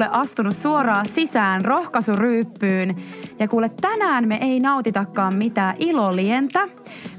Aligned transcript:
kuule 0.00 0.20
astunut 0.20 0.56
suoraan 0.56 1.06
sisään 1.06 1.64
rohkaisuryyppyyn. 1.64 2.96
Ja 3.38 3.48
kuule 3.48 3.70
tänään 3.80 4.28
me 4.28 4.38
ei 4.40 4.60
nautitakaan 4.60 5.36
mitään 5.36 5.74
ilolientä, 5.78 6.68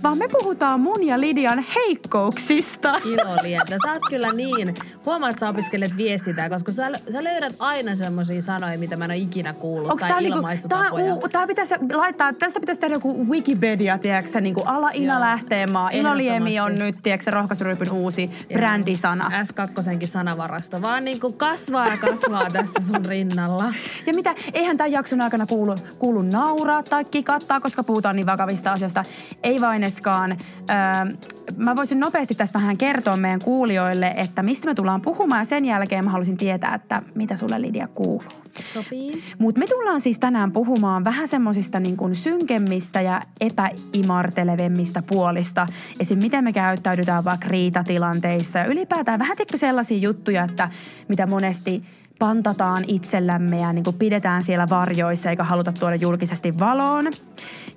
vaan 0.03 0.17
me 0.17 0.27
puhutaan 0.27 0.79
mun 0.79 1.03
ja 1.03 1.19
Lidian 1.19 1.65
heikkouksista. 1.75 2.99
Ilolientä. 3.05 3.77
Sä 3.85 3.91
oot 3.91 4.01
kyllä 4.09 4.33
niin. 4.33 4.73
Huomaat, 5.05 5.31
että 5.31 5.39
sä 5.39 5.49
opiskelet 5.49 5.97
viestintää, 5.97 6.49
koska 6.49 6.71
sä, 6.71 6.91
sä 7.11 7.23
löydät 7.23 7.55
aina 7.59 7.95
semmoisia 7.95 8.41
sanoja, 8.41 8.77
mitä 8.77 8.95
mä 8.95 9.05
en 9.05 9.11
ole 9.11 9.17
ikinä 9.17 9.53
kuullut. 9.53 9.91
Onks 9.91 10.01
tai 10.01 10.09
tää, 10.09 10.21
niinku, 10.21 10.41
tää, 10.69 10.91
u, 10.91 11.27
tää 11.31 11.47
pitäisi 11.47 11.75
laittaa, 11.93 12.33
tässä 12.33 12.59
pitäisi 12.59 12.81
tehdä 12.81 12.95
joku 12.95 13.27
Wikipedia, 13.27 13.97
tiedätkö 13.97 14.41
niinku 14.41 14.63
ala 14.65 14.89
Ina 14.93 15.13
Joo. 15.13 15.21
lähtee 15.21 15.67
maa. 15.67 15.89
Iloliemi 15.89 16.59
on 16.59 16.75
nyt, 16.75 16.95
tiedätkö 17.03 17.31
rohkaisuryypyn 17.31 17.91
uusi 17.91 18.31
brändisana. 18.53 19.31
S2 19.43 20.07
sanavarasto, 20.07 20.81
vaan 20.81 21.03
niinku 21.03 21.31
kasvaa 21.31 21.87
ja 21.87 21.97
kasvaa 21.97 22.49
tässä 22.53 22.79
sun 22.87 23.05
rinnalla. 23.05 23.73
Ja 24.05 24.13
mitä, 24.13 24.35
eihän 24.53 24.77
tämän 24.77 24.91
jakson 24.91 25.21
aikana 25.21 25.45
kuulu, 25.45 25.75
kuulu 25.99 26.21
nauraa 26.21 26.83
tai 26.83 27.05
kikattaa, 27.05 27.59
koska 27.59 27.83
puhutaan 27.83 28.15
niin 28.15 28.25
vakavista 28.25 28.71
asioista. 28.71 29.03
Ei 29.43 29.61
vaineskaan. 29.61 30.31
Öö, 30.31 31.15
mä 31.57 31.75
voisin 31.75 31.99
nopeasti 31.99 32.35
tässä 32.35 32.59
vähän 32.59 32.77
kertoa 32.77 33.17
meidän 33.17 33.39
kuulijoille, 33.43 34.13
että 34.17 34.43
mistä 34.43 34.67
me 34.67 34.75
tullaan 34.75 34.90
puhumaan. 34.99 35.41
Ja 35.41 35.45
sen 35.45 35.65
jälkeen 35.65 36.03
mä 36.03 36.11
haluaisin 36.11 36.37
tietää, 36.37 36.75
että 36.75 37.01
mitä 37.15 37.35
sulle 37.35 37.61
Lidia 37.61 37.87
kuuluu. 37.87 38.23
Sopii. 38.73 39.23
Mutta 39.39 39.59
me 39.59 39.67
tullaan 39.67 40.01
siis 40.01 40.19
tänään 40.19 40.51
puhumaan 40.51 41.03
vähän 41.03 41.27
semmoisista 41.27 41.79
niin 41.79 41.97
kuin 41.97 42.15
synkemmistä 42.15 43.01
ja 43.01 43.21
epäimartelevemmista 43.41 45.03
puolista. 45.07 45.65
Esim. 45.99 46.19
miten 46.19 46.43
me 46.43 46.53
käyttäydytään 46.53 47.23
vaikka 47.23 47.47
riitatilanteissa 47.47 48.59
ja 48.59 48.65
ylipäätään 48.65 49.19
vähän 49.19 49.37
sellaisia 49.55 49.97
juttuja, 49.97 50.43
että 50.43 50.69
mitä 51.07 51.25
monesti 51.25 51.83
pantataan 52.21 52.83
itsellämme 52.87 53.57
ja 53.59 53.73
niin 53.73 53.83
kuin 53.83 53.97
pidetään 53.97 54.43
siellä 54.43 54.67
varjoissa 54.69 55.29
eikä 55.29 55.43
haluta 55.43 55.73
tuoda 55.73 55.95
julkisesti 55.95 56.59
valoon. 56.59 57.11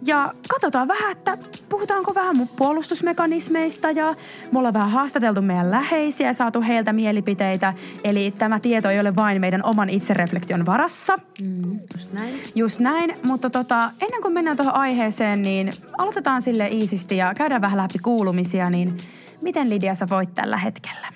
Ja 0.06 0.33
katsotaan 0.48 0.89
vähän, 0.89 1.12
että 1.12 1.39
puhutaanko 1.69 2.14
vähän 2.14 2.37
mun 2.37 2.48
puolustusmekanismeista 2.48 3.91
ja 3.91 4.15
me 4.53 4.59
ollaan 4.59 4.75
vähän 4.75 4.91
haastateltu 4.91 5.42
meidän 5.42 5.70
läheisiä 5.70 6.27
ja 6.27 6.33
saatu 6.33 6.62
heiltä 6.62 6.92
mielipiteitä. 6.92 7.75
Eli 8.05 8.34
tämä 8.39 8.61
tieto 8.61 8.91
ei 8.91 9.00
ole 9.00 9.17
vain 9.17 9.41
meidän 9.41 9.65
oman 9.65 9.91
itsereflektion 9.91 10.67
varassa. 10.67 11.19
Mm, 11.42 11.81
just 11.97 12.12
näin. 12.12 12.34
Just 12.55 12.81
näin, 12.81 13.15
mutta 13.27 13.50
tota, 13.50 13.91
ennen 14.00 14.22
kuin 14.22 14.34
mennään 14.34 14.56
tuohon 14.56 14.75
aiheeseen, 14.75 15.42
niin 15.42 15.72
aloitetaan 15.98 16.42
sille 16.42 16.67
iisisti 16.67 17.17
ja 17.17 17.34
käydään 17.34 17.62
vähän 17.62 17.78
läpi 17.78 17.98
kuulumisia, 17.98 18.70
niin 18.70 18.97
miten 19.42 19.70
Lidia 19.70 19.95
sä 19.95 20.09
voit 20.09 20.34
tällä 20.34 20.56
hetkellä? 20.56 21.09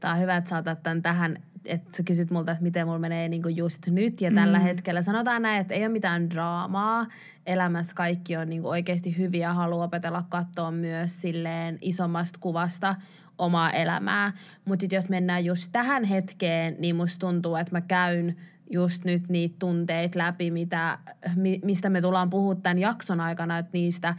Tää 0.00 0.12
on 0.12 0.20
hyvä, 0.20 0.36
että 0.36 0.50
sä 0.50 0.58
otat 0.58 0.82
tämän 0.82 1.02
tähän, 1.02 1.36
että 1.64 1.96
sä 1.96 2.02
kysyt 2.02 2.30
multa, 2.30 2.52
että 2.52 2.62
miten 2.62 2.86
mulla 2.86 2.98
menee 2.98 3.28
niinku 3.28 3.48
just 3.48 3.86
nyt 3.86 4.20
ja 4.20 4.32
tällä 4.34 4.58
mm. 4.58 4.64
hetkellä. 4.64 5.02
Sanotaan 5.02 5.42
näin, 5.42 5.60
että 5.60 5.74
ei 5.74 5.82
ole 5.82 5.92
mitään 5.92 6.30
draamaa. 6.30 7.06
Elämässä 7.46 7.94
kaikki 7.94 8.36
on 8.36 8.48
niinku 8.48 8.68
oikeasti 8.68 9.18
hyviä. 9.18 9.52
Haluaa 9.52 9.84
opetella 9.84 10.24
katsoa 10.28 10.70
myös 10.70 11.20
silleen 11.20 11.78
isommasta 11.80 12.38
kuvasta 12.42 12.94
omaa 13.38 13.70
elämää. 13.70 14.32
Mutta 14.64 14.86
jos 14.90 15.08
mennään 15.08 15.44
just 15.44 15.68
tähän 15.72 16.04
hetkeen, 16.04 16.76
niin 16.78 16.96
musta 16.96 17.26
tuntuu, 17.26 17.56
että 17.56 17.72
mä 17.72 17.80
käyn 17.80 18.36
just 18.70 19.04
nyt 19.04 19.28
niitä 19.28 19.56
tunteita 19.58 20.18
läpi, 20.18 20.50
mitä, 20.50 20.98
mi, 21.36 21.60
mistä 21.64 21.90
me 21.90 22.00
tullaan 22.00 22.30
puhua 22.30 22.54
tämän 22.54 22.78
jakson 22.78 23.20
aikana, 23.20 23.58
että 23.58 23.70
niistä, 23.72 24.14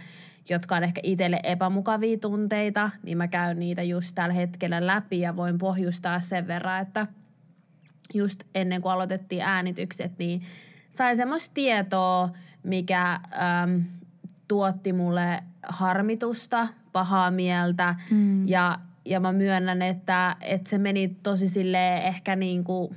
jotka 0.49 0.75
on 0.75 0.83
ehkä 0.83 1.01
itselle 1.03 1.39
epämukavia 1.43 2.17
tunteita, 2.17 2.89
niin 3.03 3.17
mä 3.17 3.27
käyn 3.27 3.59
niitä 3.59 3.83
just 3.83 4.15
tällä 4.15 4.33
hetkellä 4.33 4.87
läpi 4.87 5.19
ja 5.19 5.35
voin 5.35 5.57
pohjustaa 5.57 6.19
sen 6.19 6.47
verran, 6.47 6.81
että 6.81 7.07
just 8.13 8.43
ennen 8.55 8.81
kuin 8.81 8.91
aloitettiin 8.91 9.41
äänitykset, 9.41 10.11
niin 10.17 10.41
sain 10.91 11.17
semmoista 11.17 11.53
tietoa, 11.53 12.29
mikä 12.63 13.11
äm, 13.13 13.83
tuotti 14.47 14.93
mulle 14.93 15.43
harmitusta, 15.63 16.67
pahaa 16.91 17.31
mieltä 17.31 17.95
mm. 18.11 18.47
ja, 18.47 18.79
ja 19.05 19.19
mä 19.19 19.33
myönnän, 19.33 19.81
että, 19.81 20.35
että 20.41 20.69
se 20.69 20.77
meni 20.77 21.15
tosi 21.23 21.49
silleen 21.49 22.03
ehkä 22.03 22.35
niin 22.35 22.63
kuin 22.63 22.95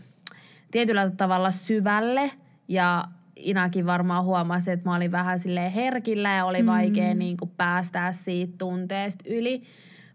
tietyllä 0.70 1.10
tavalla 1.10 1.50
syvälle 1.50 2.30
ja 2.68 3.04
Inakin 3.36 3.86
varmaan 3.86 4.24
huomasi, 4.24 4.70
että 4.70 4.88
mä 4.88 4.96
olin 4.96 5.12
vähän 5.12 5.38
silleen 5.38 5.72
herkillä 5.72 6.34
ja 6.34 6.44
oli 6.44 6.66
vaikea 6.66 7.14
niin 7.14 7.36
kuin 7.36 7.50
päästää 7.56 8.12
siitä 8.12 8.54
tunteesta 8.58 9.24
yli. 9.28 9.62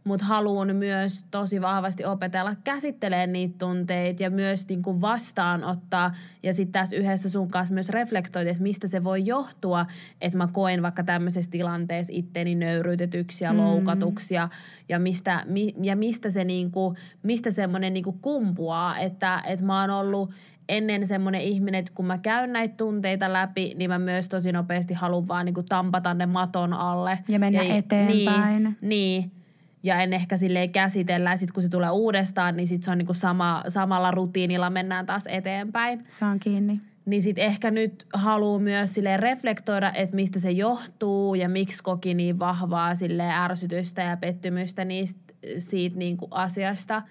Mutta 0.04 0.26
haluan 0.26 0.76
myös 0.76 1.26
tosi 1.32 1.62
vahvasti 1.62 2.06
opetella 2.06 2.56
käsittelemään 2.64 3.34
niitä 3.34 3.56
tunteita 3.58 4.24
ja 4.24 4.30
myös 4.30 4.68
niin 4.68 4.84
kuin 4.84 5.02
vastaanottaa. 5.02 6.12
Ja 6.44 6.54
sitten 6.54 6.72
tässä 6.72 6.96
yhdessä 6.96 7.30
sun 7.30 7.52
kanssa 7.52 7.74
myös 7.74 7.90
reflektoida, 7.90 8.50
että 8.50 8.64
mistä 8.64 8.88
se 8.88 9.04
voi 9.04 9.26
johtua, 9.26 9.86
että 10.22 10.38
mä 10.38 10.48
koen 10.48 10.82
vaikka 10.82 11.04
tämmöisessä 11.04 11.52
tilanteessa 11.52 12.14
itteni 12.16 12.56
nöyryytetyksi 12.56 13.44
ja 13.44 13.58
loukatuksi 13.58 14.34
ja, 14.34 14.50
ja, 14.90 15.00
mistä, 15.00 15.44
mi, 15.48 15.74
ja 15.82 15.96
mistä 15.96 16.30
se 16.30 16.44
niin 16.44 16.72
kuin, 16.72 16.98
mistä 17.24 17.52
semmoinen 17.52 17.94
niin 17.94 18.04
kuin 18.04 18.20
kumpuaa, 18.22 18.98
että, 18.98 19.44
että 19.48 19.66
mä 19.66 19.82
oon 19.82 19.90
ollut 19.90 20.32
ennen 20.70 21.08
semmoinen 21.08 21.42
ihminen, 21.42 21.80
että 21.80 21.92
kun 21.96 22.06
mä 22.06 22.18
käyn 22.18 22.54
näitä 22.54 22.76
tunteita 22.78 23.34
läpi, 23.34 23.74
niin 23.78 23.90
mä 23.90 24.00
myös 24.00 24.30
tosi 24.30 24.52
nopeasti 24.52 24.94
haluan 24.94 25.28
vaan 25.28 25.46
niin 25.46 25.54
kuin 25.54 25.66
tampata 25.66 26.14
ne 26.14 26.26
maton 26.26 26.74
alle. 26.74 27.20
Ja 27.30 27.40
mennä 27.40 27.64
eteenpäin. 27.64 28.64
Niin, 28.64 28.78
niin. 28.82 29.43
Ja 29.84 30.02
en 30.02 30.14
ehkä 30.14 30.38
silleen 30.38 30.72
käsitellä. 30.72 31.30
Ja 31.30 31.38
sitten 31.38 31.54
kun 31.54 31.64
se 31.64 31.70
tulee 31.70 31.90
uudestaan, 31.90 32.56
niin 32.56 32.68
sitten 32.68 32.86
se 32.86 32.92
on 32.92 32.98
niinku 32.98 33.14
sama, 33.14 33.64
samalla 33.68 34.12
rutiinilla 34.12 34.70
mennään 34.70 35.06
taas 35.06 35.28
eteenpäin. 35.28 36.04
Saan 36.10 36.40
kiinni. 36.40 36.82
Niin 37.06 37.22
sitten 37.22 37.46
ehkä 37.46 37.72
nyt 37.72 38.06
haluaa 38.14 38.60
myös 38.60 38.94
silleen 38.94 39.20
reflektoida, 39.20 39.92
että 39.94 40.16
mistä 40.16 40.40
se 40.40 40.52
johtuu 40.52 41.36
ja 41.36 41.50
miksi 41.50 41.84
koki 41.84 42.14
niin 42.14 42.40
vahvaa 42.40 42.96
silleen 42.96 43.32
ärsytystä 43.32 44.02
ja 44.02 44.18
pettymystä 44.18 44.86
niistä, 44.86 45.34
siitä 45.58 45.98
niinku 45.98 46.28
asiasta. 46.32 47.02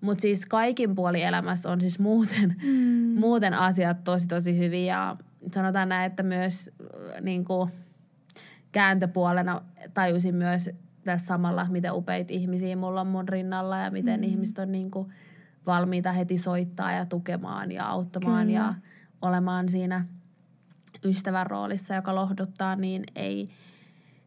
Mutta 0.00 0.22
siis 0.22 0.46
kaikin 0.46 0.94
puoli 0.94 1.22
elämässä 1.22 1.70
on 1.70 1.80
siis 1.80 1.98
muuten, 1.98 2.56
mm. 2.62 3.20
muuten 3.20 3.54
asiat 3.54 4.04
tosi 4.04 4.28
tosi 4.28 4.58
hyviä. 4.58 4.94
Ja 4.94 5.16
sanotaan 5.54 5.88
näin, 5.88 6.06
että 6.06 6.22
myös 6.22 6.70
äh, 6.80 7.20
niinku, 7.20 7.70
kääntöpuolena 8.72 9.62
tajusin 9.94 10.34
myös 10.34 10.70
tässä 11.06 11.26
samalla, 11.26 11.66
miten 11.70 11.94
upeita 11.94 12.32
ihmisiä 12.32 12.76
mulla 12.76 13.00
on 13.00 13.06
mun 13.06 13.28
rinnalla 13.28 13.78
ja 13.78 13.90
miten 13.90 14.20
mm. 14.20 14.24
ihmiset 14.24 14.58
on 14.58 14.72
niinku 14.72 15.08
valmiita 15.66 16.12
heti 16.12 16.38
soittaa 16.38 16.92
ja 16.92 17.06
tukemaan 17.06 17.72
ja 17.72 17.86
auttamaan 17.86 18.46
Kyllä. 18.46 18.58
ja 18.58 18.74
olemaan 19.22 19.68
siinä 19.68 20.06
ystävän 21.04 21.46
roolissa, 21.46 21.94
joka 21.94 22.14
lohduttaa, 22.14 22.76
niin 22.76 23.04
ei, 23.16 23.50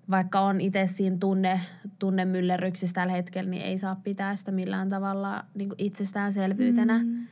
vaikka 0.10 0.40
on 0.40 0.62
itse 0.62 0.88
siinä 0.88 1.18
tunne, 1.20 1.62
tunnemyllerryksissä 2.00 2.94
tällä 2.94 3.14
hetkellä, 3.14 3.50
niin 3.50 3.64
ei 3.64 3.78
saa 3.78 3.96
pitää 4.04 4.36
sitä 4.36 4.52
millään 4.52 4.90
tavalla 4.90 5.46
niin 5.54 5.70
itsestäänselvyytenä. 5.78 7.00
Mm. 7.04 7.28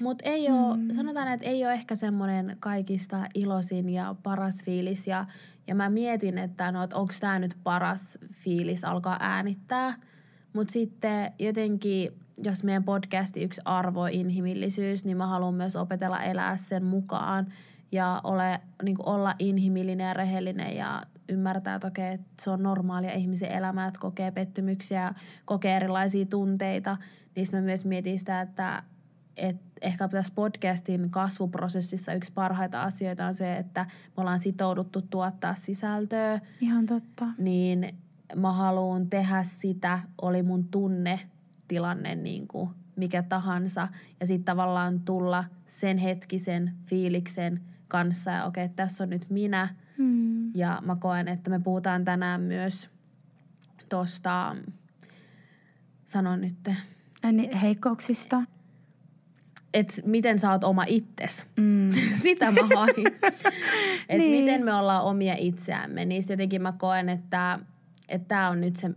Mutta 0.00 0.24
ei 0.24 0.50
ole, 0.50 0.76
mm. 0.76 0.94
sanotaan, 0.94 1.28
että 1.28 1.46
ei 1.46 1.64
ole 1.64 1.72
ehkä 1.72 1.94
semmoinen 1.94 2.56
kaikista 2.60 3.26
iloisin 3.34 3.88
ja 3.88 4.14
paras 4.22 4.64
fiilis. 4.64 5.06
Ja, 5.06 5.26
ja 5.66 5.74
mä 5.74 5.90
mietin, 5.90 6.38
että 6.38 6.72
no, 6.72 6.80
onko 6.80 7.12
tämä 7.20 7.38
nyt 7.38 7.56
paras 7.62 8.18
fiilis 8.32 8.84
alkaa 8.84 9.16
äänittää. 9.20 9.94
Mutta 10.52 10.72
sitten 10.72 11.32
jotenkin, 11.38 12.12
jos 12.44 12.64
meidän 12.64 12.84
podcasti 12.84 13.42
yksi 13.42 13.60
arvo 13.64 14.06
inhimillisyys, 14.06 15.04
niin 15.04 15.16
mä 15.16 15.26
haluan 15.26 15.54
myös 15.54 15.76
opetella 15.76 16.22
elää 16.22 16.56
sen 16.56 16.84
mukaan. 16.84 17.46
Ja 17.92 18.20
ole, 18.24 18.60
niin 18.82 18.96
olla 18.98 19.34
inhimillinen 19.38 20.06
ja 20.06 20.14
rehellinen 20.14 20.76
ja 20.76 21.02
ymmärtää, 21.28 21.74
että, 21.74 21.86
okei, 21.86 22.14
että 22.14 22.26
se 22.42 22.50
on 22.50 22.62
normaalia 22.62 23.12
ihmisen 23.12 23.52
elämää, 23.52 23.88
että 23.88 24.00
kokee 24.00 24.30
pettymyksiä, 24.30 25.14
kokee 25.44 25.76
erilaisia 25.76 26.26
tunteita. 26.26 26.96
Niistä 27.36 27.56
mä 27.56 27.62
myös 27.62 27.84
mietin 27.84 28.18
sitä, 28.18 28.40
että 28.40 28.82
et 29.36 29.56
ehkä 29.82 30.08
tässä 30.08 30.32
podcastin 30.36 31.10
kasvuprosessissa 31.10 32.14
yksi 32.14 32.32
parhaita 32.32 32.82
asioita 32.82 33.26
on 33.26 33.34
se, 33.34 33.56
että 33.56 33.84
me 33.84 34.20
ollaan 34.20 34.38
sitouduttu 34.38 35.02
tuottaa 35.02 35.54
sisältöä, 35.54 36.40
Ihan 36.60 36.86
totta. 36.86 37.26
niin 37.38 37.98
mä 38.36 38.52
haluan 38.52 39.10
tehdä 39.10 39.42
sitä, 39.42 40.00
oli 40.22 40.42
mun 40.42 40.68
tunnetilanne 40.68 42.14
niin 42.14 42.48
kuin 42.48 42.70
mikä 42.96 43.22
tahansa. 43.22 43.88
Ja 44.20 44.26
sitten 44.26 44.44
tavallaan 44.44 45.00
tulla 45.00 45.44
sen 45.66 45.98
hetkisen 45.98 46.72
fiiliksen 46.86 47.60
kanssa 47.88 48.30
ja 48.30 48.44
okei, 48.44 48.64
okay, 48.64 48.74
tässä 48.76 49.04
on 49.04 49.10
nyt 49.10 49.30
minä. 49.30 49.74
Mm. 49.98 50.56
Ja 50.56 50.82
mä 50.84 50.96
koen, 50.96 51.28
että 51.28 51.50
me 51.50 51.58
puhutaan 51.58 52.04
tänään 52.04 52.40
myös 52.40 52.90
tuosta, 53.88 54.56
sanon 56.04 56.40
nyt, 56.40 56.56
Niin, 57.32 57.56
heikkouksista. 57.56 58.42
Että 59.74 59.94
miten 60.04 60.38
sä 60.38 60.50
oot 60.50 60.64
oma 60.64 60.84
itses. 60.86 61.46
Mm. 61.56 61.90
Sitä 62.22 62.50
mä 62.50 62.60
hain. 62.74 63.06
että 63.16 63.34
Niin. 64.08 64.18
niin. 64.18 64.44
miten 64.44 64.64
me 64.64 64.74
ollaan 64.74 65.02
omia 65.02 65.34
itseämme. 65.38 66.04
Niistä 66.04 66.32
jotenkin 66.32 66.62
mä 66.62 66.72
koen, 66.72 67.08
että 67.08 67.58
että 68.08 68.28
tämä 68.28 68.48
on 68.48 68.60
nyt 68.60 68.76
se 68.76 68.90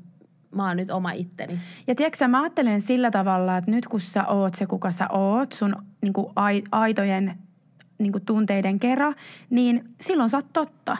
mä 0.55 0.67
oon 0.67 0.77
nyt 0.77 0.89
oma 0.89 1.11
itteni. 1.11 1.59
Ja 1.87 1.95
tiedätkö 1.95 2.27
mä 2.27 2.41
ajattelen 2.41 2.81
sillä 2.81 3.11
tavalla, 3.11 3.57
että 3.57 3.71
nyt 3.71 3.87
kun 3.87 3.99
sä 3.99 4.25
oot 4.25 4.55
se, 4.55 4.65
kuka 4.65 4.91
sä 4.91 5.07
oot, 5.07 5.51
sun 5.51 5.75
niin 6.01 6.13
kuin 6.13 6.27
aitojen 6.71 7.33
niin 7.97 8.11
kuin 8.11 8.25
tunteiden 8.25 8.79
kerran, 8.79 9.15
niin 9.49 9.83
silloin 10.01 10.29
sä 10.29 10.37
oot 10.37 10.53
totta. 10.53 10.97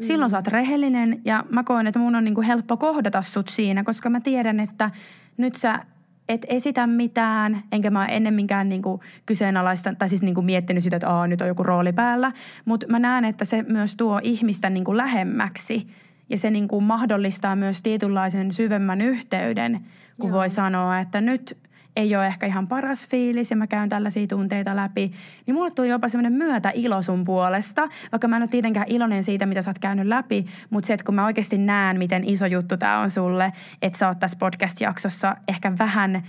Silloin 0.00 0.28
mm. 0.28 0.30
sä 0.30 0.38
oot 0.38 0.46
rehellinen 0.46 1.20
ja 1.24 1.44
mä 1.50 1.64
koen, 1.64 1.86
että 1.86 1.98
mun 1.98 2.14
on 2.14 2.24
niin 2.24 2.34
kuin 2.34 2.46
helppo 2.46 2.76
kohdata 2.76 3.22
sut 3.22 3.48
siinä, 3.48 3.84
koska 3.84 4.10
mä 4.10 4.20
tiedän, 4.20 4.60
että 4.60 4.90
nyt 5.36 5.54
sä 5.54 5.84
et 6.30 6.46
esitä 6.48 6.86
mitään, 6.86 7.62
enkä 7.72 7.90
mä 7.90 8.06
ennemminkään 8.06 8.68
niinku 8.68 9.00
kyseenalaista, 9.26 9.94
tai 9.98 10.08
siis 10.08 10.22
niinku 10.22 10.42
miettinyt 10.42 10.82
sitä, 10.82 10.96
että 10.96 11.10
Aa, 11.10 11.26
nyt 11.26 11.40
on 11.40 11.48
joku 11.48 11.62
rooli 11.62 11.92
päällä. 11.92 12.32
Mutta 12.64 12.86
mä 12.88 12.98
näen, 12.98 13.24
että 13.24 13.44
se 13.44 13.64
myös 13.68 13.96
tuo 13.96 14.20
ihmistä 14.22 14.70
niinku 14.70 14.96
lähemmäksi 14.96 15.86
ja 16.28 16.38
se 16.38 16.50
niinku 16.50 16.80
mahdollistaa 16.80 17.56
myös 17.56 17.82
tietynlaisen 17.82 18.52
syvemmän 18.52 19.00
yhteyden, 19.00 19.80
kun 20.20 20.30
Joo. 20.30 20.38
voi 20.38 20.48
sanoa, 20.48 20.98
että 20.98 21.20
nyt– 21.20 21.56
ei 21.96 22.16
ole 22.16 22.26
ehkä 22.26 22.46
ihan 22.46 22.68
paras 22.68 23.08
fiilis 23.08 23.50
ja 23.50 23.56
mä 23.56 23.66
käyn 23.66 23.88
tällaisia 23.88 24.26
tunteita 24.26 24.76
läpi, 24.76 25.12
niin 25.46 25.54
mulle 25.54 25.70
tuli 25.70 25.88
jopa 25.88 26.08
semmoinen 26.08 26.32
myötä 26.32 26.72
ilo 26.74 27.02
sun 27.02 27.24
puolesta, 27.24 27.88
vaikka 28.12 28.28
mä 28.28 28.36
en 28.36 28.42
ole 28.42 28.48
tietenkään 28.48 28.86
iloinen 28.88 29.22
siitä, 29.22 29.46
mitä 29.46 29.62
sä 29.62 29.70
oot 29.70 29.78
käynyt 29.78 30.06
läpi, 30.06 30.44
mutta 30.70 30.86
se, 30.86 30.94
että 30.94 31.04
kun 31.04 31.14
mä 31.14 31.26
oikeasti 31.26 31.58
näen, 31.58 31.98
miten 31.98 32.24
iso 32.24 32.46
juttu 32.46 32.76
tämä 32.76 32.98
on 32.98 33.10
sulle, 33.10 33.52
että 33.82 33.98
sä 33.98 34.08
oot 34.08 34.18
tässä 34.18 34.36
podcast-jaksossa 34.40 35.36
ehkä 35.48 35.72
vähän 35.78 36.22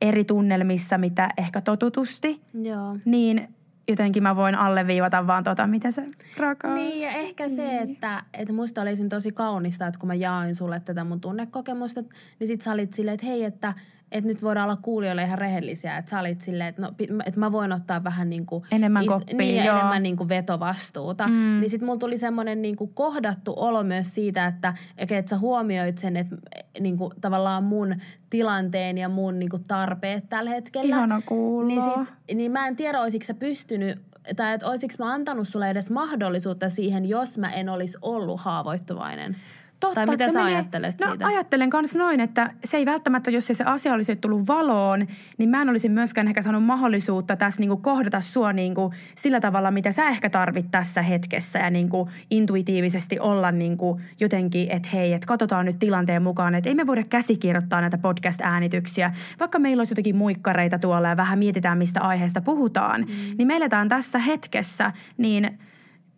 eri 0.00 0.24
tunnelmissa, 0.24 0.98
mitä 0.98 1.28
ehkä 1.38 1.60
totutusti, 1.60 2.40
Joo. 2.62 2.96
niin 3.04 3.48
jotenkin 3.88 4.22
mä 4.22 4.36
voin 4.36 4.54
alleviivata 4.54 5.26
vaan 5.26 5.44
tota, 5.44 5.66
mitä 5.66 5.90
se 5.90 6.08
rakkaus. 6.36 6.74
Niin 6.74 7.02
ja 7.02 7.10
ehkä 7.10 7.48
se, 7.48 7.66
niin. 7.66 7.90
että, 7.90 8.22
että 8.34 8.52
musta 8.52 8.82
olisi 8.82 9.08
tosi 9.08 9.32
kaunista, 9.32 9.86
että 9.86 10.00
kun 10.00 10.06
mä 10.06 10.14
jaoin 10.14 10.54
sulle 10.54 10.80
tätä 10.80 11.04
mun 11.04 11.20
tunnekokemusta, 11.20 12.02
niin 12.40 12.48
sit 12.48 12.62
sä 12.62 12.72
olit 12.72 12.94
silleen, 12.94 13.14
että 13.14 13.26
hei, 13.26 13.44
että– 13.44 13.74
että 14.14 14.28
nyt 14.28 14.42
voidaan 14.42 14.64
olla 14.64 14.78
kuulijoille 14.82 15.22
ihan 15.22 15.38
rehellisiä, 15.38 15.96
että 15.96 16.10
sä 16.10 16.20
olit 16.20 16.40
silleen, 16.40 16.68
että, 16.68 16.82
no, 16.82 16.92
että 17.26 17.40
mä 17.40 17.52
voin 17.52 17.72
ottaa 17.72 18.04
vähän 18.04 18.30
niin 18.30 18.46
kuin, 18.46 18.64
enemmän 18.70 19.06
koppia, 19.06 19.36
niin, 19.36 19.64
joo. 19.64 19.76
enemmän 19.76 20.02
niin 20.02 20.16
kuin 20.16 20.28
vetovastuuta. 20.28 21.26
Mm. 21.26 21.60
Niin 21.60 21.70
sitten 21.70 21.86
mulla 21.86 21.98
tuli 21.98 22.18
semmoinen 22.18 22.62
niin 22.62 22.76
kuin 22.76 22.90
kohdattu 22.94 23.54
olo 23.56 23.82
myös 23.82 24.14
siitä, 24.14 24.46
että, 24.46 24.74
että 24.98 25.30
sä 25.30 25.38
huomioit 25.38 25.98
sen, 25.98 26.16
että 26.16 26.36
niin 26.80 26.98
kuin, 26.98 27.12
tavallaan 27.20 27.64
mun 27.64 27.96
tilanteen 28.30 28.98
ja 28.98 29.08
mun 29.08 29.38
niin 29.38 29.50
kuin 29.50 29.64
tarpeet 29.68 30.28
tällä 30.28 30.50
hetkellä. 30.50 30.96
Ihana 30.96 31.22
kuulla. 31.26 31.66
Niin, 31.66 31.82
sit, 31.82 32.36
niin 32.36 32.52
mä 32.52 32.66
en 32.66 32.76
tiedä, 32.76 33.00
olisiko 33.00 33.24
sä 33.24 33.34
pystynyt 33.34 33.98
tai 34.36 34.54
että 34.54 34.68
olisiko 34.68 34.94
mä 34.98 35.12
antanut 35.12 35.48
sulle 35.48 35.70
edes 35.70 35.90
mahdollisuutta 35.90 36.70
siihen, 36.70 37.08
jos 37.08 37.38
mä 37.38 37.52
en 37.52 37.68
olisi 37.68 37.98
ollut 38.02 38.40
haavoittuvainen. 38.40 39.36
Totta, 39.84 39.94
tai 39.94 40.06
mitä 40.06 40.32
sä 40.32 40.38
menee, 40.38 40.54
ajattelet 40.54 41.00
no, 41.00 41.10
siitä? 41.10 41.26
ajattelen 41.26 41.70
myös 41.72 41.96
noin, 41.96 42.20
että 42.20 42.50
se 42.64 42.76
ei 42.76 42.86
välttämättä, 42.86 43.30
jos 43.30 43.46
se 43.46 43.64
asia 43.64 43.92
olisi 43.92 44.16
tullut 44.16 44.48
valoon, 44.48 45.06
niin 45.38 45.50
mä 45.50 45.62
en 45.62 45.68
olisi 45.68 45.88
myöskään 45.88 46.28
ehkä 46.28 46.42
saanut 46.42 46.64
mahdollisuutta 46.64 47.36
tässä 47.36 47.60
niinku 47.60 47.76
kohdata 47.76 48.20
sua 48.20 48.52
niinku 48.52 48.92
sillä 49.14 49.40
tavalla, 49.40 49.70
mitä 49.70 49.92
sä 49.92 50.08
ehkä 50.08 50.30
tarvit 50.30 50.70
tässä 50.70 51.02
hetkessä 51.02 51.58
ja 51.58 51.70
niinku 51.70 52.08
intuitiivisesti 52.30 53.20
olla 53.20 53.52
niinku 53.52 54.00
jotenkin, 54.20 54.70
että 54.70 54.88
hei, 54.92 55.12
että 55.12 55.26
katsotaan 55.26 55.66
nyt 55.66 55.78
tilanteen 55.78 56.22
mukaan, 56.22 56.54
että 56.54 56.68
ei 56.68 56.74
me 56.74 56.86
voida 56.86 57.04
käsikirjoittaa 57.04 57.80
näitä 57.80 57.98
podcast-äänityksiä, 57.98 59.12
vaikka 59.40 59.58
meillä 59.58 59.80
olisi 59.80 59.92
jotakin 59.92 60.16
muikkareita 60.16 60.78
tuolla 60.78 61.08
ja 61.08 61.16
vähän 61.16 61.38
mietitään, 61.38 61.78
mistä 61.78 62.00
aiheesta 62.00 62.40
puhutaan, 62.40 63.00
mm. 63.00 63.36
niin 63.38 63.46
me 63.46 63.56
eletään 63.56 63.88
tässä 63.88 64.18
hetkessä, 64.18 64.92
niin 65.18 65.58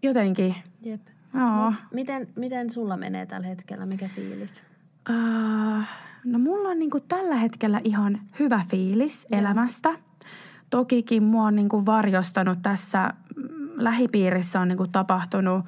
jotenkin... 0.02 0.54
Jep 0.82 1.15
Joo. 1.34 1.72
miten, 1.92 2.28
miten 2.36 2.70
sulla 2.70 2.96
menee 2.96 3.26
tällä 3.26 3.46
hetkellä? 3.46 3.86
Mikä 3.86 4.08
fiilis? 4.08 4.62
Uh, 5.10 5.84
no 6.24 6.38
mulla 6.38 6.68
on 6.68 6.78
niinku 6.78 7.00
tällä 7.00 7.36
hetkellä 7.36 7.80
ihan 7.84 8.20
hyvä 8.38 8.60
fiilis 8.70 9.26
Joo. 9.30 9.40
elämästä. 9.40 9.90
Tokikin 10.70 11.22
mua 11.22 11.44
on 11.44 11.56
niinku 11.56 11.86
varjostanut 11.86 12.58
tässä 12.62 13.12
mm, 13.36 13.68
lähipiirissä 13.76 14.60
on 14.60 14.68
niinku 14.68 14.86
tapahtunut 14.86 15.64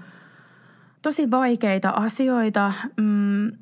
tosi 1.03 1.31
vaikeita 1.31 1.91
asioita, 1.91 2.73
mm, 2.97 3.53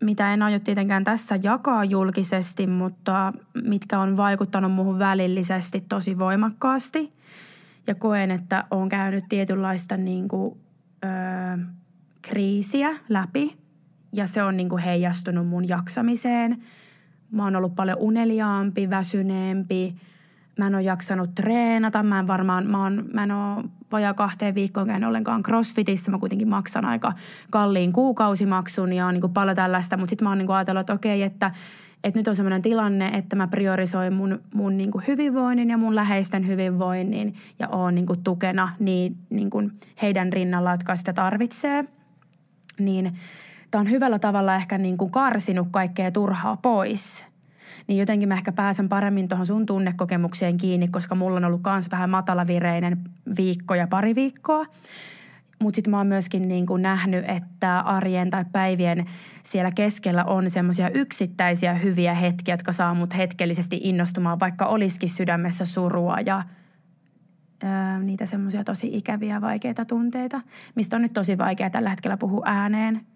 mitä 0.00 0.34
en 0.34 0.42
aio 0.42 0.58
tietenkään 0.58 1.04
tässä 1.04 1.38
jakaa 1.42 1.84
julkisesti, 1.84 2.66
mutta 2.66 3.32
mitkä 3.62 4.00
on 4.00 4.16
vaikuttanut 4.16 4.72
muuhun 4.72 4.98
välillisesti 4.98 5.84
tosi 5.88 6.18
voimakkaasti. 6.18 7.12
Ja 7.86 7.94
koen, 7.94 8.30
että 8.30 8.64
on 8.70 8.88
käynyt 8.88 9.24
tietynlaista 9.28 9.96
niin 9.96 10.28
kuin 10.28 10.58
ö, 11.04 11.58
kriisiä 12.22 12.90
läpi 13.08 13.56
ja 14.12 14.26
se 14.26 14.42
on 14.42 14.56
niin 14.56 14.68
kuin 14.68 14.82
heijastunut 14.82 15.48
mun 15.48 15.68
jaksamiseen. 15.68 16.62
Mä 17.30 17.44
oon 17.44 17.56
ollut 17.56 17.74
paljon 17.74 17.98
uneliaampi, 17.98 18.90
väsyneempi. 18.90 19.94
Mä 20.58 20.66
en 20.66 20.74
ole 20.74 20.82
jaksanut 20.82 21.34
treenata. 21.34 22.02
Mä 22.02 22.18
en 22.18 22.26
varmaan, 22.26 22.66
mä, 22.66 22.82
oon, 22.82 23.04
mä 23.12 23.22
en 23.22 23.32
ole 23.32 23.64
vajaa 23.92 24.14
kahteen 24.14 24.54
viikkoon 24.54 24.86
käynyt 24.86 25.08
ollenkaan 25.08 25.42
crossfitissä. 25.42 26.10
Mä 26.10 26.18
kuitenkin 26.18 26.48
maksan 26.48 26.84
aika 26.84 27.12
kalliin 27.50 27.92
kuukausimaksun 27.92 28.92
ja 28.92 29.06
on 29.06 29.14
niin 29.14 29.20
kuin 29.20 29.32
paljon 29.32 29.56
tällaista. 29.56 29.96
Mutta 29.96 30.10
sitten 30.10 30.26
mä 30.26 30.30
oon 30.30 30.38
niin 30.38 30.50
ajatellut, 30.50 30.80
että 30.80 30.92
okei, 30.92 31.22
että, 31.22 31.50
että 32.04 32.20
nyt 32.20 32.28
on 32.28 32.36
sellainen 32.36 32.62
tilanne, 32.62 33.08
että 33.08 33.36
mä 33.36 33.48
priorisoin 33.48 34.12
mun, 34.12 34.40
mun 34.54 34.76
niin 34.76 34.90
kuin 34.90 35.04
hyvinvoinnin 35.08 35.70
ja 35.70 35.76
mun 35.76 35.94
läheisten 35.94 36.46
hyvinvoinnin 36.46 37.34
ja 37.58 37.68
oon 37.68 37.94
niin 37.94 38.06
kuin 38.06 38.22
tukena 38.24 38.68
niin, 38.78 39.16
niin 39.30 39.50
kuin 39.50 39.72
heidän 40.02 40.32
rinnalla, 40.32 40.70
jotka 40.70 40.96
sitä 40.96 41.12
tarvitsee. 41.12 41.84
Niin 42.78 43.12
tämä 43.70 43.80
on 43.80 43.90
hyvällä 43.90 44.18
tavalla 44.18 44.54
ehkä 44.54 44.78
niin 44.78 44.98
kuin 44.98 45.10
karsinut 45.10 45.68
kaikkea 45.70 46.10
turhaa 46.10 46.56
pois. 46.56 47.33
Niin 47.86 47.98
jotenkin 47.98 48.28
mä 48.28 48.34
ehkä 48.34 48.52
pääsen 48.52 48.88
paremmin 48.88 49.28
tuohon 49.28 49.46
sun 49.46 49.66
tunnekokemukseen 49.66 50.56
kiinni, 50.56 50.88
koska 50.88 51.14
mulla 51.14 51.36
on 51.36 51.44
ollut 51.44 51.60
myös 51.66 51.90
vähän 51.90 52.10
matalavireinen 52.10 52.98
viikko 53.36 53.74
ja 53.74 53.86
pari 53.86 54.14
viikkoa. 54.14 54.66
Mutta 55.62 55.76
sitten 55.76 55.90
mä 55.90 55.96
oon 55.96 56.06
myöskin 56.06 56.48
niin 56.48 56.66
kuin 56.66 56.82
nähnyt, 56.82 57.24
että 57.28 57.80
arjen 57.80 58.30
tai 58.30 58.44
päivien 58.52 59.04
siellä 59.42 59.70
keskellä 59.70 60.24
on 60.24 60.50
semmoisia 60.50 60.90
yksittäisiä 60.90 61.74
hyviä 61.74 62.14
hetkiä, 62.14 62.54
jotka 62.54 62.72
saa 62.72 62.94
mut 62.94 63.16
hetkellisesti 63.16 63.80
innostumaan, 63.82 64.40
vaikka 64.40 64.66
olisikin 64.66 65.08
sydämessä 65.08 65.64
surua 65.64 66.20
ja 66.26 66.42
ää, 67.62 67.98
niitä 67.98 68.26
semmoisia 68.26 68.64
tosi 68.64 68.90
ikäviä 68.92 69.40
vaikeita 69.40 69.84
tunteita, 69.84 70.40
mistä 70.74 70.96
on 70.96 71.02
nyt 71.02 71.12
tosi 71.12 71.38
vaikea 71.38 71.70
tällä 71.70 71.90
hetkellä 71.90 72.16
puhua 72.16 72.42
ääneen. 72.44 73.06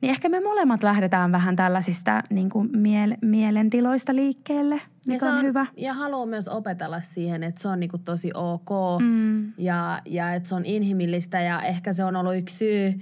Niin 0.00 0.10
ehkä 0.10 0.28
me 0.28 0.40
molemmat 0.40 0.82
lähdetään 0.82 1.32
vähän 1.32 1.56
tällaisista 1.56 2.22
niin 2.30 2.50
kuin 2.50 2.68
miel- 2.68 3.18
mielentiloista 3.22 4.14
liikkeelle, 4.14 4.80
mikä 5.06 5.26
ja 5.26 5.32
on, 5.32 5.38
on 5.38 5.44
hyvä. 5.44 5.66
Ja 5.76 5.94
haluaa 5.94 6.26
myös 6.26 6.48
opetella 6.48 7.00
siihen, 7.00 7.42
että 7.42 7.60
se 7.60 7.68
on 7.68 7.80
niin 7.80 7.90
kuin 7.90 8.02
tosi 8.02 8.30
ok 8.34 8.70
mm. 9.00 9.52
ja, 9.58 10.00
ja 10.06 10.34
että 10.34 10.48
se 10.48 10.54
on 10.54 10.64
inhimillistä 10.64 11.40
ja 11.40 11.62
ehkä 11.62 11.92
se 11.92 12.04
on 12.04 12.16
ollut 12.16 12.36
yksi 12.36 12.56
syy, 12.56 12.94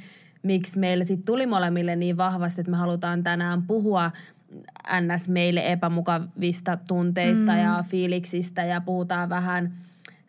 miksi 0.43 0.79
meille 0.79 1.05
sitten 1.05 1.27
tuli 1.27 1.47
molemmille 1.47 1.97
niin 1.97 2.17
vahvasti, 2.17 2.61
että 2.61 2.71
me 2.71 2.77
halutaan 2.77 3.23
tänään 3.23 3.63
puhua 3.63 4.11
ns. 5.01 5.29
meille 5.29 5.73
epämukavista 5.73 6.79
tunteista 6.89 7.53
mm. 7.53 7.59
ja 7.59 7.85
fiiliksistä 7.89 8.65
ja 8.65 8.81
puhutaan 8.81 9.29
vähän– 9.29 9.73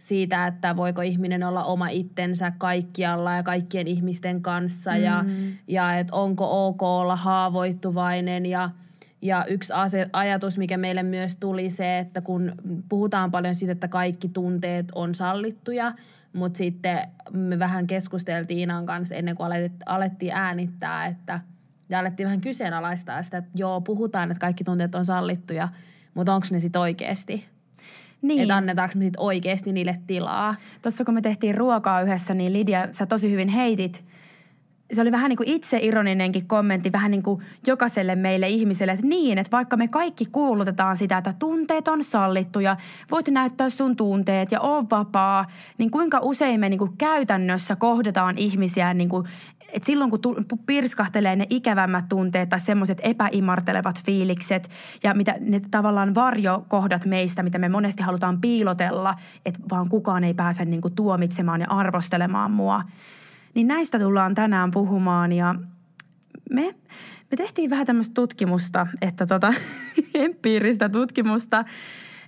siitä, 0.07 0.47
että 0.47 0.75
voiko 0.75 1.01
ihminen 1.01 1.43
olla 1.43 1.63
oma 1.63 1.87
itsensä 1.87 2.51
kaikkialla 2.57 3.33
ja 3.33 3.43
kaikkien 3.43 3.87
ihmisten 3.87 4.41
kanssa 4.41 4.91
mm. 4.91 5.03
ja, 5.03 5.25
ja 5.67 5.97
että 5.97 6.15
onko 6.15 6.67
ok 6.67 6.83
olla 6.83 7.15
haavoittuvainen 7.15 8.45
ja 8.45 8.69
ja 9.21 9.45
yksi 9.45 9.73
ajatus, 10.13 10.57
mikä 10.57 10.77
meille 10.77 11.03
myös 11.03 11.35
tuli 11.35 11.69
se, 11.69 11.99
että 11.99 12.21
kun 12.21 12.51
puhutaan 12.89 13.31
paljon 13.31 13.55
siitä, 13.55 13.71
että 13.71 13.87
kaikki 13.87 14.29
tunteet 14.29 14.91
on 14.95 15.15
sallittuja, 15.15 15.93
mutta 16.33 16.57
sitten 16.57 16.99
me 17.33 17.59
vähän 17.59 17.87
keskusteltiin 17.87 18.59
Iinan 18.59 18.85
kanssa 18.85 19.15
ennen 19.15 19.35
kuin 19.35 19.51
alettiin 19.85 20.33
äänittää, 20.33 21.05
että 21.05 21.39
ja 21.89 21.99
alettiin 21.99 22.25
vähän 22.25 22.41
kyseenalaistaa 22.41 23.23
sitä, 23.23 23.37
että 23.37 23.51
joo, 23.55 23.81
puhutaan, 23.81 24.31
että 24.31 24.41
kaikki 24.41 24.63
tunteet 24.63 24.95
on 24.95 25.05
sallittuja, 25.05 25.69
mutta 26.13 26.35
onko 26.35 26.47
ne 26.51 26.59
sitten 26.59 26.81
oikeasti? 26.81 27.45
Niin. 28.27 28.41
Että 28.41 28.55
annetaanko 28.55 28.93
me 28.98 29.03
sit 29.03 29.13
oikeasti 29.17 29.74
niille 29.74 29.98
tilaa. 30.07 30.55
Tuossa 30.81 31.05
kun 31.05 31.13
me 31.13 31.22
tehtiin 31.22 31.55
ruokaa 31.55 32.01
yhdessä, 32.01 32.34
niin 32.34 32.53
Lidia, 32.53 32.88
sä 32.91 33.05
tosi 33.05 33.31
hyvin 33.31 33.50
heitit 33.50 34.03
se 34.91 35.01
oli 35.01 35.12
vähän 35.12 35.29
niin 35.29 35.38
kuin 35.38 35.50
itse 35.50 35.79
ironinenkin 35.81 36.48
kommentti 36.48 36.91
vähän 36.91 37.12
niin 37.12 37.24
kuin 37.24 37.41
jokaiselle 37.67 38.15
meille 38.15 38.48
ihmiselle, 38.48 38.91
että 38.91 39.07
niin, 39.07 39.38
että 39.38 39.51
vaikka 39.51 39.77
me 39.77 39.88
kaikki 39.88 40.25
kuulutetaan 40.31 40.98
sitä, 40.98 41.17
että 41.17 41.34
tunteet 41.39 41.88
on 41.88 42.03
sallittu 42.03 42.60
ja 42.60 42.77
voit 43.12 43.27
näyttää 43.27 43.69
sun 43.69 43.96
tunteet 43.96 44.51
ja 44.51 44.62
on 44.62 44.89
vapaa, 44.89 45.46
niin 45.77 45.91
kuinka 45.91 46.19
usein 46.22 46.60
me 46.60 46.69
niin 46.69 46.77
kuin 46.77 46.98
käytännössä 46.98 47.75
kohdataan 47.75 48.38
ihmisiä 48.38 48.93
niin 48.93 49.10
kuin 49.10 49.27
et 49.74 49.83
silloin 49.83 50.12
kun 50.12 50.19
pirskahtelee 50.65 51.36
ne 51.36 51.45
ikävämmät 51.50 52.05
tunteet 52.09 52.50
tai 52.50 52.59
semmoiset 52.59 53.01
epäimartelevat 53.03 54.03
fiilikset 54.03 54.69
ja 55.03 55.13
mitä 55.13 55.36
ne 55.39 55.62
tavallaan 55.71 56.15
varjokohdat 56.15 57.05
meistä, 57.05 57.43
mitä 57.43 57.57
me 57.57 57.69
monesti 57.69 58.03
halutaan 58.03 58.41
piilotella, 58.41 59.15
että 59.45 59.59
vaan 59.71 59.89
kukaan 59.89 60.24
ei 60.24 60.33
pääse 60.33 60.65
niin 60.65 60.81
kuin 60.81 60.95
tuomitsemaan 60.95 61.62
ja 61.62 61.67
arvostelemaan 61.69 62.51
mua, 62.51 62.81
niin 63.53 63.67
näistä 63.67 64.00
tullaan 64.00 64.36
tänään 64.36 64.71
puhumaan 64.71 65.31
ja 65.31 65.55
me, 66.50 66.75
me 67.31 67.38
tehtiin 67.38 67.69
vähän 67.69 67.86
tämmöistä 67.86 68.13
tutkimusta, 68.13 68.88
että 69.01 69.25
tota, 69.25 69.53
empiiristä 70.13 70.89
tutkimusta 70.89 71.65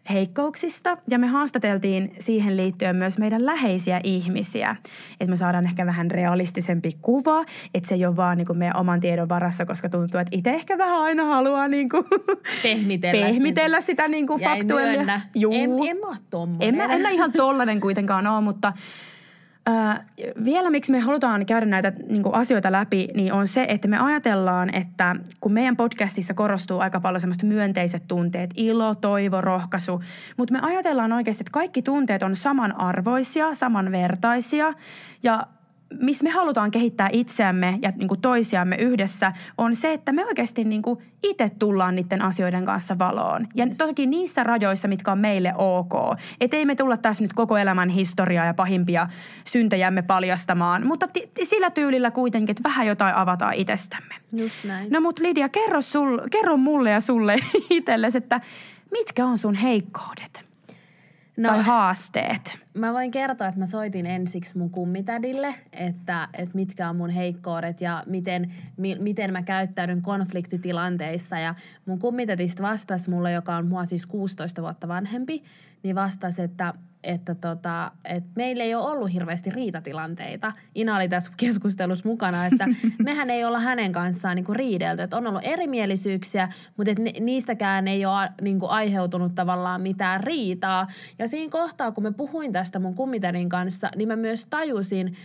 heikkouksista 0.09 0.97
ja 1.09 1.19
me 1.19 1.27
haastateltiin 1.27 2.11
siihen 2.19 2.57
liittyen 2.57 2.95
myös 2.95 3.17
meidän 3.17 3.45
läheisiä 3.45 3.99
ihmisiä. 4.03 4.75
Että 5.11 5.29
me 5.29 5.35
saadaan 5.35 5.65
ehkä 5.65 5.85
vähän 5.85 6.11
realistisempi 6.11 6.91
kuva, 7.01 7.45
että 7.73 7.89
se 7.89 7.95
ei 7.95 8.05
ole 8.05 8.15
vaan 8.15 8.37
niin 8.37 8.47
kuin 8.47 8.57
meidän 8.57 8.77
oman 8.77 8.99
tiedon 8.99 9.29
varassa, 9.29 9.65
koska 9.65 9.89
tuntuu, 9.89 10.19
että 10.19 10.37
itse 10.37 10.49
ehkä 10.49 10.77
vähän 10.77 10.99
aina 10.99 11.25
haluaa 11.25 11.67
niin 11.67 11.89
kuin 11.89 12.03
Pehmitellä, 12.63 13.19
pehmitellä 13.27 13.81
sitä 13.81 14.07
niin 14.07 14.27
kuin 14.27 14.41
Ja 15.35 15.49
en. 15.51 15.71
En, 15.71 15.89
en 15.89 16.75
mä. 16.75 16.85
En 16.85 16.91
en 16.91 17.01
mä 17.01 17.09
ihan 17.09 17.31
tollanen 17.31 17.81
kuitenkaan 17.81 18.27
ole, 18.27 18.41
mutta 18.41 18.73
vielä 20.45 20.69
miksi 20.69 20.91
me 20.91 20.99
halutaan 20.99 21.45
käydä 21.45 21.65
näitä 21.65 21.93
niin 22.09 22.23
kuin 22.23 22.35
asioita 22.35 22.71
läpi, 22.71 23.07
niin 23.15 23.33
on 23.33 23.47
se, 23.47 23.65
että 23.69 23.87
me 23.87 23.97
ajatellaan, 23.97 24.75
että 24.75 25.15
kun 25.41 25.53
meidän 25.53 25.77
podcastissa 25.77 26.33
korostuu 26.33 26.79
aika 26.79 26.99
paljon 26.99 27.19
semmoista 27.19 27.45
myönteiset 27.45 28.03
tunteet, 28.07 28.49
ilo, 28.55 28.95
toivo, 28.95 29.41
rohkaisu, 29.41 30.01
mutta 30.37 30.53
me 30.53 30.59
ajatellaan 30.61 31.13
oikeasti, 31.13 31.41
että 31.41 31.51
kaikki 31.51 31.81
tunteet 31.81 32.23
on 32.23 32.35
samanarvoisia, 32.35 33.53
samanvertaisia 33.55 34.73
ja 35.23 35.47
missä 35.93 36.23
me 36.23 36.29
halutaan 36.29 36.71
kehittää 36.71 37.09
itseämme 37.11 37.79
ja 37.81 37.91
niin 37.95 38.07
kuin 38.07 38.21
toisiamme 38.21 38.75
yhdessä, 38.75 39.31
on 39.57 39.75
se, 39.75 39.93
että 39.93 40.11
me 40.11 40.25
oikeasti 40.25 40.63
niin 40.63 40.81
kuin 40.81 40.99
itse 41.23 41.49
tullaan 41.59 41.95
niiden 41.95 42.21
asioiden 42.21 42.65
kanssa 42.65 42.99
valoon. 42.99 43.47
Ja 43.55 43.67
toki 43.77 44.05
niissä 44.05 44.43
rajoissa, 44.43 44.87
mitkä 44.87 45.11
on 45.11 45.19
meille 45.19 45.53
ok. 45.57 45.93
Että 46.41 46.57
ei 46.57 46.65
me 46.65 46.75
tulla 46.75 46.97
tässä 46.97 47.23
nyt 47.23 47.33
koko 47.33 47.57
elämän 47.57 47.89
historiaa 47.89 48.45
ja 48.45 48.53
pahimpia 48.53 49.07
syntejämme 49.45 50.01
paljastamaan, 50.01 50.87
mutta 50.87 51.07
ti- 51.07 51.31
ti- 51.33 51.45
sillä 51.45 51.69
tyylillä 51.71 52.11
kuitenkin, 52.11 52.51
että 52.51 52.69
vähän 52.69 52.87
jotain 52.87 53.15
avataan 53.15 53.53
itsestämme. 53.53 54.15
Just 54.31 54.63
näin. 54.63 54.91
No 54.91 55.01
mut 55.01 55.19
Lidia, 55.19 55.49
kerro, 55.49 55.81
sul, 55.81 56.19
kerro 56.31 56.57
mulle 56.57 56.91
ja 56.91 57.01
sulle 57.01 57.35
itsellesi, 57.69 58.17
että 58.17 58.41
mitkä 58.91 59.25
on 59.25 59.37
sun 59.37 59.55
heikkoudet 59.55 60.48
No, 61.39 61.49
tai 61.49 61.63
haasteet? 61.63 62.59
mä 62.73 62.93
voin 62.93 63.11
kertoa, 63.11 63.47
että 63.47 63.59
mä 63.59 63.65
soitin 63.65 64.05
ensiksi 64.05 64.57
mun 64.57 64.69
kummitädille, 64.69 65.55
että, 65.73 66.27
että 66.37 66.55
mitkä 66.55 66.89
on 66.89 66.95
mun 66.95 67.09
heikkoudet 67.09 67.81
ja 67.81 68.03
miten, 68.05 68.53
mi, 68.77 68.95
miten 68.99 69.31
mä 69.31 69.41
käyttäydyn 69.41 70.01
konfliktitilanteissa. 70.01 71.39
Ja 71.39 71.55
mun 71.85 71.99
kummitätistä 71.99 72.63
vastasi 72.63 73.09
mulle, 73.09 73.31
joka 73.31 73.55
on 73.55 73.67
mua 73.67 73.85
siis 73.85 74.05
16 74.05 74.61
vuotta 74.61 74.87
vanhempi, 74.87 75.43
niin 75.83 75.95
vastasi, 75.95 76.41
että, 76.41 76.73
että, 77.03 77.35
tota, 77.35 77.91
että 78.05 78.29
meillä 78.35 78.63
ei 78.63 78.75
ole 78.75 78.91
ollut 78.91 79.13
hirveästi 79.13 79.49
riitatilanteita. 79.49 80.51
Ina 80.75 80.95
oli 80.95 81.09
tässä 81.09 81.31
keskustelussa 81.37 82.09
mukana, 82.09 82.45
että 82.45 82.65
mehän 83.03 83.29
ei 83.29 83.45
olla 83.45 83.59
hänen 83.59 83.91
kanssaan 83.91 84.35
niinku 84.35 84.53
riidelty. 84.53 85.01
Että 85.01 85.17
on 85.17 85.27
ollut 85.27 85.43
erimielisyyksiä, 85.43 86.49
mutta 86.77 86.91
et 86.91 86.99
ni, 86.99 87.13
niistäkään 87.19 87.87
ei 87.87 88.05
ole 88.05 88.29
niinku 88.41 88.67
aiheutunut 88.67 89.35
tavallaan 89.35 89.81
mitään 89.81 90.23
riitaa. 90.23 90.87
Ja 91.19 91.27
siinä 91.27 91.51
kohtaa, 91.51 91.91
kun 91.91 92.03
mä 92.03 92.11
puhuin 92.11 92.51
tästä 92.51 92.79
mun 92.79 92.95
kummitärin 92.95 93.49
kanssa, 93.49 93.89
niin 93.95 94.07
mä 94.07 94.15
myös 94.15 94.45
tajusin, 94.45 95.17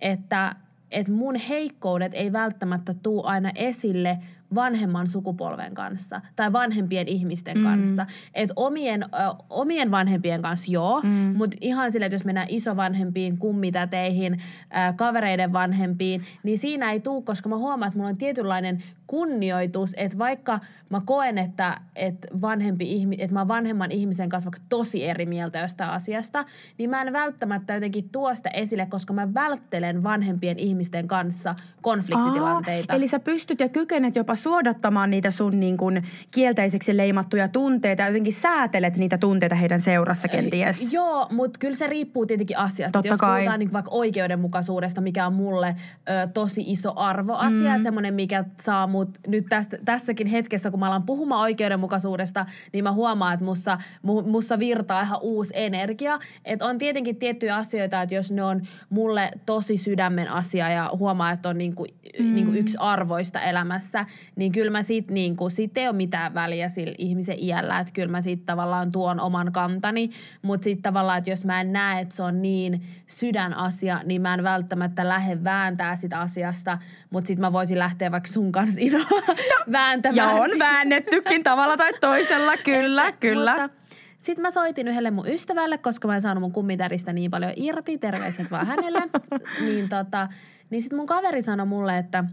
että, 0.00 0.56
että 0.90 1.12
mun 1.12 1.36
heikkoudet 1.36 2.14
ei 2.14 2.32
välttämättä 2.32 2.94
tuu 2.94 3.26
aina 3.26 3.50
esille 3.54 4.18
vanhemman 4.54 5.06
sukupolven 5.06 5.74
kanssa 5.74 6.20
tai 6.36 6.52
vanhempien 6.52 7.08
ihmisten 7.08 7.58
mm. 7.58 7.64
kanssa. 7.64 8.06
Että 8.34 8.52
omien, 8.56 9.02
ö, 9.02 9.06
omien 9.50 9.90
vanhempien 9.90 10.42
kanssa 10.42 10.72
joo, 10.72 11.00
mm. 11.02 11.10
mutta 11.10 11.56
ihan 11.60 11.92
sille, 11.92 12.06
että 12.06 12.14
jos 12.14 12.24
mennään 12.24 12.46
isovanhempiin, 12.50 13.38
kummitäteihin, 13.38 14.32
ö, 14.32 14.92
kavereiden 14.96 15.52
vanhempiin, 15.52 16.22
niin 16.42 16.58
siinä 16.58 16.92
ei 16.92 17.00
tuu, 17.00 17.22
koska 17.22 17.48
mä 17.48 17.56
huomaan, 17.56 17.88
että 17.88 17.98
mulla 17.98 18.10
on 18.10 18.16
tietynlainen 18.16 18.82
kunnioitus, 19.12 19.94
että 19.96 20.18
vaikka 20.18 20.60
mä 20.90 21.02
koen, 21.04 21.38
että, 21.38 21.80
että, 21.96 22.28
vanhempi 22.40 22.92
ihmi, 22.92 23.16
että 23.18 23.34
mä 23.34 23.40
oon 23.40 23.48
vanhemman 23.48 23.90
ihmisen 23.90 24.28
kanssa 24.28 24.50
vaikka 24.50 24.66
tosi 24.68 25.04
eri 25.04 25.26
mieltä 25.26 25.58
jostain 25.58 25.90
asiasta, 25.90 26.44
niin 26.78 26.90
mä 26.90 27.02
en 27.02 27.12
välttämättä 27.12 27.74
jotenkin 27.74 28.08
tuo 28.08 28.34
sitä 28.34 28.50
esille, 28.50 28.86
koska 28.86 29.12
mä 29.12 29.34
välttelen 29.34 30.02
vanhempien 30.02 30.58
ihmisten 30.58 31.08
kanssa 31.08 31.54
konfliktitilanteita. 31.82 32.92
Aa, 32.92 32.96
eli 32.96 33.08
sä 33.08 33.20
pystyt 33.20 33.60
ja 33.60 33.68
kykenet 33.68 34.16
jopa 34.16 34.34
suodattamaan 34.34 35.10
niitä 35.10 35.30
sun 35.30 35.60
niin 35.60 35.76
kuin 35.76 36.02
kielteiseksi 36.30 36.96
leimattuja 36.96 37.48
tunteita 37.48 38.02
ja 38.02 38.08
jotenkin 38.08 38.32
säätelet 38.32 38.96
niitä 38.96 39.18
tunteita 39.18 39.54
heidän 39.54 39.80
seurassa 39.80 40.28
kenties. 40.28 40.92
Joo, 40.92 41.26
mutta 41.30 41.58
kyllä 41.58 41.74
se 41.74 41.86
riippuu 41.86 42.26
tietenkin 42.26 42.58
asiasta. 42.58 42.98
Totta 42.98 43.12
Jos 43.12 43.20
kai. 43.20 43.40
puhutaan 43.40 43.58
niin 43.58 43.72
vaikka 43.72 43.90
oikeudenmukaisuudesta, 43.90 45.00
mikä 45.00 45.26
on 45.26 45.32
mulle 45.34 45.74
ö, 46.08 46.28
tosi 46.34 46.64
iso 46.66 46.92
arvoasia, 46.96 47.76
mm. 47.76 47.82
semmoinen, 47.82 48.14
mikä 48.14 48.44
saa 48.60 48.86
mut 48.86 49.01
nyt 49.26 49.46
tästä, 49.48 49.78
tässäkin 49.84 50.26
hetkessä, 50.26 50.70
kun 50.70 50.80
mä 50.80 50.86
alan 50.86 51.02
puhumaan 51.02 51.40
oikeudenmukaisuudesta, 51.40 52.46
niin 52.72 52.84
mä 52.84 52.92
huomaan, 52.92 53.34
että 53.34 53.44
mussa, 53.44 53.78
mu, 54.02 54.22
mussa 54.22 54.58
virtaa 54.58 55.02
ihan 55.02 55.18
uusi 55.22 55.52
energia. 55.56 56.18
Että 56.44 56.66
on 56.66 56.78
tietenkin 56.78 57.16
tiettyjä 57.16 57.56
asioita, 57.56 58.02
että 58.02 58.14
jos 58.14 58.32
ne 58.32 58.44
on 58.44 58.62
mulle 58.90 59.30
tosi 59.46 59.76
sydämen 59.76 60.30
asia 60.30 60.70
ja 60.70 60.90
huomaa, 60.98 61.30
että 61.30 61.48
on 61.48 61.58
niinku, 61.58 61.86
mm. 62.18 62.34
niinku 62.34 62.52
yksi 62.52 62.76
arvoista 62.80 63.40
elämässä, 63.40 64.06
niin 64.36 64.52
kyllä 64.52 64.70
mä 64.70 64.82
sit, 64.82 65.10
niinku, 65.10 65.50
sit 65.50 65.78
ei 65.78 65.88
ole 65.88 65.96
mitään 65.96 66.34
väliä 66.34 66.68
sillä 66.68 66.94
ihmisen 66.98 67.36
iällä, 67.38 67.80
että 67.80 67.92
kyllä 67.92 68.10
mä 68.10 68.20
sit 68.20 68.46
tavallaan 68.46 68.92
tuon 68.92 69.20
oman 69.20 69.52
kantani, 69.52 70.10
mutta 70.42 70.64
sitten 70.64 70.82
tavallaan, 70.82 71.18
että 71.18 71.30
jos 71.30 71.44
mä 71.44 71.60
en 71.60 71.72
näe, 71.72 72.00
että 72.00 72.16
se 72.16 72.22
on 72.22 72.42
niin 72.42 72.82
sydänasia, 73.06 74.00
niin 74.04 74.22
mä 74.22 74.34
en 74.34 74.42
välttämättä 74.42 75.08
lähde 75.08 75.44
vääntää 75.44 75.96
sitä 75.96 76.20
asiasta, 76.20 76.78
mutta 77.10 77.28
sitten 77.28 77.40
mä 77.40 77.52
voisin 77.52 77.78
lähteä 77.78 78.10
vaikka 78.10 78.32
sun 78.32 78.52
kanssa 78.52 78.80
Ino, 78.98 79.64
vääntämään. 79.72 80.36
Ja 80.36 80.42
on 80.42 80.50
väännettykin 80.58 81.42
tavalla 81.42 81.76
tai 81.76 81.92
toisella, 82.00 82.56
kyllä, 82.56 83.12
kyllä. 83.20 83.62
Mutta 83.62 83.86
sitten 84.18 84.42
mä 84.42 84.50
soitin 84.50 84.88
yhdelle 84.88 85.10
mun 85.10 85.28
ystävälle, 85.28 85.78
koska 85.78 86.08
mä 86.08 86.14
en 86.14 86.20
saanut 86.20 86.42
mun 86.42 86.52
kummitäristä 86.52 87.12
niin 87.12 87.30
paljon 87.30 87.52
irti, 87.56 87.98
terveiset 87.98 88.50
vaan 88.50 88.66
hänelle. 88.66 89.02
niin 89.66 89.88
tota, 89.88 90.28
niin 90.70 90.82
sitten 90.82 90.98
mun 90.98 91.06
kaveri 91.06 91.42
sanoi 91.42 91.66
mulle, 91.66 91.98
että 91.98 92.24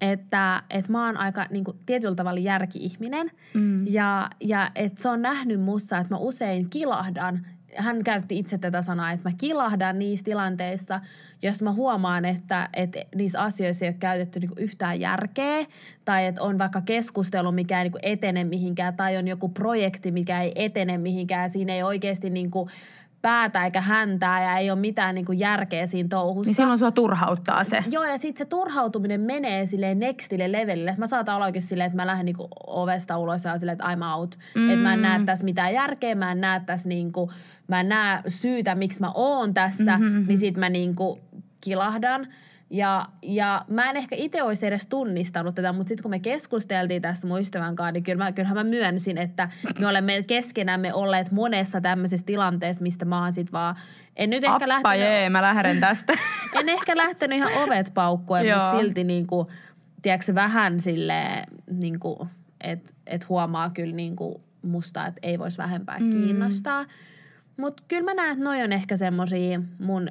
että, 0.00 0.62
että 0.70 0.92
mä 0.92 1.06
oon 1.06 1.16
aika 1.16 1.46
niin 1.50 1.64
kuin, 1.64 1.76
tietyllä 1.86 2.14
tavalla 2.14 2.40
järki-ihminen. 2.40 3.30
Mm. 3.54 3.86
Ja, 3.86 4.30
ja 4.40 4.70
että 4.74 5.02
se 5.02 5.08
on 5.08 5.22
nähnyt 5.22 5.60
musta, 5.60 5.98
että 5.98 6.14
mä 6.14 6.18
usein 6.18 6.70
kilahdan. 6.70 7.46
Hän 7.76 8.04
käytti 8.04 8.38
itse 8.38 8.58
tätä 8.58 8.82
sanaa, 8.82 9.10
että 9.10 9.28
mä 9.28 9.34
kilahdan 9.38 9.98
niissä 9.98 10.24
tilanteissa, 10.24 11.00
jos 11.42 11.62
mä 11.62 11.72
huomaan, 11.72 12.24
että, 12.24 12.68
että 12.72 12.98
niissä 13.14 13.40
asioissa 13.40 13.84
ei 13.84 13.88
ole 13.88 13.96
käytetty 14.00 14.40
niin 14.40 14.48
kuin 14.48 14.64
yhtään 14.64 15.00
järkeä. 15.00 15.66
Tai 16.04 16.26
että 16.26 16.42
on 16.42 16.58
vaikka 16.58 16.80
keskustelu, 16.80 17.52
mikä 17.52 17.78
ei 17.78 17.84
niin 17.84 17.92
kuin 17.92 18.04
etene 18.04 18.44
mihinkään. 18.44 18.96
Tai 18.96 19.16
on 19.16 19.28
joku 19.28 19.48
projekti, 19.48 20.10
mikä 20.10 20.40
ei 20.40 20.52
etene 20.54 20.98
mihinkään. 20.98 21.50
Siinä 21.50 21.74
ei 21.74 21.82
oikeasti 21.82 22.30
niin 22.30 22.50
kuin 22.50 22.70
päätä 23.22 23.64
eikä 23.64 23.80
häntää 23.80 24.42
ja 24.42 24.58
ei 24.58 24.70
ole 24.70 24.78
mitään 24.78 25.14
niin 25.14 25.24
kuin 25.24 25.38
järkeä 25.38 25.86
siinä 25.86 26.08
touhussa. 26.08 26.48
Niin 26.48 26.54
silloin 26.54 26.78
sua 26.78 26.90
turhauttaa 26.90 27.64
se. 27.64 27.84
Joo, 27.90 28.04
ja 28.04 28.18
sitten 28.18 28.38
se 28.38 28.44
turhautuminen 28.44 29.20
menee 29.20 29.66
silleen 29.66 29.98
nextille 29.98 30.52
levelille. 30.52 30.94
Mä 30.98 31.06
saatan 31.06 31.34
olla 31.34 31.44
oikein 31.44 31.62
silleen, 31.62 31.86
että 31.86 31.96
mä 31.96 32.06
lähden 32.06 32.26
niinku 32.26 32.48
ovesta 32.66 33.18
ulos 33.18 33.44
ja 33.44 33.58
silleen, 33.58 33.78
että 33.78 33.94
I'm 33.94 34.16
out. 34.16 34.38
Mm. 34.54 34.70
Että 34.70 34.82
mä 34.82 34.92
en 34.92 35.02
näe 35.02 35.20
tässä 35.24 35.44
mitään 35.44 35.74
järkeä, 35.74 36.14
mä 36.14 36.32
en 36.32 36.40
näe 36.40 36.60
tässä 36.66 36.88
niinku, 36.88 37.30
mä 37.70 37.80
en 37.80 37.88
näe 37.88 38.22
syytä, 38.28 38.74
miksi 38.74 39.00
mä 39.00 39.10
oon 39.14 39.54
tässä, 39.54 39.98
mm-hmm. 39.98 40.24
niin 40.28 40.38
sit 40.38 40.56
mä 40.56 40.68
niinku 40.68 41.20
kilahdan. 41.60 42.26
Ja, 42.70 43.06
ja 43.22 43.64
mä 43.68 43.90
en 43.90 43.96
ehkä 43.96 44.16
itse 44.16 44.42
olisi 44.42 44.66
edes 44.66 44.86
tunnistanut 44.86 45.54
tätä, 45.54 45.72
mutta 45.72 45.88
sitten 45.88 46.02
kun 46.02 46.10
me 46.10 46.18
keskusteltiin 46.18 47.02
tästä 47.02 47.26
mun 47.26 47.40
ystävän 47.40 47.76
kanssa, 47.76 47.92
niin 47.92 48.02
kyllä 48.02 48.24
mä, 48.24 48.32
kyllähän 48.32 48.56
mä 48.56 48.64
myönsin, 48.64 49.18
että 49.18 49.48
me 49.78 49.86
olemme 49.86 50.22
keskenämme 50.22 50.94
olleet 50.94 51.30
monessa 51.30 51.80
tämmöisessä 51.80 52.26
tilanteessa, 52.26 52.82
mistä 52.82 53.04
mä 53.04 53.22
oon 53.22 53.32
sit 53.32 53.52
vaan, 53.52 53.76
en 54.16 54.30
nyt 54.30 54.44
ehkä 54.44 54.54
Appa 54.54 54.68
lähtenyt, 54.68 55.00
jee, 55.00 55.30
mä 55.30 55.42
lähden 55.42 55.80
tästä. 55.80 56.12
en 56.60 56.68
ehkä 56.68 56.96
lähtenyt 56.96 57.38
ihan 57.38 57.62
ovet 57.62 57.90
paukkuen, 57.94 58.46
mutta 58.46 58.80
silti 58.80 59.04
niinku, 59.04 59.50
tiedätkö, 60.02 60.34
vähän 60.34 60.80
sille 60.80 61.22
niinku, 61.70 62.28
että 62.60 62.90
et 63.06 63.28
huomaa 63.28 63.70
kyllä 63.70 63.94
niinku 63.96 64.42
musta, 64.62 65.06
että 65.06 65.20
ei 65.22 65.38
voisi 65.38 65.58
vähempää 65.58 65.98
mm. 65.98 66.10
kiinnostaa. 66.10 66.86
Mutta 67.60 67.82
kyllä 67.88 68.02
mä 68.02 68.14
näen, 68.14 68.32
että 68.32 68.44
noi 68.44 68.62
on 68.62 68.72
ehkä 68.72 68.96
semmosia 68.96 69.60
mun, 69.78 70.08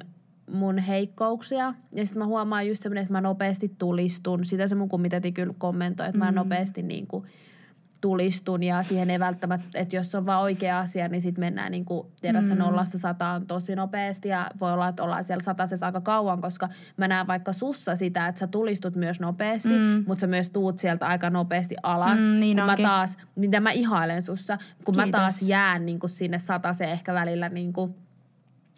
mun 0.50 0.78
heikkouksia. 0.78 1.74
Ja 1.94 2.06
sitten 2.06 2.18
mä 2.22 2.26
huomaan 2.26 2.68
just 2.68 2.82
semmoinen, 2.82 3.02
että 3.02 3.12
mä 3.12 3.20
nopeasti 3.20 3.74
tulistun. 3.78 4.44
Sitä 4.44 4.68
se 4.68 4.74
mun 4.74 4.88
kummiteti 4.88 5.32
kyllä 5.32 5.54
kommentoi, 5.58 6.06
että 6.06 6.18
mä 6.18 6.32
nopeasti 6.32 6.82
niinku 6.82 7.26
tulistun 8.00 8.62
ja 8.62 8.82
siihen 8.82 9.10
ei 9.10 9.18
välttämättä, 9.18 9.66
että 9.74 9.96
jos 9.96 10.14
on 10.14 10.26
vaan 10.26 10.42
oikea 10.42 10.78
asia, 10.78 11.08
niin 11.08 11.20
sitten 11.20 11.44
mennään 11.44 11.72
niin 11.72 11.84
kuin, 11.84 12.06
tiedätkö, 12.20 12.54
mm. 12.54 12.58
nollasta 12.58 12.98
sataan 12.98 13.46
tosi 13.46 13.76
nopeasti 13.76 14.28
ja 14.28 14.50
voi 14.60 14.72
olla, 14.72 14.88
että 14.88 15.02
ollaan 15.02 15.24
siellä 15.24 15.42
satasessa 15.42 15.86
aika 15.86 16.00
kauan, 16.00 16.40
koska 16.40 16.68
mä 16.96 17.08
näen 17.08 17.26
vaikka 17.26 17.52
sussa 17.52 17.96
sitä, 17.96 18.26
että 18.26 18.38
sä 18.38 18.46
tulistut 18.46 18.96
myös 18.96 19.20
nopeasti, 19.20 19.68
mm. 19.68 20.04
mutta 20.06 20.20
sä 20.20 20.26
myös 20.26 20.50
tuut 20.50 20.78
sieltä 20.78 21.06
aika 21.06 21.30
nopeasti 21.30 21.74
alas. 21.82 22.20
Mm, 22.20 22.40
niin 22.40 22.56
kun 22.56 22.66
mä 22.66 22.76
taas, 22.76 23.18
mitä 23.36 23.60
mä 23.60 23.70
ihailen 23.70 24.22
sussa, 24.22 24.56
kun 24.84 24.94
Kiitos. 24.94 25.06
mä 25.06 25.18
taas 25.18 25.42
jään 25.42 25.86
niin 25.86 26.00
kuin 26.00 26.10
sinne 26.10 26.38
sataseen 26.38 26.90
ehkä 26.90 27.14
välillä 27.14 27.48
niin 27.48 27.72
kuin, 27.72 27.94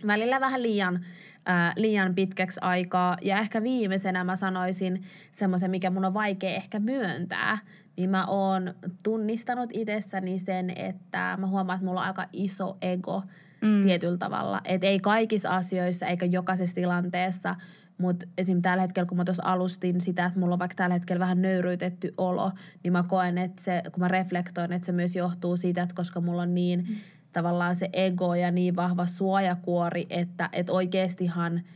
välillä 0.07 0.41
vähän 0.41 0.63
liian, 0.63 1.05
ää, 1.47 1.73
liian 1.77 2.15
pitkäksi 2.15 2.61
aikaa. 2.63 3.17
Ja 3.23 3.39
ehkä 3.39 3.63
viimeisenä 3.63 4.25
mä 4.25 4.37
sanoisin 4.37 5.03
semmoisen, 5.33 5.71
mikä 5.71 5.91
mun 5.91 6.05
on 6.05 6.15
vaikea 6.15 6.57
ehkä 6.57 6.79
myöntää, 6.79 7.59
niin 7.97 8.11
mä 8.11 8.27
oon 8.27 8.75
tunnistanut 9.03 9.71
itsessäni 9.73 10.39
sen, 10.39 10.71
että 10.71 11.37
mä 11.41 11.47
huomaan, 11.47 11.77
että 11.77 11.87
mulla 11.87 12.01
on 12.01 12.07
aika 12.07 12.27
iso 12.33 12.77
ego 12.83 13.23
mm. 13.61 13.83
tietyllä 13.83 14.19
tavalla. 14.19 14.61
Että 14.65 14.87
ei 14.87 15.01
kaikissa 15.01 15.51
asioissa 15.51 16.07
eikä 16.07 16.27
jokaisessa 16.27 16.75
tilanteessa, 16.75 17.55
mutta 17.99 18.27
esim. 18.39 18.63
tällä 18.63 18.83
hetkellä, 18.83 19.07
kun 19.07 19.17
mä 19.17 19.25
tuossa 19.25 19.43
alustin 19.47 20.01
sitä, 20.01 20.27
että 20.27 20.39
mulla 20.39 20.55
on 20.55 20.59
vaikka 20.59 20.75
tällä 20.75 20.95
hetkellä 20.95 21.21
vähän 21.21 21.43
nöyryytetty 21.43 22.15
olo, 22.19 22.53
niin 22.83 22.93
mä 22.93 23.03
koen, 23.09 23.39
että 23.39 23.63
se, 23.63 23.83
kun 23.93 24.01
mä 24.01 24.09
reflektoin, 24.09 24.73
että 24.73 24.87
se 24.87 24.93
myös 24.93 25.17
johtuu 25.17 25.57
siitä, 25.57 25.83
että 25.83 25.95
koska 25.95 26.21
mulla 26.21 26.43
on 26.43 26.55
niin 26.55 26.87
mm. 26.89 26.97
tavallaan 27.33 27.75
se 27.75 27.89
ego 27.93 28.35
ja 28.35 28.51
niin 28.51 28.77
vahva 28.77 29.07
suojakuori, 29.07 30.07
että, 30.11 30.49
että 30.53 30.73
oikeastihan– 30.73 31.61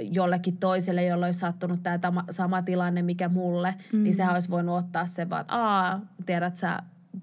jollekin 0.00 0.56
toiselle, 0.56 1.04
jolla 1.04 1.26
olisi 1.26 1.38
sattunut 1.38 1.82
tämä 1.82 2.24
sama 2.30 2.62
tilanne, 2.62 3.02
mikä 3.02 3.28
mulle, 3.28 3.74
mm. 3.92 4.02
niin 4.02 4.14
sehän 4.14 4.34
olisi 4.34 4.50
voinut 4.50 4.78
ottaa 4.78 5.06
sen 5.06 5.30
vaan, 5.30 5.40
että 5.40 5.54
aa, 5.56 6.00
tiedät 6.26 6.56
sä, 6.56 6.78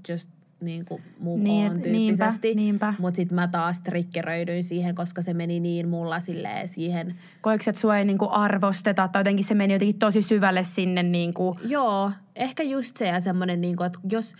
just 0.09 0.29
niin 0.61 0.85
kuin 0.85 1.03
move 1.19 1.43
niin, 1.43 1.71
on 1.71 1.81
tyyppisesti. 1.81 2.55
Mutta 2.99 3.17
sitten 3.17 3.35
mä 3.35 3.47
taas 3.47 3.81
triggeröidyin 3.81 4.63
siihen, 4.63 4.95
koska 4.95 5.21
se 5.21 5.33
meni 5.33 5.59
niin 5.59 5.89
mulla 5.89 6.19
silleen 6.19 6.67
siihen. 6.67 7.15
Koiko 7.41 7.63
että 7.67 7.81
sua 7.81 7.97
ei 7.97 8.05
niinku 8.05 8.27
arvosteta 8.31 9.07
tai 9.07 9.19
jotenkin 9.19 9.45
se 9.45 9.53
meni 9.53 9.73
jotenkin 9.73 9.99
tosi 9.99 10.21
syvälle 10.21 10.63
sinne? 10.63 11.03
Niinku? 11.03 11.59
Joo, 11.63 12.11
ehkä 12.35 12.63
just 12.63 12.97
se 12.97 13.07
ja 13.07 13.19
semmoinen, 13.19 13.61
niinku, 13.61 13.83
että 13.83 13.99
jos, 14.11 14.35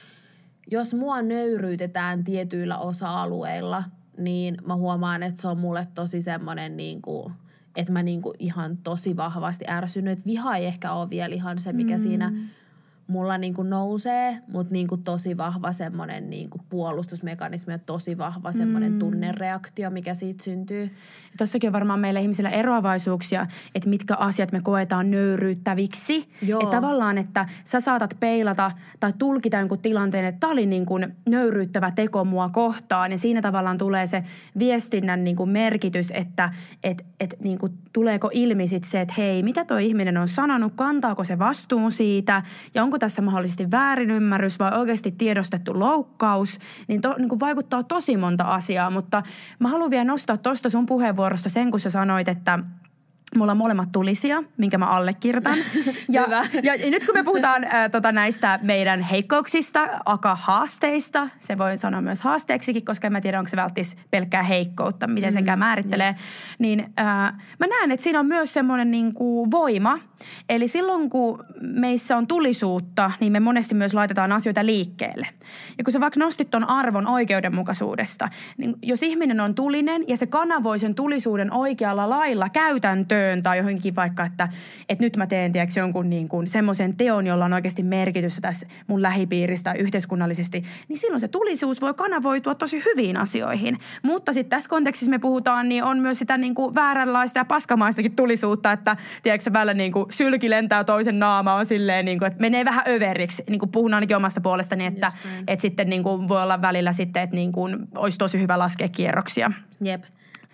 jos 0.72 0.94
mua 0.94 1.22
nöyryytetään 1.22 2.24
tietyillä 2.24 2.78
osa-alueilla, 2.78 3.84
niin 4.18 4.58
mä 4.66 4.76
huomaan, 4.76 5.24
että 5.24 5.42
se 5.42 5.48
on 5.48 5.58
mulle 5.58 5.88
tosi 5.96 6.22
semmoinen 6.22 6.78
niinku, 6.78 7.32
että 7.76 7.94
mä 7.94 8.04
niinku 8.04 8.34
ihan 8.40 8.78
tosi 8.78 9.18
vahvasti 9.18 9.66
ärsynyt. 9.70 10.26
Viha 10.26 10.56
ei 10.56 10.66
ehkä 10.66 10.94
ole 10.94 11.10
vielä 11.10 11.36
ihan 11.36 11.60
se, 11.60 11.74
mikä 11.74 11.98
mm. 11.98 12.04
siinä 12.04 12.34
mulla 13.10 13.38
niin 13.38 13.54
kuin 13.54 13.70
nousee, 13.70 14.38
mutta 14.48 14.74
niin 14.74 14.88
kuin 14.88 15.04
tosi 15.04 15.38
vahva 15.38 15.72
semmoinen 15.72 16.30
niin 16.30 16.50
kuin 16.50 16.62
puolustusmekanismi 16.70 17.74
ja 17.74 17.80
tosi 17.80 18.18
vahva 18.18 18.52
semmoinen 18.52 18.92
mm. 18.92 19.00
tunnereaktio, 19.00 19.90
mikä 19.90 20.14
siitä 20.14 20.44
syntyy. 20.44 20.90
Tossakin 21.38 21.68
on 21.68 21.74
varmaan 21.74 22.00
meillä 22.00 22.20
ihmisillä 22.20 22.50
eroavaisuuksia, 22.50 23.48
että 23.76 23.90
mitkä 23.90 24.16
asiat 24.16 24.52
me 24.52 24.62
koetaan 24.62 25.12
nöyryyttäviksi. 25.12 26.30
Joo. 26.42 26.62
Että 26.62 26.76
tavallaan, 26.76 27.18
että 27.18 27.46
sä 27.64 27.80
saatat 27.80 28.16
peilata 28.20 28.72
tai 29.00 29.14
tulkita 29.18 29.58
jonkun 29.58 29.80
tilanteen, 29.80 30.26
että 30.26 30.40
tämä 30.40 30.54
oli 30.54 30.66
niin 30.66 30.86
kuin 30.86 31.16
nöyryyttävä 31.30 31.92
teko 31.92 32.26
mua 32.26 32.50
kohtaan. 32.50 33.12
Ja 33.12 33.18
siinä 33.18 33.42
tavallaan 33.42 33.78
tulee 33.78 34.08
se 34.08 34.24
viestinnän 34.60 35.24
niin 35.24 35.36
kuin 35.36 35.50
merkitys, 35.50 36.12
että 36.12 36.54
et, 36.84 37.06
et 37.20 37.36
niin 37.44 37.60
kuin 37.60 37.74
tuleeko 37.94 38.30
ilmi 38.34 38.68
sit 38.68 38.84
se, 38.84 39.02
että 39.02 39.14
hei, 39.18 39.44
mitä 39.44 39.66
tuo 39.66 39.78
ihminen 39.78 40.18
on 40.18 40.28
sanonut, 40.28 40.74
kantaako 40.76 41.24
se 41.24 41.40
vastuun 41.40 41.92
siitä 41.92 42.44
ja 42.76 42.84
onko 42.84 42.99
tässä 43.00 43.22
mahdollisesti 43.22 43.72
väärinymmärrys 43.72 44.60
vai 44.60 44.78
oikeasti 44.78 45.12
tiedostettu 45.12 45.80
loukkaus, 45.80 46.60
niin, 46.88 47.02
to, 47.02 47.16
niin 47.18 47.30
kuin 47.30 47.40
vaikuttaa 47.40 47.84
tosi 47.84 48.18
monta 48.18 48.44
asiaa. 48.44 48.90
Mutta 48.90 49.24
mä 49.60 49.68
haluan 49.68 49.90
vielä 49.90 50.06
nostaa 50.06 50.38
tuosta 50.38 50.70
sun 50.70 50.86
puheenvuorosta 50.86 51.50
sen, 51.50 51.72
kun 51.72 51.80
sä 51.80 51.90
sanoit, 51.90 52.28
että– 52.28 52.60
Mulla 53.36 53.52
on 53.52 53.58
molemmat 53.58 53.92
tulisia, 53.92 54.44
minkä 54.58 54.78
mä 54.78 54.86
allekirjoitan. 54.86 55.58
Ja, 56.12 56.28
ja, 56.64 56.76
ja 56.76 56.92
nyt 56.92 57.06
kun 57.06 57.16
me 57.16 57.24
puhutaan 57.24 57.64
ää, 57.64 57.90
tota, 57.90 58.12
näistä 58.12 58.60
meidän 58.62 59.02
heikkouksista, 59.02 59.88
aka 60.06 60.36
haasteista, 60.36 61.30
se 61.40 61.58
voi 61.58 61.78
sanoa 61.78 62.02
myös 62.02 62.22
haasteeksikin, 62.22 62.86
koska 62.86 63.08
en 63.08 63.14
mä 63.14 63.22
tiedä, 63.22 63.40
onko 63.40 63.50
se 63.50 63.58
välttis 63.58 63.98
pelkkää 64.12 64.44
heikkoutta, 64.44 65.08
miten 65.08 65.34
senkään 65.34 65.60
mm, 65.60 65.66
määrittelee. 65.66 66.16
Niin, 66.60 66.78
niin 66.78 66.94
ää, 66.98 67.40
mä 67.60 67.68
näen, 67.68 67.92
että 67.92 68.04
siinä 68.04 68.20
on 68.20 68.26
myös 68.26 68.54
semmoinen 68.54 68.92
niin 68.92 69.14
kuin 69.14 69.52
voima. 69.52 70.00
Eli 70.50 70.68
silloin, 70.68 71.10
kun 71.10 71.46
meissä 71.62 72.18
on 72.18 72.28
tulisuutta, 72.28 73.12
niin 73.20 73.32
me 73.32 73.40
monesti 73.40 73.76
myös 73.76 73.94
laitetaan 73.94 74.32
asioita 74.32 74.66
liikkeelle. 74.66 75.28
Ja 75.78 75.84
kun 75.84 75.94
sä 75.94 76.00
vaikka 76.00 76.20
nostit 76.20 76.50
ton 76.50 76.70
arvon 76.70 77.08
oikeudenmukaisuudesta, 77.08 78.30
niin 78.58 78.76
jos 78.82 79.04
ihminen 79.04 79.40
on 79.40 79.56
tulinen 79.56 80.04
ja 80.08 80.18
se 80.18 80.28
kanavoi 80.28 80.80
sen 80.80 80.96
tulisuuden 80.96 81.54
oikealla 81.54 82.10
lailla 82.10 82.50
käytäntöön, 82.50 83.19
työhön 83.20 83.44
tai 83.44 83.58
johonkin 83.58 83.96
vaikka, 83.96 84.24
että, 84.24 84.50
että 84.90 85.04
nyt 85.04 85.18
mä 85.18 85.28
teen 85.28 85.52
tiedätkö, 85.52 85.80
jonkun 85.80 86.10
niin 86.10 86.30
kuin 86.30 86.48
semmoisen 86.48 86.98
teon, 86.98 87.28
jolla 87.28 87.46
on 87.46 87.54
oikeasti 87.54 87.84
merkitystä 87.84 88.42
tässä 88.42 88.68
mun 88.88 89.02
lähipiiristä 89.02 89.74
yhteiskunnallisesti, 89.74 90.64
niin 90.88 90.98
silloin 90.98 91.20
se 91.20 91.28
tulisuus 91.28 91.82
voi 91.82 91.94
kanavoitua 91.94 92.56
tosi 92.56 92.84
hyviin 92.86 93.18
asioihin. 93.18 93.80
Mutta 94.04 94.34
sitten 94.34 94.50
tässä 94.50 94.70
kontekstissa 94.70 95.10
me 95.10 95.20
puhutaan, 95.20 95.70
niin 95.70 95.84
on 95.84 96.00
myös 96.00 96.20
sitä 96.20 96.38
niin 96.38 96.56
kuin 96.56 96.76
vääränlaista 96.76 97.40
ja 97.40 97.46
paskamaistakin 97.46 98.16
tulisuutta, 98.16 98.72
että 98.72 98.98
tiedätkö 99.24 99.54
välillä 99.54 99.74
niin 99.74 99.92
kuin 99.92 100.06
sylki 100.12 100.50
lentää 100.50 100.84
toisen 100.84 101.20
naama 101.20 101.54
on 101.54 101.66
silleen, 101.66 102.06
niin 102.06 102.20
kuin, 102.20 102.28
että 102.28 102.42
menee 102.42 102.66
vähän 102.66 102.84
överiksi. 102.88 103.44
Niin 103.50 103.60
kuin 103.60 103.72
puhun 103.72 103.94
ainakin 103.94 104.18
omasta 104.18 104.42
puolestani, 104.42 104.86
että, 104.86 105.12
että 105.48 105.62
sitten 105.62 105.90
niin 105.90 106.04
kuin 106.04 106.28
voi 106.28 106.44
olla 106.44 106.62
välillä 106.62 106.94
sitten, 106.94 107.24
että 107.24 107.36
niin 107.36 107.52
kuin 107.52 107.78
olisi 107.96 108.18
tosi 108.18 108.42
hyvä 108.42 108.60
laskea 108.60 108.88
kierroksia. 108.88 109.52
Jep. 109.82 110.04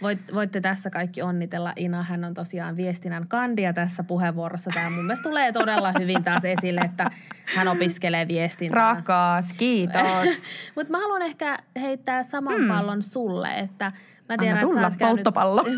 Voit, 0.02 0.20
voitte 0.34 0.62
tässä 0.62 0.90
kaikki 0.90 1.22
onnitella. 1.22 1.74
Ina, 1.76 2.04
hän 2.04 2.24
on 2.24 2.34
tosiaan 2.34 2.78
viestinnän 2.78 3.28
kandia 3.28 3.74
tässä 3.74 4.04
puheenvuorossa. 4.04 4.72
Tämä 4.74 4.90
mun 4.90 5.06
mielestä 5.06 5.30
tulee 5.30 5.52
todella 5.52 5.94
hyvin 6.00 6.24
taas 6.24 6.46
esille, 6.46 6.82
että 6.82 7.12
hän 7.56 7.68
opiskelee 7.68 8.28
viestintää. 8.28 8.94
Rakas, 8.94 9.54
kiitos. 9.54 10.52
Mutta 10.76 10.92
mä 10.92 11.00
haluan 11.00 11.22
ehkä 11.22 11.58
heittää 11.82 12.24
saman 12.24 12.56
hmm. 12.56 12.68
pallon 12.68 13.04
sulle, 13.04 13.60
että 13.60 13.92
Mä 14.30 14.38
tiedän, 14.38 14.58
Anna 14.58 14.70
tulla, 14.70 14.88
että 14.88 15.08
polttopallo. 15.08 15.64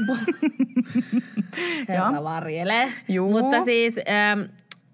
Herra 1.89 2.23
varjele. 2.23 2.93
Mutta 3.32 3.65
siis 3.65 3.99
ähm, 4.10 4.39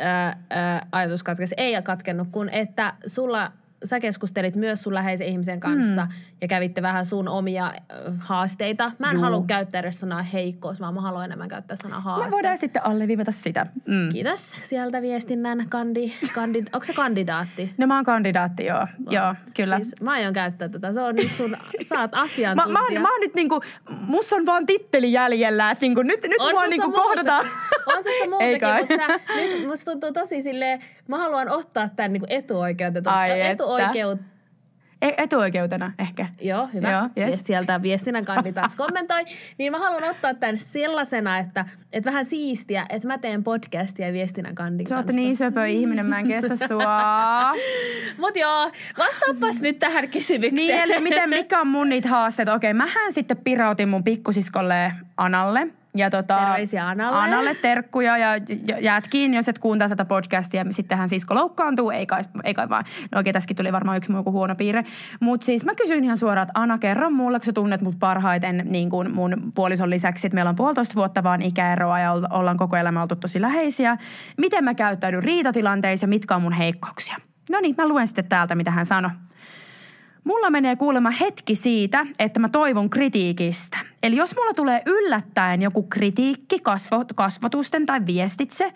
äh, 0.02 0.28
äh, 0.28 0.82
ajatus 0.92 1.24
katkesi, 1.24 1.56
ei 1.58 1.82
katkennut, 1.82 2.28
kun 2.32 2.50
että 2.50 2.94
sulla 3.06 3.52
sä 3.84 4.00
keskustelit 4.00 4.56
myös 4.56 4.84
sun 4.84 4.94
läheisen 4.94 5.28
ihmisen 5.28 5.60
kanssa 5.60 6.06
mm. 6.06 6.12
ja 6.42 6.48
kävitte 6.48 6.82
vähän 6.82 7.06
sun 7.06 7.28
omia 7.28 7.74
haasteita. 8.18 8.92
Mä 9.00 9.10
en 9.10 9.14
Juu. 9.14 9.24
halua 9.24 9.44
käyttää 9.48 9.80
edes 9.80 10.00
sanaa 10.00 10.22
heikkous, 10.22 10.82
vaan 10.82 10.94
mä 10.94 11.02
haluan 11.02 11.26
enemmän 11.26 11.50
käyttää 11.50 11.78
sanaa 11.78 12.00
haaste. 12.00 12.26
Me 12.26 12.32
voidaan 12.32 12.58
sitten 12.58 12.86
alleviivata 12.86 13.32
sitä. 13.32 13.66
Mm. 13.88 14.10
Kiitos 14.12 14.58
sieltä 14.64 15.02
viestinnän 15.02 15.66
kandi, 15.70 16.14
kandi 16.34 16.60
onko 16.60 16.84
se 16.84 16.94
kandidaatti? 16.94 17.74
No 17.78 17.88
mä 17.88 17.96
oon 17.96 18.06
kandidaatti, 18.06 18.66
joo. 18.66 18.80
No. 18.80 19.12
Joo, 19.12 19.36
kyllä. 19.56 19.76
Siis 19.76 20.02
mä 20.02 20.12
aion 20.12 20.34
käyttää 20.34 20.70
tätä. 20.70 20.94
Se 20.94 21.02
on 21.02 21.16
nyt 21.16 21.32
sun, 21.32 21.56
sä 21.82 22.00
oot 22.00 22.12
asiantuntija. 22.26 22.74
mä, 22.74 22.80
mä, 22.80 22.86
oon, 22.86 23.02
mä 23.02 23.12
oon 23.12 23.22
nyt 23.22 23.36
niinku, 23.36 23.62
musta 23.90 24.36
on 24.36 24.46
vaan 24.46 24.66
titteli 24.66 25.12
jäljellä, 25.12 25.72
että 25.72 25.82
niinku, 25.82 26.02
nyt, 26.02 26.24
nyt 26.24 26.40
on 26.40 26.52
mua 26.52 26.68
niinku 26.68 26.92
kohdataan. 26.92 27.46
On 27.88 28.04
se 28.04 28.10
muutakin, 28.30 28.98
mutta 28.98 29.36
nyt 29.36 29.68
musta 29.68 29.92
tuntuu 29.92 30.12
tosi 30.12 30.42
silleen, 30.42 30.84
mä 31.08 31.18
haluan 31.18 31.50
ottaa 31.50 31.90
tämän 31.96 32.14
niinku 32.14 32.28
etuoikeutetun. 32.30 33.14
Ai 33.14 33.42
etu, 33.42 33.64
etuoikeut... 33.64 34.20
E- 35.04 35.24
etuoikeutena 35.24 35.92
ehkä. 36.00 36.28
Joo, 36.42 36.70
hyvä. 36.74 36.92
Joo, 36.92 37.10
yes. 37.18 37.40
Sieltä 37.46 37.82
viestinnän 37.82 38.26
kandidaat 38.26 38.76
kommentoi. 38.86 39.26
Niin 39.58 39.72
mä 39.72 39.80
haluan 39.80 40.04
ottaa 40.04 40.34
tämän 40.34 40.58
sellaisena, 40.58 41.38
että, 41.38 41.66
että 41.94 42.10
vähän 42.10 42.26
siistiä, 42.26 42.86
että 42.90 43.08
mä 43.08 43.18
teen 43.18 43.44
podcastia 43.44 44.14
viestinnän 44.14 44.56
kandin 44.56 44.88
Sä 44.88 44.98
oot 44.98 45.08
niin 45.08 45.36
söpö 45.36 45.66
ihminen, 45.66 46.06
mä 46.06 46.20
en 46.20 46.28
kestä 46.28 46.68
sua. 46.68 47.54
Mut 48.22 48.36
joo, 48.36 48.72
vastaapas 48.98 49.62
nyt 49.62 49.80
tähän 49.80 50.10
kysymykseen. 50.10 50.56
Niin, 50.56 50.80
eli 50.80 51.00
miten, 51.00 51.30
mikä 51.30 51.62
on 51.62 51.68
mun 51.68 51.90
niitä 51.90 52.10
haasteita? 52.10 52.54
Okei, 52.54 52.74
mähän 52.74 53.14
sitten 53.14 53.38
pirautin 53.38 53.90
mun 53.90 54.04
pikkusiskolle 54.04 54.92
Analle– 55.18 55.68
ja 55.96 56.10
tota, 56.10 56.38
Terveisiä 56.38 56.88
Analle. 56.88 57.18
Analle 57.18 57.56
terkkuja 57.56 58.18
ja 58.18 58.30
jäät 58.82 59.08
kiinni, 59.08 59.38
jos 59.38 59.50
et 59.50 59.60
kuuntele 59.60 59.90
tätä 59.90 60.06
podcastia. 60.06 60.66
Sittenhän 60.70 61.10
sisko 61.10 61.36
loukkaantuu, 61.36 61.90
ei 61.90 62.06
kai, 62.06 62.22
ei 62.44 62.54
kai 62.54 62.70
vaan. 62.70 62.86
No 63.12 63.18
oikein 63.18 63.34
tässäkin 63.34 63.58
tuli 63.58 63.72
varmaan 63.72 63.98
yksi 63.98 64.12
muu 64.12 64.32
huono 64.32 64.56
piirre. 64.56 64.86
Mutta 65.20 65.46
siis 65.46 65.66
mä 65.66 65.76
kysyin 65.76 66.04
ihan 66.04 66.18
suoraan, 66.18 66.48
että 66.48 66.60
Anna 66.60 66.78
kerro 66.78 67.10
mulle, 67.10 67.40
kun 67.40 67.46
sä 67.46 67.54
tunnet 67.54 67.82
mut 67.82 68.00
parhaiten 68.00 68.64
niin 68.70 68.90
kuin 68.90 69.16
mun 69.16 69.52
puolison 69.56 69.90
lisäksi, 69.90 70.28
että 70.28 70.36
meillä 70.36 70.50
on 70.50 70.56
puolitoista 70.56 70.96
vuotta 70.96 71.24
vaan 71.24 71.42
ikäeroa 71.42 72.00
ja 72.00 72.12
ollaan 72.12 72.58
koko 72.58 72.76
elämä 72.76 73.02
oltu 73.02 73.16
tosi 73.16 73.42
läheisiä. 73.42 73.98
Miten 74.38 74.64
mä 74.64 74.74
käyttäydyn 74.74 75.24
riitatilanteissa 75.24 76.04
ja 76.04 76.08
mitkä 76.08 76.36
on 76.36 76.42
mun 76.42 76.54
heikkouksia? 76.54 77.16
No 77.52 77.60
niin, 77.60 77.76
mä 77.78 77.88
luen 77.88 78.08
sitten 78.08 78.26
täältä, 78.26 78.56
mitä 78.56 78.72
hän 78.72 78.86
sanoi. 78.86 79.12
Mulla 80.24 80.50
menee 80.50 80.76
kuulemma 80.76 81.10
hetki 81.10 81.56
siitä, 81.56 82.06
että 82.20 82.40
mä 82.40 82.50
toivon 82.50 82.90
kritiikistä. 82.90 83.78
Eli 84.04 84.16
jos 84.16 84.36
mulla 84.36 84.54
tulee 84.54 84.82
yllättäen 84.86 85.62
joku 85.62 85.84
kritiikki 85.84 86.60
kasvo, 86.60 87.06
kasvatusten 87.16 87.86
tai 87.86 88.06
viestitse, 88.06 88.74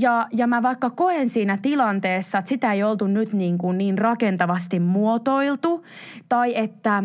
ja, 0.00 0.28
ja 0.32 0.46
mä 0.46 0.62
vaikka 0.62 0.90
koen 0.90 1.28
siinä 1.28 1.58
tilanteessa, 1.62 2.38
että 2.38 2.48
sitä 2.48 2.72
ei 2.72 2.82
oltu 2.82 3.06
nyt 3.06 3.32
niin, 3.32 3.58
kuin 3.58 3.78
niin 3.78 3.98
rakentavasti 3.98 4.80
muotoiltu, 4.80 5.84
tai 6.28 6.56
että 6.56 7.04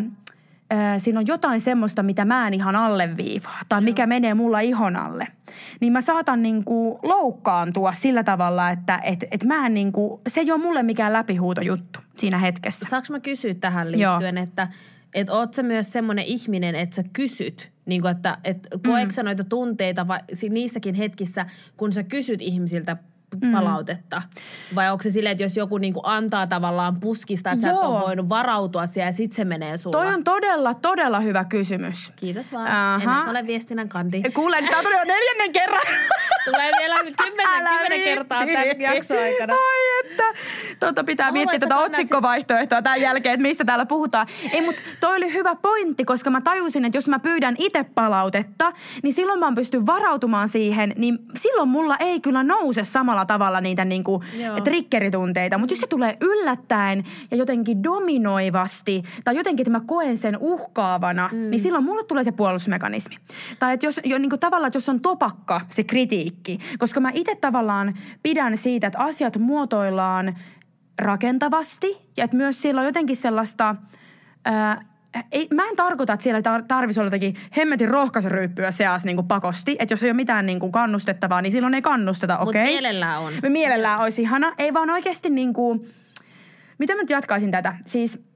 siinä 0.98 1.20
on 1.20 1.28
jotain 1.28 1.62
semmoista, 1.62 2.04
mitä 2.04 2.26
mä 2.26 2.48
en 2.48 2.54
ihan 2.54 2.76
alleviivaa 2.76 3.60
tai 3.70 3.82
mikä 3.82 4.08
menee 4.08 4.34
mulla 4.34 4.60
ihon 4.60 4.96
alle, 4.96 5.28
niin 5.80 5.94
mä 5.94 6.02
saatan 6.02 6.42
niinku 6.44 7.00
loukkaantua 7.04 7.94
sillä 7.94 8.24
tavalla, 8.24 8.70
että 8.70 9.00
et, 9.04 9.26
et 9.32 9.44
mä 9.44 9.66
en 9.66 9.74
niinku, 9.74 10.22
se 10.28 10.42
ei 10.42 10.52
ole 10.52 10.62
mulle 10.62 10.84
mikään 10.84 11.14
läpihuutojuttu 11.14 12.00
siinä 12.18 12.38
hetkessä. 12.38 12.86
Saanko 12.90 13.08
mä 13.12 13.20
kysyä 13.20 13.54
tähän 13.54 13.92
liittyen, 13.92 14.36
Joo. 14.36 14.44
että 14.44 14.68
et 15.14 15.30
oot 15.30 15.54
sä 15.54 15.64
myös 15.64 15.92
semmoinen 15.92 16.26
ihminen, 16.26 16.76
että 16.76 16.96
sä 16.96 17.04
kysyt 17.14 17.72
Niin 17.86 18.02
kuin, 18.02 18.12
että 18.12 18.38
et 18.44 18.68
koetko 18.88 19.12
sä 19.12 19.24
noita 19.24 19.44
tunteita 19.44 20.08
vai, 20.08 20.20
niissäkin 20.50 20.96
hetkissä, 20.96 21.46
kun 21.78 21.94
sä 21.94 22.04
kysyt 22.04 22.42
ihmisiltä 22.42 22.98
Mm. 23.42 23.52
palautetta? 23.52 24.22
Vai 24.76 24.92
onko 24.92 25.04
se 25.04 25.10
silleen, 25.10 25.32
että 25.32 25.44
jos 25.44 25.58
joku 25.58 25.78
niinku 25.78 26.02
antaa 26.04 26.48
tavallaan 26.48 27.00
puskista, 27.00 27.52
että 27.52 27.62
sä 27.62 27.70
et 27.70 27.76
Joo. 27.76 27.96
ole 27.96 28.02
voinut 28.02 28.30
varautua 28.30 28.88
siihen 28.88 29.08
ja 29.08 29.14
sit 29.14 29.34
se 29.34 29.46
menee 29.46 29.78
sulla? 29.78 29.98
Toi 29.98 30.14
on 30.14 30.24
todella, 30.24 30.74
todella 30.74 31.20
hyvä 31.20 31.46
kysymys. 31.46 32.14
Kiitos 32.16 32.54
vaan. 32.54 32.68
Aha. 32.68 33.22
En 33.24 33.30
ole 33.30 33.48
viestinnän 33.48 33.90
kandi. 33.90 34.24
Kuule, 34.34 34.62
nyt 34.62 34.70
tää 34.70 34.84
tuli 34.84 34.94
jo 34.94 35.04
neljännen 35.06 35.52
kerran. 35.52 35.82
Tulee 36.46 36.72
vielä 36.80 36.96
kymmenen, 36.96 37.68
kymmenen 37.68 38.02
kertaa 38.04 38.40
tämän 38.40 38.82
jakson 38.82 39.18
aikana. 39.18 39.54
Ai 39.54 39.90
että. 40.06 40.24
Tota 40.80 41.04
pitää 41.04 41.32
miettiä 41.32 41.50
haluan, 41.50 41.56
että 41.56 41.68
tätä 41.68 41.76
sä 41.76 41.86
otsikkovaihtoehtoa 41.86 42.82
tämän 42.82 43.02
jälkeen, 43.02 43.34
että 43.34 43.42
mistä 43.42 43.66
täällä 43.66 43.86
puhutaan. 43.86 44.28
Ei, 44.52 44.62
mutta 44.62 44.84
toi 45.00 45.16
oli 45.18 45.34
hyvä 45.34 45.56
pointti, 45.56 46.06
koska 46.06 46.30
mä 46.30 46.42
tajusin, 46.42 46.86
että 46.86 46.98
jos 46.98 47.10
mä 47.10 47.20
pyydän 47.20 47.56
itse 47.58 47.84
palautetta, 47.84 48.74
niin 49.04 49.14
silloin 49.14 49.40
mä 49.40 49.52
pystyn 49.56 49.86
varautumaan 49.86 50.48
siihen, 50.48 50.94
niin 50.98 51.20
silloin 51.36 51.70
mulla 51.70 51.98
ei 52.00 52.20
kyllä 52.20 52.44
nouse 52.44 52.84
samalla 52.84 53.19
tavalla 53.26 53.62
niitä 53.62 53.86
niinku 53.86 54.24
triggeritunteita. 54.64 55.58
Mutta 55.58 55.72
jos 55.72 55.80
se 55.80 55.88
tulee 55.88 56.18
yllättäen 56.22 57.04
ja 57.32 57.38
jotenkin 57.38 57.84
dominoivasti, 57.84 59.04
tai 59.24 59.36
jotenkin, 59.36 59.64
että 59.64 59.80
mä 59.80 59.86
koen 59.86 60.18
sen 60.18 60.38
uhkaavana, 60.40 61.30
mm. 61.32 61.50
niin 61.50 61.60
silloin 61.60 61.84
mulle 61.84 62.04
tulee 62.04 62.24
se 62.24 62.32
puolustusmekanismi. 62.32 63.16
Tai 63.60 63.74
että 63.74 63.86
jos, 63.86 64.02
jo, 64.04 64.18
niinku 64.18 64.38
tavallaan, 64.38 64.68
että 64.68 64.78
jos 64.78 64.90
on 64.90 65.02
topakka 65.02 65.62
se 65.68 65.84
kritiikki, 65.84 66.60
koska 66.80 67.00
mä 67.00 67.12
itse 67.14 67.36
tavallaan 67.36 67.94
pidän 68.24 68.58
siitä, 68.58 68.88
että 68.88 69.00
asiat 69.00 69.38
muotoillaan 69.38 70.38
rakentavasti 71.02 71.98
ja 72.18 72.24
että 72.24 72.38
myös 72.38 72.62
siellä 72.62 72.82
on 72.82 72.88
jotenkin 72.88 73.16
sellaista... 73.16 73.76
Ää, 74.46 74.90
ei, 75.32 75.48
mä 75.54 75.68
en 75.68 75.76
tarkoita, 75.76 76.14
että 76.14 76.24
siellä 76.24 76.40
tar- 76.40 76.66
tarvitsisi 76.68 77.00
olla 77.00 77.08
jotakin 77.08 77.36
hemmetin 77.58 77.90
rohkaisuryyppyä 77.90 78.72
seassa 78.72 79.06
niin 79.06 79.28
pakosti. 79.28 79.76
Että 79.80 79.94
jos 79.94 80.04
ei 80.04 80.10
ole 80.10 80.16
mitään 80.16 80.46
niin 80.46 80.60
kuin 80.60 80.72
kannustettavaa, 80.72 81.42
niin 81.42 81.52
silloin 81.52 81.74
ei 81.74 81.82
kannusteta, 81.82 82.38
okei? 82.38 82.64
mielellään 82.64 83.20
on. 83.20 83.34
Mielellään 83.50 84.00
olisi 84.00 84.22
ihana. 84.22 84.54
Ei 84.58 84.74
vaan 84.74 84.90
oikeasti 84.90 85.30
niin 85.30 85.54
kuin, 85.54 85.82
miten 86.78 86.96
mä 86.98 87.04
nyt 87.04 87.10
jatkaisin 87.10 87.52
tätä? 87.52 87.76
Siis 87.86 88.29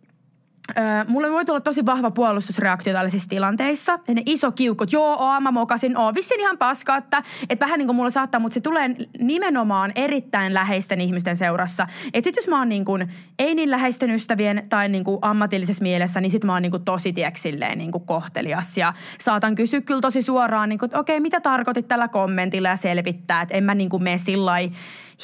Mulle 1.07 1.31
voi 1.31 1.45
tulla 1.45 1.61
tosi 1.61 1.85
vahva 1.85 2.11
puolustusreaktio 2.11 2.93
tällaisissa 2.93 3.29
tilanteissa. 3.29 3.99
Ja 4.07 4.13
ne 4.13 4.21
iso 4.25 4.51
kiukut, 4.51 4.93
joo, 4.93 5.17
oo, 5.19 5.39
mä 5.39 5.51
mokasin, 5.51 5.97
oo, 5.97 6.13
vissiin 6.13 6.39
ihan 6.39 6.57
paska, 6.57 6.97
että, 6.97 7.23
että 7.49 7.65
vähän 7.65 7.77
niin 7.77 7.87
kuin 7.87 7.95
mulla 7.95 8.09
saattaa, 8.09 8.39
mutta 8.39 8.53
se 8.53 8.61
tulee 8.61 8.89
nimenomaan 9.19 9.91
erittäin 9.95 10.53
läheisten 10.53 11.01
ihmisten 11.01 11.37
seurassa. 11.37 11.87
Että 12.13 12.27
sit 12.27 12.35
jos 12.35 12.47
mä 12.47 12.59
oon 12.59 12.69
niin 12.69 12.85
kuin, 12.85 13.07
ei 13.39 13.55
niin 13.55 13.71
läheisten 13.71 14.11
ystävien 14.11 14.63
tai 14.69 14.89
niin 14.89 15.03
kuin 15.03 15.19
ammatillisessa 15.21 15.83
mielessä, 15.83 16.21
niin 16.21 16.31
sit 16.31 16.43
mä 16.43 16.53
oon 16.53 16.61
niin 16.61 16.71
kuin 16.71 16.85
tosi 16.85 17.13
tieks 17.13 17.41
silleen 17.41 17.77
niin 17.77 17.91
kuin 17.91 18.05
kohtelias. 18.05 18.77
Ja 18.77 18.93
saatan 19.19 19.55
kysyä 19.55 19.81
kyllä 19.81 20.01
tosi 20.01 20.21
suoraan, 20.21 20.69
niin 20.69 20.79
kuin, 20.79 20.87
että 20.87 20.99
okei, 20.99 21.19
mitä 21.19 21.41
tarkoitit 21.41 21.87
tällä 21.87 22.07
kommentilla 22.07 22.69
ja 22.69 22.75
selvittää, 22.75 23.41
että 23.41 23.57
en 23.57 23.63
mä 23.63 23.75
niin 23.75 23.89
kuin 23.89 24.03
mene 24.03 24.17
sillä 24.17 24.51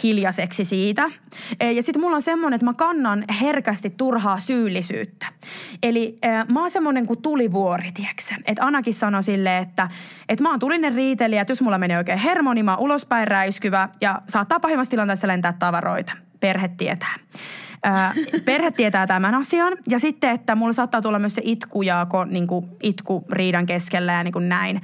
hiljaiseksi 0.04 0.66
siitä. 0.66 1.12
E, 1.60 1.72
Ja 1.72 1.84
sitten 1.84 2.02
mulla 2.02 2.16
on 2.16 2.22
semmoinen, 2.22 2.56
että 2.56 2.66
mä 2.66 2.74
kannan 2.74 3.24
herkästi 3.42 3.90
turhaa 3.90 4.40
syyllisyyttä. 4.40 5.26
Eli 5.84 6.18
äh, 6.26 6.48
mä 6.48 6.60
oon 6.60 6.70
semmoinen 6.70 7.06
kuin 7.06 7.22
tulivuori, 7.22 7.92
tiedätkö 7.92 8.22
Että 8.46 8.66
Anakin 8.66 8.94
sanoi 8.94 9.24
silleen, 9.24 9.64
että, 9.64 9.90
että 10.30 10.44
mä 10.44 10.50
oon 10.50 10.60
tulinen 10.60 10.96
riitelijä, 10.96 11.42
että 11.42 11.52
jos 11.52 11.62
mulla 11.62 11.78
menee 11.78 11.98
oikein 11.98 12.20
hermo, 12.20 12.54
niin 12.54 12.66
mä 12.66 12.76
oon 12.76 12.84
ulospäin 12.84 13.28
räiskyvä 13.28 13.90
ja 14.02 14.22
saattaa 14.28 14.60
pahimmassa 14.60 14.92
tilanteessa 14.92 15.28
lentää 15.28 15.54
tavaroita. 15.54 16.14
Perhe 16.40 16.68
tietää. 16.68 17.16
Ää, 17.84 18.14
perhe 18.46 18.72
tietää 18.72 19.08
tämän 19.08 19.36
asian. 19.36 19.78
Ja 19.88 20.00
sitten, 20.00 20.30
että 20.32 20.56
mulla 20.56 20.74
saattaa 20.74 21.02
tulla 21.02 21.20
myös 21.20 21.36
se 21.36 21.42
itku 21.46 21.82
ja 21.82 22.08
niin 22.30 22.48
itku 22.84 23.26
riidan 23.30 23.66
keskellä 23.66 24.14
ja 24.14 24.24
niin 24.24 24.32
kuin 24.34 24.50
näin. 24.50 24.82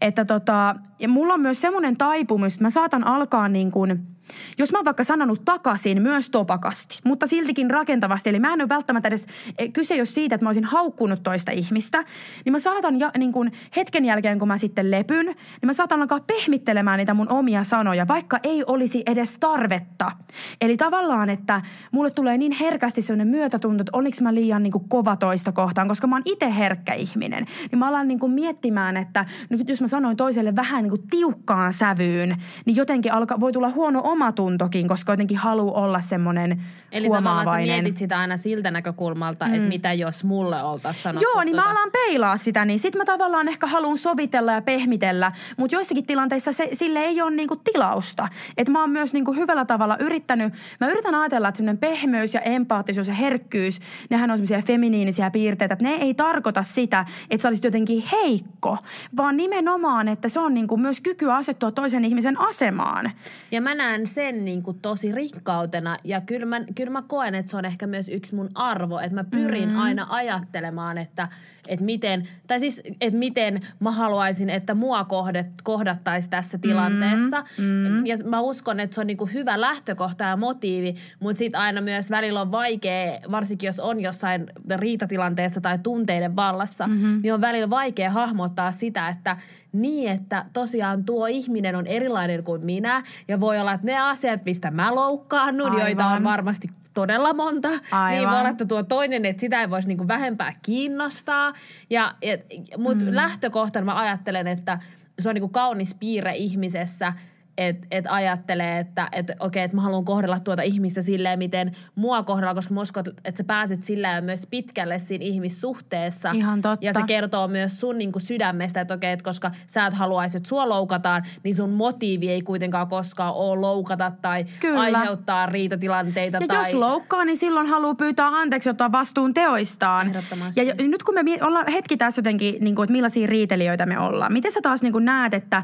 Että 0.00 0.24
tota, 0.24 0.74
ja 0.98 1.08
mulla 1.08 1.34
on 1.34 1.40
myös 1.40 1.60
semmoinen 1.60 1.96
taipumus, 1.96 2.54
että 2.54 2.64
mä 2.64 2.70
saatan 2.70 3.06
alkaa 3.06 3.48
niin 3.48 3.70
kuin, 3.70 4.15
jos 4.58 4.72
mä 4.72 4.78
oon 4.78 4.84
vaikka 4.84 5.04
sanonut 5.04 5.44
takaisin 5.44 6.02
myös 6.02 6.30
topakasti, 6.30 6.98
mutta 7.04 7.26
siltikin 7.26 7.70
rakentavasti. 7.70 8.30
Eli 8.30 8.38
mä 8.38 8.52
en 8.52 8.60
ole 8.60 8.68
välttämättä 8.68 9.08
edes, 9.08 9.26
e, 9.58 9.68
kyse 9.68 9.94
ole 9.94 10.04
siitä, 10.04 10.34
että 10.34 10.44
mä 10.44 10.48
olisin 10.48 10.64
haukkunut 10.64 11.22
toista 11.22 11.52
ihmistä. 11.52 12.04
Niin 12.44 12.52
mä 12.52 12.58
saatan 12.58 13.00
ja, 13.00 13.10
niin 13.18 13.32
kuin 13.32 13.52
hetken 13.76 14.04
jälkeen, 14.04 14.38
kun 14.38 14.48
mä 14.48 14.58
sitten 14.58 14.90
lepyn, 14.90 15.26
niin 15.26 15.36
mä 15.66 15.72
saatan 15.72 16.00
alkaa 16.00 16.20
pehmittelemään 16.26 16.98
niitä 16.98 17.14
mun 17.14 17.32
omia 17.32 17.64
sanoja, 17.64 18.08
vaikka 18.08 18.38
ei 18.42 18.64
olisi 18.66 19.02
edes 19.06 19.36
tarvetta. 19.40 20.12
Eli 20.60 20.76
tavallaan, 20.76 21.30
että 21.30 21.62
mulle 21.92 22.10
tulee 22.10 22.38
niin 22.38 22.52
herkästi 22.52 23.02
sellainen 23.02 23.28
myötätunto, 23.28 23.82
että 23.82 23.96
oliko 23.96 24.16
mä 24.22 24.34
liian 24.34 24.62
niin 24.62 24.72
kova 24.88 25.16
toista 25.16 25.52
kohtaan, 25.52 25.88
koska 25.88 26.06
mä 26.06 26.16
oon 26.16 26.22
itse 26.24 26.56
herkkä 26.56 26.94
ihminen. 26.94 27.46
Niin 27.72 27.78
mä 27.78 27.88
alan 27.88 28.08
niin 28.08 28.18
kuin 28.18 28.32
miettimään, 28.32 28.96
että 28.96 29.24
nyt 29.50 29.68
jos 29.68 29.80
mä 29.80 29.86
sanoin 29.86 30.16
toiselle 30.16 30.56
vähän 30.56 30.82
niin 30.82 30.90
kuin 30.90 31.08
tiukkaan 31.10 31.72
sävyyn, 31.72 32.36
niin 32.64 32.76
jotenkin 32.76 33.12
alkaa, 33.12 33.40
voi 33.40 33.52
tulla 33.52 33.70
huono 33.70 34.00
omatuntokin, 34.16 34.88
koska 34.88 35.12
jotenkin 35.12 35.38
haluaa 35.38 35.84
olla 35.84 36.00
semmoinen 36.00 36.62
Eli 36.92 37.06
huomaavainen. 37.06 37.84
mietit 37.84 37.96
sitä 37.96 38.18
aina 38.18 38.36
siltä 38.36 38.70
näkökulmalta, 38.70 39.46
mm. 39.46 39.54
että 39.54 39.68
mitä 39.68 39.92
jos 39.92 40.24
mulle 40.24 40.62
oltaisiin 40.62 41.02
sanottu. 41.02 41.28
Joo, 41.28 41.44
niin 41.44 41.56
mä 41.56 41.62
tota- 41.62 41.70
alan 41.70 41.90
peilaa 41.92 42.36
sitä, 42.36 42.64
niin 42.64 42.78
sit 42.78 42.96
mä 42.96 43.04
tavallaan 43.04 43.48
ehkä 43.48 43.66
haluan 43.66 43.96
sovitella 43.96 44.52
ja 44.52 44.62
pehmitellä, 44.62 45.32
mutta 45.56 45.76
joissakin 45.76 46.06
tilanteissa 46.06 46.52
se, 46.52 46.68
sille 46.72 46.98
ei 46.98 47.22
ole 47.22 47.30
niinku 47.30 47.56
tilausta. 47.56 48.28
Että 48.56 48.72
mä 48.72 48.80
oon 48.80 48.90
myös 48.90 49.12
niinku 49.12 49.32
hyvällä 49.32 49.64
tavalla 49.64 49.96
yrittänyt, 50.00 50.54
mä 50.80 50.88
yritän 50.88 51.14
ajatella, 51.14 51.48
että 51.48 51.56
semmoinen 51.56 51.78
pehmeys 51.78 52.34
ja 52.34 52.40
empaattisuus 52.40 53.08
ja 53.08 53.14
herkkyys, 53.14 53.80
nehän 54.10 54.30
on 54.30 54.38
semmoisia 54.38 54.62
feminiinisiä 54.66 55.30
piirteitä, 55.30 55.72
että 55.72 55.84
ne 55.84 55.94
ei 55.94 56.14
tarkoita 56.14 56.62
sitä, 56.62 57.04
että 57.30 57.42
sä 57.42 57.48
olisit 57.48 57.64
jotenkin 57.64 58.04
heikko, 58.12 58.76
vaan 59.16 59.36
nimenomaan, 59.36 60.08
että 60.08 60.28
se 60.28 60.40
on 60.40 60.54
niinku 60.54 60.76
myös 60.76 61.00
kyky 61.00 61.32
asettua 61.32 61.70
toisen 61.70 62.04
ihmisen 62.04 62.40
asemaan. 62.40 63.10
Ja 63.50 63.60
mä 63.60 63.74
näen 63.74 64.05
sen 64.06 64.44
niin 64.44 64.62
kuin 64.62 64.78
tosi 64.80 65.12
rikkautena 65.12 65.96
ja 66.04 66.20
kyllä 66.20 66.46
mä, 66.46 66.60
kyllä 66.74 66.90
mä 66.90 67.02
koen, 67.02 67.34
että 67.34 67.50
se 67.50 67.56
on 67.56 67.64
ehkä 67.64 67.86
myös 67.86 68.08
yksi 68.08 68.34
mun 68.34 68.50
arvo, 68.54 68.98
että 68.98 69.14
mä 69.14 69.24
pyrin 69.24 69.68
mm. 69.68 69.78
aina 69.78 70.06
ajattelemaan, 70.10 70.98
että, 70.98 71.28
että 71.68 71.84
miten, 71.84 72.28
tai 72.46 72.60
siis, 72.60 72.82
että 73.00 73.18
miten 73.18 73.60
mä 73.80 73.90
haluaisin, 73.90 74.50
että 74.50 74.74
mua 74.74 75.04
kohdet, 75.04 75.46
kohdattaisi 75.62 76.30
tässä 76.30 76.58
tilanteessa. 76.58 77.44
Mm. 77.58 78.06
Ja 78.06 78.16
mä 78.24 78.40
uskon, 78.40 78.80
että 78.80 78.94
se 78.94 79.00
on 79.00 79.06
niin 79.06 79.16
kuin 79.16 79.32
hyvä 79.32 79.60
lähtökohta 79.60 80.24
ja 80.24 80.36
motiivi, 80.36 80.96
mutta 81.20 81.38
sitten 81.38 81.60
aina 81.60 81.80
myös 81.80 82.10
välillä 82.10 82.40
on 82.40 82.52
vaikea, 82.52 83.20
varsinkin 83.30 83.68
jos 83.68 83.80
on 83.80 84.00
jossain 84.00 84.46
riitatilanteessa 84.76 85.60
tai 85.60 85.78
tunteiden 85.78 86.36
vallassa, 86.36 86.86
mm-hmm. 86.86 87.20
niin 87.22 87.34
on 87.34 87.40
välillä 87.40 87.70
vaikea 87.70 88.10
hahmottaa 88.10 88.70
sitä, 88.70 89.08
että 89.08 89.36
niin, 89.72 90.10
että 90.10 90.44
tosiaan 90.52 91.04
tuo 91.04 91.26
ihminen 91.26 91.76
on 91.76 91.86
erilainen 91.86 92.44
kuin 92.44 92.64
minä 92.64 93.02
ja 93.28 93.40
voi 93.40 93.60
olla, 93.60 93.72
että 93.72 93.86
ne 93.86 93.98
asiat, 93.98 94.44
mistä 94.44 94.70
mä 94.70 94.94
loukkaannun, 94.94 95.70
Aivan. 95.70 95.80
joita 95.80 96.06
on 96.06 96.24
varmasti 96.24 96.68
todella 96.96 97.34
monta, 97.34 97.68
niin 97.68 97.80
Aivan. 97.90 98.30
voi 98.30 98.38
olla, 98.38 98.48
että 98.48 98.66
tuo 98.66 98.82
toinen, 98.82 99.24
että 99.24 99.40
sitä 99.40 99.60
ei 99.60 99.70
voisi 99.70 99.88
niinku 99.88 100.08
vähempää 100.08 100.52
kiinnostaa. 100.64 101.52
Ja, 101.90 102.14
et, 102.22 102.46
Mutta 102.78 103.04
mm. 103.04 103.14
lähtökohtana 103.14 103.84
mä 103.84 103.98
ajattelen, 103.98 104.46
että 104.46 104.78
se 105.18 105.28
on 105.28 105.34
niinku 105.34 105.48
kaunis 105.48 105.94
piirre 105.94 106.32
ihmisessä, 106.34 107.12
että 107.58 107.86
et 107.90 108.04
ajattelee, 108.08 108.78
että 108.78 109.08
et, 109.12 109.32
okei, 109.40 109.62
että 109.62 109.76
mä 109.76 109.82
haluan 109.82 110.04
kohdella 110.04 110.40
tuota 110.40 110.62
ihmistä 110.62 111.02
silleen, 111.02 111.38
miten 111.38 111.76
mua 111.94 112.22
kohdella, 112.22 112.54
koska 112.54 112.74
mä 112.74 112.80
uskon, 112.80 113.04
että 113.24 113.38
sä 113.38 113.44
pääset 113.44 113.84
sillä 113.84 114.20
myös 114.20 114.46
pitkälle 114.50 114.98
siinä 114.98 115.24
ihmissuhteessa. 115.24 116.30
Ihan 116.30 116.62
totta. 116.62 116.86
Ja 116.86 116.92
se 116.92 117.02
kertoo 117.06 117.48
myös 117.48 117.80
sun 117.80 117.98
niin 117.98 118.12
kuin 118.12 118.22
sydämestä, 118.22 118.80
että 118.80 118.94
okei, 118.94 119.12
että 119.12 119.24
koska 119.24 119.50
sä 119.66 119.86
et 119.86 119.94
haluaisi, 119.94 120.36
että 120.36 120.48
sua 120.48 120.68
loukataan, 120.68 121.22
niin 121.42 121.54
sun 121.54 121.70
motiivi 121.70 122.30
ei 122.30 122.42
kuitenkaan 122.42 122.88
koskaan 122.88 123.34
ole 123.34 123.60
loukata 123.60 124.12
tai 124.22 124.44
Kyllä. 124.60 124.80
aiheuttaa 124.80 125.46
riitatilanteita. 125.46 126.38
Ja 126.40 126.46
tai... 126.46 126.56
jos 126.56 126.74
loukkaa, 126.74 127.24
niin 127.24 127.36
silloin 127.36 127.66
haluaa 127.66 127.94
pyytää 127.94 128.28
anteeksi 128.28 128.70
ottaa 128.70 128.92
vastuun 128.92 129.34
teoistaan. 129.34 130.12
Ja 130.56 130.62
jo- 130.62 130.74
nyt 130.78 131.02
kun 131.02 131.14
me 131.14 131.20
ollaan 131.40 131.72
hetki 131.72 131.96
tässä 131.96 132.18
jotenkin, 132.18 132.56
niin 132.60 132.74
kuin, 132.74 132.84
että 132.84 132.92
millaisia 132.92 133.26
riitelijöitä 133.26 133.86
me 133.86 133.98
ollaan. 133.98 134.32
Miten 134.32 134.52
sä 134.52 134.60
taas 134.62 134.82
niin 134.82 134.92
kuin 134.92 135.04
näet, 135.04 135.34
että 135.34 135.62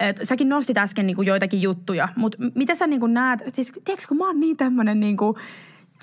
et, 0.00 0.20
säkin 0.22 0.48
nostit 0.48 0.78
äsken 0.78 1.06
niin 1.06 1.16
kuin 1.16 1.26
joitakin 1.26 1.62
juttuja, 1.62 2.08
mutta 2.16 2.38
m- 2.40 2.50
miten 2.54 2.76
sä 2.76 2.86
niin 2.86 3.00
kuin 3.00 3.14
näet, 3.14 3.44
siis 3.48 3.72
tiedätkö, 3.84 4.08
kun 4.08 4.16
mä 4.16 4.26
oon 4.26 4.40
niin 4.40 4.56
tämmönen 4.56 5.00
niin 5.00 5.16
kuin, 5.16 5.36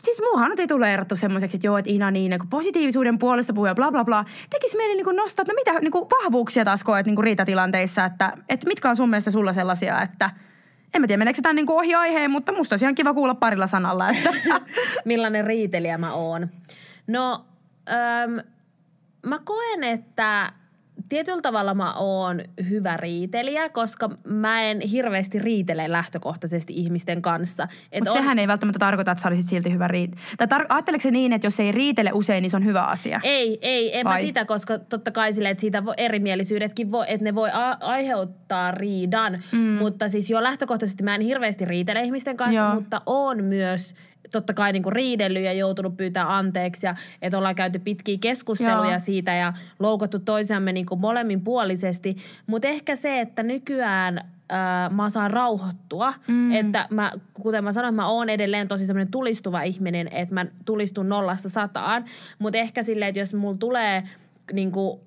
Siis 0.02 0.22
muuhan 0.22 0.52
ei 0.60 0.68
tule 0.68 0.94
erottu 0.94 1.16
semmoiseksi, 1.16 1.58
että 1.58 1.68
joo, 1.68 1.78
että 1.78 1.92
Ina 1.92 2.12
niin, 2.12 2.30
niin 2.30 2.50
positiivisuuden 2.50 3.18
puolesta 3.18 3.54
puhuu 3.54 3.66
ja 3.66 3.76
bla 3.76 3.92
bla 3.92 4.04
bla. 4.04 4.26
Tekisi 4.50 4.78
mieli 4.78 4.96
niin 4.96 5.16
nostaa, 5.16 5.44
että 5.44 5.54
no 5.54 5.56
mitä 5.56 5.80
niin 5.80 5.92
kuin 5.92 6.08
vahvuuksia 6.10 6.66
taas 6.66 6.84
koet 6.84 7.06
niin 7.06 7.24
riitatilanteissa, 7.24 8.06
että, 8.06 8.34
että 8.50 8.68
mitkä 8.68 8.90
on 8.90 8.96
sun 8.96 9.10
mielestä 9.10 9.32
sulla 9.32 9.54
sellaisia, 9.54 10.02
että 10.02 10.30
en 10.94 11.02
mä 11.02 11.08
tiedä, 11.08 11.18
meneekö 11.18 11.36
se 11.36 11.42
tämän 11.42 11.56
niin 11.56 11.72
ohi 11.72 11.96
aiheen, 11.96 12.32
mutta 12.32 12.52
musta 12.52 12.74
olisi 12.74 12.86
ihan 12.86 12.96
kiva 12.96 13.14
kuulla 13.14 13.36
parilla 13.36 13.68
sanalla, 13.68 14.10
että 14.10 14.34
millainen 15.06 15.46
riitelijä 15.46 15.98
mä 15.98 16.14
oon. 16.14 16.50
No, 17.08 17.46
öm, 17.90 18.40
mä 19.26 19.40
koen, 19.40 19.84
että 19.84 20.54
tietyllä 21.10 21.42
tavalla 21.42 21.74
mä 21.74 21.94
oon 21.94 22.42
hyvä 22.70 22.98
riitelijä, 22.98 23.70
koska 23.70 24.10
mä 24.24 24.64
en 24.64 24.82
hirveästi 24.82 25.40
riitele 25.40 25.92
lähtökohtaisesti 25.92 26.74
ihmisten 26.74 27.22
kanssa. 27.22 27.68
Mutta 27.96 28.12
on... 28.12 28.18
sehän 28.18 28.40
ei 28.40 28.48
välttämättä 28.48 28.80
tarkoita, 28.80 29.12
että 29.12 29.22
sä 29.22 29.28
olisit 29.28 29.48
silti 29.48 29.74
hyvä 29.74 29.88
riit... 29.88 30.12
Tai 30.38 30.48
tar- 30.48 30.66
ajatteleeko 30.70 31.04
se 31.04 31.12
niin, 31.12 31.34
että 31.34 31.48
jos 31.48 31.60
ei 31.60 31.72
riitele 31.72 32.12
usein, 32.14 32.42
niin 32.42 32.50
se 32.50 32.58
on 32.58 32.66
hyvä 32.66 32.84
asia? 32.84 33.20
Ei, 33.24 33.60
ei, 33.62 34.00
en 34.00 34.06
Vai? 34.06 34.14
mä 34.14 34.22
sitä, 34.22 34.46
koska 34.46 34.80
totta 34.80 35.12
kai 35.12 35.34
sille, 35.34 35.50
että 35.50 35.62
siitä 35.62 35.84
erimielisyydet,kin 35.98 36.92
voi, 36.92 37.06
että 37.08 37.24
ne 37.24 37.36
voi 37.36 37.50
a- 37.54 37.78
aiheuttaa 37.80 38.72
riidan. 38.72 39.40
Mm. 39.52 39.60
Mutta 39.60 40.10
siis 40.10 40.30
jo 40.30 40.44
lähtökohtaisesti 40.44 41.04
mä 41.04 41.16
en 41.16 41.22
hirveästi 41.22 41.66
riitele 41.66 42.04
ihmisten 42.04 42.38
kanssa, 42.38 42.62
Joo. 42.62 42.74
mutta 42.74 43.02
on 43.06 43.44
myös– 43.44 43.94
totta 44.32 44.54
kai 44.54 44.74
niin 44.74 44.84
kuin 44.84 44.94
riidellyt 44.94 45.44
ja 45.44 45.54
joutunut 45.54 45.98
pyytää 45.98 46.38
anteeksi 46.38 46.86
ja 46.86 46.96
että 47.22 47.38
ollaan 47.38 47.56
käyty 47.56 47.80
pitkiä 47.80 48.18
keskusteluja 48.22 48.90
Joo. 48.90 49.00
siitä 49.00 49.34
ja 49.34 49.54
loukattu 49.80 50.20
toisiamme 50.20 50.74
niin 50.74 50.86
kuin 50.86 51.02
molemmin 51.02 51.42
puolisesti. 51.42 52.18
Mutta 52.48 52.68
ehkä 52.68 52.96
se, 52.96 53.20
että 53.20 53.44
nykyään 53.44 54.18
äh, 54.18 54.92
mä 54.92 55.10
saan 55.10 55.32
rauhoittua. 55.32 56.14
Mm. 56.28 56.52
Että 56.52 56.88
mä, 56.90 57.12
kuten 57.34 57.64
mä 57.64 57.72
sanoin, 57.72 57.96
mä 57.96 58.08
oon 58.08 58.30
edelleen 58.30 58.68
tosi 58.68 58.86
semmoinen 58.86 59.12
tulistuva 59.12 59.62
ihminen, 59.62 60.08
että 60.12 60.34
mä 60.34 60.46
tulistun 60.66 61.10
nollasta 61.10 61.50
sataan. 61.50 62.06
Mutta 62.40 62.58
ehkä 62.58 62.84
silleen, 62.84 63.10
että 63.10 63.20
jos 63.20 63.34
mulla 63.34 63.58
tulee 63.58 64.04
niin 64.54 64.72
kuin, 64.72 65.00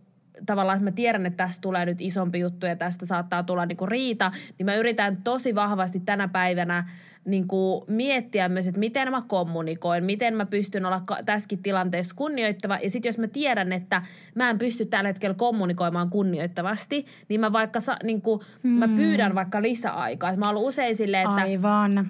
tavallaan, 0.46 0.76
että 0.76 0.90
mä 0.90 0.94
tiedän, 0.94 1.26
että 1.26 1.44
tästä 1.44 1.62
tulee 1.62 1.86
nyt 1.86 2.00
isompi 2.00 2.38
juttu 2.38 2.66
ja 2.66 2.76
tästä 2.76 3.06
saattaa 3.06 3.42
tulla 3.42 3.66
niin 3.66 3.76
kuin 3.76 3.88
riita, 3.88 4.32
niin 4.58 4.66
mä 4.66 4.74
yritän 4.74 5.16
tosi 5.24 5.54
vahvasti 5.54 6.00
tänä 6.00 6.28
päivänä– 6.28 6.84
niin 7.24 7.48
kuin 7.48 7.84
miettiä 7.88 8.48
myös, 8.48 8.68
että 8.68 8.80
miten 8.80 9.10
mä 9.10 9.22
kommunikoin, 9.28 10.04
miten 10.04 10.34
mä 10.34 10.46
pystyn 10.46 10.86
olla 10.86 11.02
tässäkin 11.26 11.62
tilanteessa 11.62 12.16
kunnioittava. 12.16 12.78
Ja 12.82 12.90
sitten 12.90 13.08
jos 13.08 13.18
mä 13.18 13.26
tiedän, 13.26 13.72
että 13.72 14.02
mä 14.34 14.50
en 14.50 14.58
pysty 14.58 14.86
tällä 14.86 15.08
hetkellä 15.08 15.34
kommunikoimaan 15.34 16.10
kunnioittavasti, 16.10 17.06
niin 17.28 17.40
mä 17.40 17.52
vaikka 17.52 17.80
niin 18.02 18.22
kuin, 18.22 18.40
mm. 18.62 18.70
mä 18.70 18.88
pyydän 18.88 19.34
vaikka 19.34 19.62
lisäaikaa. 19.62 20.36
mä 20.36 20.46
oon 20.46 20.56
usein 20.56 20.96
silleen, 20.96 21.22
että... 21.22 21.42
Aivan 21.42 22.08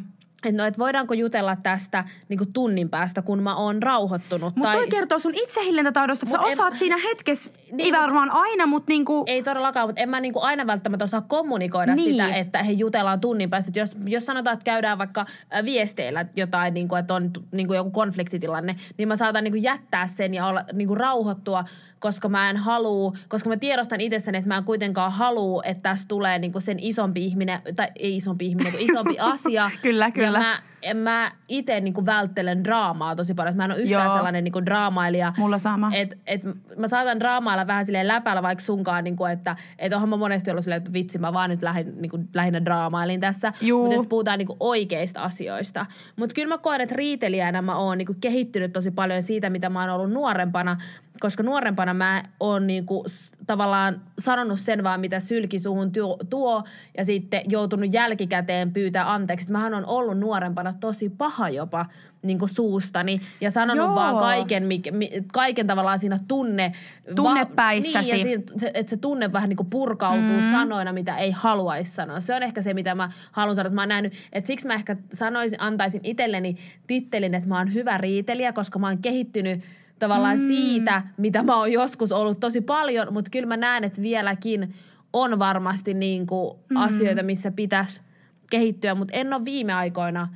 että 0.49 0.63
no, 0.63 0.67
et 0.67 0.79
voidaanko 0.79 1.15
jutella 1.15 1.57
tästä 1.57 2.05
niin 2.29 2.39
kuin 2.39 2.53
tunnin 2.53 2.89
päästä, 2.89 3.23
kun 3.23 3.43
mä 3.43 3.57
oon 3.57 3.83
rauhoittunut. 3.83 4.57
Mutta 4.57 4.73
tai... 4.73 4.77
toi 4.77 4.89
kertoo 4.89 5.19
sun 5.19 5.35
itsehillintätaidosta, 5.35 6.27
että 6.27 6.39
sä 6.39 6.41
osaat 6.41 6.73
en... 6.73 6.79
siinä 6.79 6.97
hetkessä, 6.99 7.51
niin, 7.73 7.81
ei 7.81 7.93
varmaan 7.93 8.31
aina, 8.31 8.67
mutta 8.67 8.91
niinku... 8.91 9.25
Ei 9.27 9.43
todellakaan, 9.43 9.89
mutta 9.89 10.03
en 10.03 10.09
mä 10.09 10.21
niinku 10.21 10.41
aina 10.41 10.67
välttämättä 10.67 11.05
osaa 11.05 11.21
kommunikoida 11.21 11.95
niin. 11.95 12.11
sitä, 12.11 12.35
että 12.35 12.63
he 12.63 12.73
jutellaan 12.73 13.21
tunnin 13.21 13.51
päästä. 13.51 13.69
Et 13.69 13.77
jos, 13.77 13.97
jos 14.07 14.27
sanotaan, 14.27 14.55
että 14.55 14.65
käydään 14.65 14.99
vaikka 14.99 15.27
viesteillä 15.65 16.27
jotain, 16.37 16.75
niinku, 16.75 16.95
että 16.95 17.15
on 17.15 17.31
niinku 17.53 17.75
joku 17.75 17.91
konfliktitilanne, 17.91 18.77
niin 18.99 19.09
mä 19.09 19.17
saatan 19.17 19.45
niinku 19.45 19.59
jättää 19.63 20.07
sen 20.07 20.35
ja 20.35 20.47
olla 20.47 20.65
niinku 20.73 20.95
rauhoittua 20.95 21.65
koska 22.05 22.29
mä 22.29 22.51
en 22.51 22.57
halua, 22.57 23.13
koska 23.29 23.49
mä 23.49 23.57
tiedostan 23.57 24.01
itsessäni, 24.01 24.39
että 24.39 24.49
mä 24.49 24.57
en 24.57 24.65
kuitenkaan 24.65 25.13
halua, 25.13 25.63
että 25.65 25.83
tästä 25.83 26.09
tulee 26.09 26.39
niinku 26.39 26.61
sen 26.61 26.79
isompi 26.81 27.25
ihminen, 27.25 27.61
tai 27.77 27.89
ei 27.97 28.17
isompi 28.17 28.47
ihminen, 28.47 28.73
kun 28.73 28.81
isompi 28.81 29.19
asia. 29.35 29.71
kyllä, 29.83 30.11
kyllä. 30.11 30.34
Ja 30.35 30.59
mä 30.95 31.15
mä 31.15 31.33
itse 31.49 31.81
niinku 31.81 32.07
välttelen 32.07 32.65
draamaa 32.65 33.17
tosi 33.17 33.35
paljon. 33.35 33.57
Mä 33.57 33.65
en 33.65 33.71
ole 33.71 33.81
yhtään 33.81 34.05
Joo. 34.05 34.15
sellainen 34.15 34.45
niinku 34.45 34.67
draamailija. 34.67 35.33
Mulla 35.39 35.59
sama. 35.59 35.91
Et, 35.95 36.19
et 36.27 36.43
mä 36.77 36.89
saatan 36.89 37.21
draamailla 37.21 37.67
vähän 37.67 37.85
silleen 37.85 38.09
läpällä 38.09 38.43
vaikka 38.43 38.65
sunkaan, 38.65 39.05
niinku, 39.05 39.25
että 39.25 39.57
et 39.79 39.93
onhan 39.93 40.09
mä 40.09 40.17
monesti 40.17 40.51
ollut 40.51 40.65
silleen, 40.65 40.79
että 40.79 40.93
vitsi 40.93 41.19
mä 41.19 41.33
vaan 41.33 41.51
nyt 41.51 41.63
lähin, 41.63 41.95
niinku, 42.01 42.19
lähinnä 42.35 42.65
draamailin 42.65 43.21
tässä. 43.21 43.53
Mutta 43.73 43.95
jos 43.95 44.07
puhutaan 44.07 44.39
niinku 44.39 44.57
oikeista 44.61 45.23
asioista. 45.23 45.87
Mutta 46.17 46.35
kyllä 46.35 46.49
mä 46.49 46.59
koen, 46.59 46.81
että 46.81 46.95
riitelijänä 46.97 47.63
mä 47.63 47.77
oon 47.77 47.99
niinku 47.99 48.15
kehittynyt 48.21 48.73
tosi 48.73 48.91
paljon 48.91 49.23
siitä, 49.23 49.51
mitä 49.51 49.69
mä 49.69 49.81
oon 49.81 49.91
ollut 49.91 50.13
nuorempana. 50.13 50.77
Koska 51.21 51.43
nuorempana 51.43 51.95
mä 51.95 52.23
oon 52.41 52.67
niinku 52.67 53.05
tavallaan 53.47 54.01
sanonut 54.19 54.61
sen 54.61 54.85
vaan, 54.85 55.01
mitä 55.01 55.21
sylki 55.21 55.59
suhun 55.59 55.93
tuo, 55.93 56.19
tuo 56.31 56.65
ja 56.99 57.05
sitten 57.05 57.41
joutunut 57.49 57.93
jälkikäteen 57.93 58.73
pyytää 58.73 59.13
anteeksi. 59.13 59.51
Mähän 59.51 59.75
on 59.75 59.87
ollut 59.87 60.19
nuorempana 60.19 60.73
tosi 60.75 61.09
paha 61.09 61.49
jopa 61.49 61.87
niin 62.23 62.39
kuin 62.39 62.49
suustani 62.49 63.21
ja 63.41 63.51
sanonut 63.51 63.87
Joo. 63.87 63.95
vaan 63.95 64.17
kaiken, 64.17 64.67
mikä, 64.67 64.91
kaiken 65.33 65.67
tavallaan 65.67 65.99
siinä 65.99 66.19
tunne... 66.29 66.73
Tunnepäissäsi. 67.17 68.11
Va, 68.11 68.15
niin, 68.15 68.31
ja 68.31 68.43
siinä, 68.57 68.71
että 68.75 68.91
se 68.91 68.97
tunne 68.97 69.33
vähän 69.33 69.49
niin 69.49 69.57
kuin 69.57 69.71
purkautuu 69.71 70.41
mm. 70.41 70.51
sanoina, 70.51 70.93
mitä 70.93 71.17
ei 71.17 71.31
haluaisi 71.31 71.93
sanoa. 71.93 72.21
Se 72.21 72.35
on 72.35 72.43
ehkä 72.43 72.63
se, 72.63 72.75
mitä 72.75 72.95
mä 72.95 73.11
haluan 73.33 73.57
sanoa, 73.57 73.67
että 73.67 73.75
mä 73.75 73.81
oon 73.81 73.89
nähnyt. 73.89 74.13
Että 74.33 74.47
siksi 74.47 74.67
mä 74.67 74.75
ehkä 74.75 74.97
sanoisin, 75.13 75.61
antaisin 75.61 76.01
itselleni 76.05 76.57
tittelin, 76.87 77.35
että 77.35 77.49
mä 77.49 77.59
oon 77.59 77.75
hyvä 77.75 77.99
riitelijä, 77.99 78.53
koska 78.53 78.79
mä 78.79 78.89
oon 78.89 78.99
kehittynyt– 78.99 79.63
tavallaan 79.99 80.41
mm. 80.41 80.47
siitä, 80.47 81.03
mitä 81.17 81.43
mä 81.43 81.57
oon 81.57 81.73
joskus 81.73 82.13
ollut 82.13 82.41
tosi 82.41 82.61
paljon, 82.61 83.13
mutta 83.13 83.31
kyllä 83.31 83.47
mä 83.47 83.57
näen, 83.57 83.85
että 83.85 84.03
vieläkin 84.03 84.75
on 85.13 85.39
varmasti 85.39 85.95
niin 85.95 86.27
kuin 86.27 86.57
mm. 86.71 86.77
asioita, 86.77 87.23
missä 87.23 87.51
pitäisi 87.51 88.03
kehittyä, 88.51 88.95
mutta 88.95 89.15
en 89.15 89.33
ole 89.33 89.45
viime 89.45 89.73
aikoina– 89.73 90.29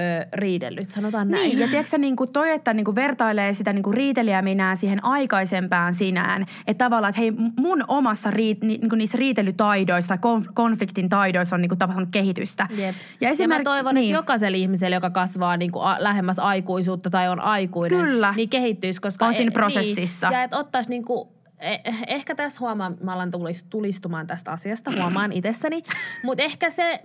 ö, 0.00 0.26
riidellyt, 0.32 0.90
sanotaan 0.90 1.28
näin. 1.28 1.42
Niin, 1.42 1.58
ja 1.58 1.68
tiedätkö 1.68 1.98
niin 1.98 2.16
kuin 2.16 2.32
toi, 2.32 2.50
että 2.50 2.74
niin 2.74 2.84
kuin 2.84 2.94
vertailee 2.94 3.52
sitä 3.52 3.72
niin 3.72 3.82
kuin 3.82 3.94
riitelijää 3.94 4.42
minä 4.42 4.74
siihen 4.74 5.04
aikaisempään 5.04 5.94
sinään, 5.94 6.46
että 6.66 6.84
tavallaan, 6.84 7.10
että 7.10 7.20
hei 7.20 7.32
mun 7.60 7.84
omassa 7.88 8.30
riit, 8.30 8.62
niin 8.62 8.88
kuin 8.88 8.98
niissä 8.98 9.18
riitelytaidoissa 9.18 10.16
tai 10.16 10.32
konfliktin 10.54 11.08
taidoissa 11.08 11.56
on 11.56 11.62
niin 11.62 11.68
kuin 11.68 11.78
tapahtunut 11.78 12.08
kehitystä. 12.12 12.66
Jep. 12.76 12.94
Ja, 13.20 13.28
esimerk... 13.28 13.58
ja 13.58 13.58
mä 13.58 13.64
toivon, 13.64 13.94
niin. 13.94 14.10
että 14.10 14.18
jokaiselle 14.18 14.56
ihmiselle, 14.56 14.96
joka 14.96 15.10
kasvaa 15.10 15.56
niin 15.56 15.72
kuin 15.72 15.84
lähemmäs 15.98 16.38
aikuisuutta 16.38 17.10
tai 17.10 17.28
on 17.28 17.40
aikuinen, 17.40 18.00
Kyllä. 18.00 18.34
niin 18.36 18.48
kehittyisi. 18.48 19.00
Koska 19.00 19.26
on 19.26 19.34
siinä 19.34 19.50
e- 19.50 19.52
prosessissa. 19.52 20.28
Niin, 20.28 20.36
ja 20.36 20.42
että 20.42 20.58
ottaisi 20.58 20.90
niin 20.90 21.04
kuin 21.04 21.28
Eh, 21.60 21.80
ehkä 22.06 22.34
tässä 22.34 22.60
huomaan, 22.60 22.96
mä 23.00 23.12
alan 23.12 23.30
tulistumaan 23.70 24.26
tästä 24.26 24.52
asiasta, 24.52 24.92
huomaan 25.00 25.32
itsessäni, 25.32 25.82
mutta 26.24 26.42
ehkä 26.42 26.70
se, 26.70 27.00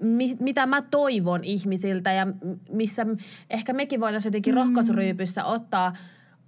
mi, 0.00 0.36
mitä 0.40 0.66
mä 0.66 0.82
toivon 0.82 1.44
ihmisiltä 1.44 2.12
ja 2.12 2.26
missä 2.72 3.06
ehkä 3.50 3.72
mekin 3.72 4.00
voitaisiin 4.00 4.30
jotenkin 4.30 4.54
mm. 4.54 4.60
rohkaisuryypyssä 4.60 5.44
ottaa 5.44 5.96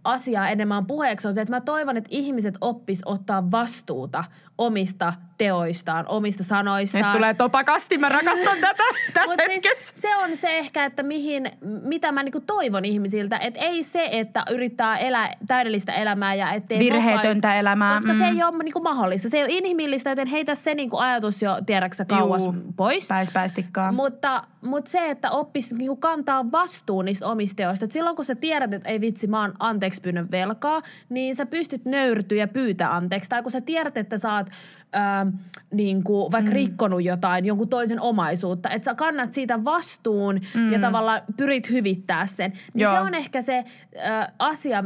asiaa 0.04 0.48
enemmän 0.48 0.86
puheeksi 0.86 1.28
on 1.28 1.34
se, 1.34 1.40
että 1.40 1.54
mä 1.54 1.60
toivon, 1.60 1.96
että 1.96 2.08
ihmiset 2.12 2.54
oppis 2.60 3.02
ottaa 3.04 3.50
vastuuta 3.50 4.24
omista 4.66 5.12
teoistaan, 5.38 6.04
omista 6.08 6.44
sanoistaan. 6.44 7.04
Nyt 7.04 7.12
tulee 7.12 7.34
topakasti, 7.34 7.98
mä 7.98 8.08
rakastan 8.08 8.58
tätä 8.60 8.82
tässä 9.14 9.34
siis 9.38 9.48
hetkessä. 9.48 9.90
Siis 9.90 10.02
se 10.02 10.16
on 10.16 10.36
se 10.36 10.58
ehkä, 10.58 10.84
että 10.84 11.02
mihin, 11.02 11.50
mitä 11.82 12.12
mä 12.12 12.22
niinku 12.22 12.40
toivon 12.40 12.84
ihmisiltä, 12.84 13.38
että 13.38 13.60
ei 13.60 13.82
se, 13.82 14.08
että 14.12 14.44
yrittää 14.50 14.96
elää 14.96 15.32
täydellistä 15.46 15.92
elämää 15.92 16.34
ja 16.34 16.52
ettei 16.52 16.78
Virheetöntä 16.78 17.48
mokaisi, 17.48 17.58
elämää. 17.58 17.96
Koska 17.96 18.12
mm. 18.12 18.18
se 18.18 18.24
ei 18.24 18.42
ole 18.42 18.62
niinku 18.64 18.80
mahdollista. 18.80 19.28
Se 19.28 19.36
ei 19.36 19.42
ole 19.42 19.52
inhimillistä, 19.52 20.10
joten 20.10 20.26
heitä 20.26 20.54
se 20.54 20.74
niinku 20.74 20.98
ajatus 20.98 21.42
jo, 21.42 21.56
tiedäksä, 21.66 22.04
kauas 22.04 22.44
Juu, 22.44 22.54
pois. 22.76 23.08
Päispäistikkaan. 23.08 23.94
Mutta, 23.94 24.44
mutta 24.60 24.90
se, 24.90 25.10
että 25.10 25.30
oppisi 25.30 25.74
niinku 25.74 25.96
kantaa 25.96 26.52
vastuun 26.52 27.04
niistä 27.04 27.26
omista 27.26 27.56
teoista. 27.56 27.84
Et 27.84 27.92
silloin 27.92 28.16
kun 28.16 28.24
sä 28.24 28.34
tiedät, 28.34 28.72
että 28.72 28.88
ei 28.88 29.00
vitsi, 29.00 29.26
mä 29.26 29.40
oon 29.40 29.52
anteeksi 29.58 30.00
pyynnön 30.00 30.30
velkaa, 30.30 30.82
niin 31.08 31.36
sä 31.36 31.46
pystyt 31.46 31.84
nöyrtyä 31.84 32.38
ja 32.38 32.48
pyytää 32.48 32.96
anteeksi. 32.96 33.30
Tai 33.30 33.42
kun 33.42 33.52
sä 33.52 33.60
tiedät, 33.60 33.96
että 33.96 34.18
sä 34.18 34.34
oot 34.34 34.46
ää, 34.92 35.26
niin 35.70 36.04
kuin 36.04 36.32
vaikka 36.32 36.50
mm. 36.50 36.54
rikkonut 36.54 37.04
jotain, 37.04 37.44
jonkun 37.44 37.68
toisen 37.68 38.00
omaisuutta, 38.00 38.70
että 38.70 38.84
sä 38.84 38.94
kannat 38.94 39.32
siitä 39.32 39.64
vastuun 39.64 40.40
mm. 40.54 40.72
ja 40.72 40.78
tavallaan 40.78 41.20
pyrit 41.36 41.70
hyvittää 41.70 42.26
sen. 42.26 42.52
Niin 42.74 42.88
se 42.88 43.00
on 43.00 43.14
ehkä 43.14 43.42
se 43.42 43.64
ää, 43.98 44.32
asia, 44.38 44.84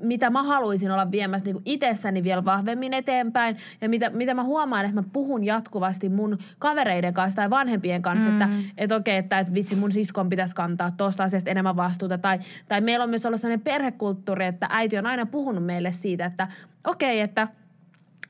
mitä 0.00 0.30
mä 0.30 0.42
haluaisin 0.42 0.90
olla 0.90 1.10
viemässä 1.10 1.44
niin 1.44 1.62
itsessäni 1.64 2.24
vielä 2.24 2.44
vahvemmin 2.44 2.94
eteenpäin 2.94 3.56
ja 3.80 3.88
mitä, 3.88 4.10
mitä 4.10 4.34
mä 4.34 4.42
huomaan, 4.42 4.84
että 4.84 4.94
mä 4.94 5.04
puhun 5.12 5.44
jatkuvasti 5.44 6.08
mun 6.08 6.38
kavereiden 6.58 7.14
kanssa 7.14 7.36
tai 7.36 7.50
vanhempien 7.50 8.02
kanssa, 8.02 8.30
mm. 8.30 8.42
että 8.42 8.48
et 8.78 8.92
okei, 8.92 9.16
että 9.16 9.38
et 9.38 9.54
vitsi 9.54 9.76
mun 9.76 9.92
siskon 9.92 10.28
pitäisi 10.28 10.54
kantaa 10.54 10.90
tuosta 10.90 11.24
asiasta 11.24 11.50
enemmän 11.50 11.76
vastuuta 11.76 12.18
tai, 12.18 12.38
tai 12.68 12.80
meillä 12.80 13.02
on 13.02 13.10
myös 13.10 13.26
ollut 13.26 13.40
sellainen 13.40 13.64
perhekulttuuri, 13.64 14.46
että 14.46 14.66
äiti 14.70 14.98
on 14.98 15.06
aina 15.06 15.26
puhunut 15.26 15.66
meille 15.66 15.92
siitä, 15.92 16.26
että 16.26 16.48
okei, 16.84 17.20
että– 17.20 17.48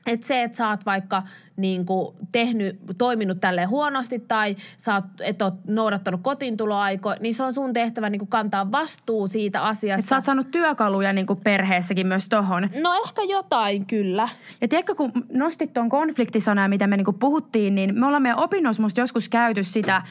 että 0.05 0.27
se, 0.27 0.43
että 0.43 0.57
sä 0.57 0.69
oot 0.69 0.85
vaikka 0.85 1.23
niin 1.57 1.85
kuin 1.85 2.15
tehnyt, 2.31 2.79
toiminut 2.97 3.39
tälleen 3.39 3.69
huonosti 3.69 4.19
tai 4.19 4.55
sä 4.77 4.93
oot, 4.93 5.03
et 5.21 5.41
oot 5.41 5.53
noudattanut 5.67 6.21
kotiintuloaikoja, 6.23 7.17
niin 7.19 7.33
se 7.33 7.43
on 7.43 7.53
sun 7.53 7.73
tehtävä 7.73 8.09
niin 8.09 8.19
kuin 8.19 8.29
kantaa 8.29 8.71
vastuu 8.71 9.27
siitä 9.27 9.61
asiasta. 9.61 9.99
Että 9.99 10.09
sä 10.09 10.15
oot 10.15 10.25
saanut 10.25 10.51
työkaluja 10.51 11.13
niin 11.13 11.25
kuin 11.25 11.39
perheessäkin 11.43 12.07
myös 12.07 12.29
tohon. 12.29 12.69
No 12.81 12.93
ehkä 13.05 13.21
jotain, 13.23 13.85
kyllä. 13.85 14.29
Ja 14.61 14.67
tiedätkö, 14.67 14.95
kun 14.95 15.11
nostit 15.33 15.73
tuon 15.73 15.89
konfliktisanaa, 15.89 16.67
mitä 16.67 16.87
me 16.87 16.97
niin 16.97 17.05
kuin 17.05 17.19
puhuttiin, 17.19 17.75
niin 17.75 17.99
me 17.99 18.05
ollaan 18.05 18.23
meidän 18.23 18.39
opinnoissa 18.39 18.81
musta 18.81 19.01
joskus 19.01 19.29
käyty 19.29 19.63
sitä, 19.63 20.01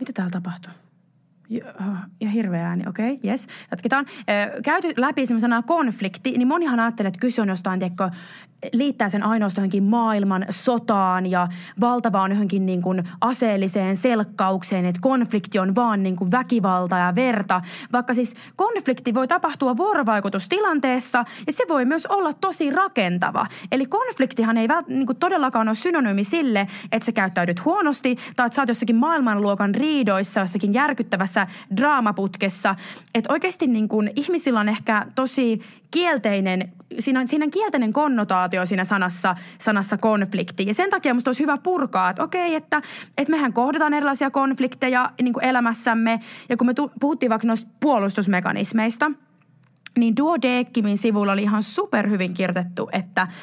mitä 0.00 0.12
täällä 0.12 0.30
tapahtuu? 0.30 0.83
Ja 2.20 2.28
hirveä 2.28 2.68
ääni, 2.68 2.84
okei, 2.88 3.12
okay, 3.12 3.30
yes. 3.30 3.48
Jatketaan. 3.70 4.06
Käyty 4.64 4.92
läpi 4.96 5.26
semmoisena 5.26 5.62
konflikti, 5.62 6.30
niin 6.30 6.48
monihan 6.48 6.80
ajattelee, 6.80 7.08
että 7.08 7.20
kyse 7.20 7.42
on 7.42 7.48
jostain, 7.48 7.80
tiedätkö, 7.80 8.10
liittää 8.72 9.08
sen 9.08 9.22
ainoastaan 9.22 9.62
johonkin 9.62 9.84
maailman 9.84 10.46
sotaan 10.50 11.30
ja 11.30 11.48
valtavaan 11.80 12.30
johonkin 12.30 12.66
niin 12.66 12.82
kuin 12.82 13.04
aseelliseen 13.20 13.96
selkkaukseen, 13.96 14.84
että 14.84 15.00
konflikti 15.00 15.58
on 15.58 15.74
vaan 15.74 16.02
niin 16.02 16.16
kuin 16.16 16.30
väkivalta 16.30 16.98
ja 16.98 17.14
verta. 17.14 17.60
Vaikka 17.92 18.14
siis 18.14 18.34
konflikti 18.56 19.14
voi 19.14 19.28
tapahtua 19.28 19.76
vuorovaikutustilanteessa 19.76 21.24
ja 21.46 21.52
se 21.52 21.64
voi 21.68 21.84
myös 21.84 22.06
olla 22.06 22.32
tosi 22.32 22.70
rakentava. 22.70 23.46
Eli 23.72 23.86
konfliktihan 23.86 24.56
ei 24.56 24.68
vält, 24.68 24.88
niin 24.88 25.06
kuin 25.06 25.18
todellakaan 25.18 25.68
ole 25.68 25.74
synonyymi 25.74 26.24
sille, 26.24 26.66
että 26.92 27.06
sä 27.06 27.12
käyttäydyt 27.12 27.64
huonosti 27.64 28.16
tai 28.36 28.46
että 28.46 28.56
sä 28.56 28.62
oot 28.62 28.68
jossakin 28.68 28.96
maailmanluokan 28.96 29.74
riidoissa, 29.74 30.40
jossakin 30.40 30.74
järkyttävässä 30.74 31.43
draamaputkessa. 31.76 32.74
Että 33.14 33.32
oikeasti 33.32 33.66
niin 33.66 33.88
kuin 33.88 34.10
ihmisillä 34.16 34.60
on 34.60 34.68
ehkä 34.68 35.06
tosi 35.14 35.60
kielteinen, 35.90 36.72
siinä 36.98 37.20
on, 37.20 37.28
siinä 37.28 37.44
on 37.44 37.50
kielteinen 37.50 37.92
konnotaatio 37.92 38.66
siinä 38.66 38.84
sanassa, 38.84 39.36
sanassa 39.58 39.96
konflikti. 39.96 40.66
Ja 40.66 40.74
sen 40.74 40.90
takia 40.90 41.14
musta 41.14 41.28
olisi 41.28 41.42
hyvä 41.42 41.58
purkaa, 41.62 42.10
että 42.10 42.22
okei, 42.22 42.54
että, 42.54 42.82
että 43.18 43.30
mehän 43.30 43.52
kohdataan 43.52 43.94
erilaisia 43.94 44.30
konflikteja 44.30 45.10
niin 45.22 45.32
kuin 45.32 45.44
elämässämme. 45.44 46.20
Ja 46.48 46.56
kun 46.56 46.66
me 46.66 46.74
tu, 46.74 46.90
puhuttiin 47.00 47.30
vaikka 47.30 47.48
noista 47.48 47.70
puolustusmekanismeista, 47.80 49.10
niin 49.98 50.16
Duo 50.16 50.42
Dekimin 50.42 50.98
sivulla 50.98 51.32
oli 51.32 51.42
ihan 51.42 51.62
superhyvin 51.62 52.34
kirjoitettu, 52.34 52.88
että– 52.92 53.28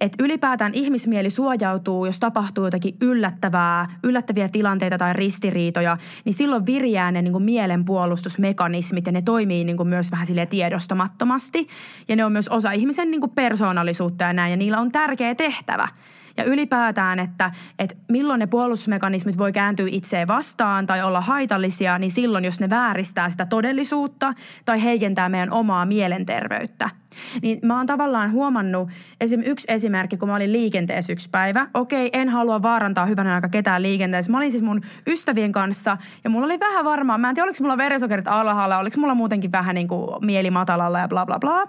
että 0.00 0.24
ylipäätään 0.24 0.74
ihmismieli 0.74 1.30
suojautuu, 1.30 2.06
jos 2.06 2.20
tapahtuu 2.20 2.64
jotakin 2.64 2.96
yllättävää, 3.00 3.88
yllättäviä 4.02 4.48
tilanteita 4.48 4.98
tai 4.98 5.12
ristiriitoja, 5.12 5.96
niin 6.24 6.34
silloin 6.34 6.66
viriää 6.66 7.12
ne 7.12 7.22
niin 7.22 7.32
kuin 7.32 7.44
mielenpuolustusmekanismit 7.44 9.06
ja 9.06 9.12
ne 9.12 9.22
toimii 9.22 9.64
niin 9.64 9.76
kuin 9.76 9.88
myös 9.88 10.10
vähän 10.10 10.26
sille 10.26 10.46
tiedostamattomasti. 10.46 11.68
Ja 12.08 12.16
ne 12.16 12.24
on 12.24 12.32
myös 12.32 12.48
osa 12.48 12.72
ihmisen 12.72 13.10
niin 13.10 13.20
kuin 13.20 13.32
persoonallisuutta 13.34 14.24
ja 14.24 14.32
näin, 14.32 14.50
ja 14.50 14.56
niillä 14.56 14.80
on 14.80 14.92
tärkeä 14.92 15.34
tehtävä. 15.34 15.88
Ja 16.36 16.44
ylipäätään, 16.44 17.18
että, 17.18 17.50
että 17.78 17.96
milloin 18.08 18.38
ne 18.38 18.46
puolustusmekanismit 18.46 19.38
voi 19.38 19.52
kääntyä 19.52 19.86
itseä 19.90 20.26
vastaan 20.26 20.86
tai 20.86 21.02
olla 21.02 21.20
haitallisia, 21.20 21.98
niin 21.98 22.10
silloin, 22.10 22.44
jos 22.44 22.60
ne 22.60 22.70
vääristää 22.70 23.30
sitä 23.30 23.46
todellisuutta 23.46 24.32
tai 24.64 24.82
heikentää 24.82 25.28
meidän 25.28 25.52
omaa 25.52 25.86
mielenterveyttä– 25.86 26.90
niin 27.42 27.58
mä 27.62 27.76
oon 27.76 27.86
tavallaan 27.86 28.32
huomannut, 28.32 28.88
esim. 29.20 29.42
yksi 29.46 29.66
esimerkki, 29.72 30.16
kun 30.16 30.28
mä 30.28 30.36
olin 30.36 30.52
liikenteessä 30.52 31.12
yksi 31.12 31.30
päivä. 31.30 31.66
Okei, 31.74 32.10
en 32.12 32.28
halua 32.28 32.62
vaarantaa 32.62 33.06
hyvänä 33.06 33.34
aika 33.34 33.48
ketään 33.48 33.82
liikenteessä. 33.82 34.32
Mä 34.32 34.38
olin 34.38 34.50
siis 34.50 34.62
mun 34.62 34.80
ystävien 35.06 35.52
kanssa 35.52 35.96
ja 36.24 36.30
mulla 36.30 36.44
oli 36.44 36.60
vähän 36.60 36.84
varmaa, 36.84 37.18
mä 37.18 37.28
en 37.28 37.34
tiedä 37.34 37.44
oliko 37.44 37.58
mulla 37.60 37.76
verisokerit 37.76 38.28
alhaalla, 38.28 38.78
oliko 38.78 39.00
mulla 39.00 39.14
muutenkin 39.14 39.52
vähän 39.52 39.74
niin 39.74 39.88
kuin 39.88 40.24
mieli 40.24 40.50
matalalla 40.50 40.98
ja 40.98 41.08
bla 41.08 41.26
bla 41.26 41.38
bla. 41.38 41.68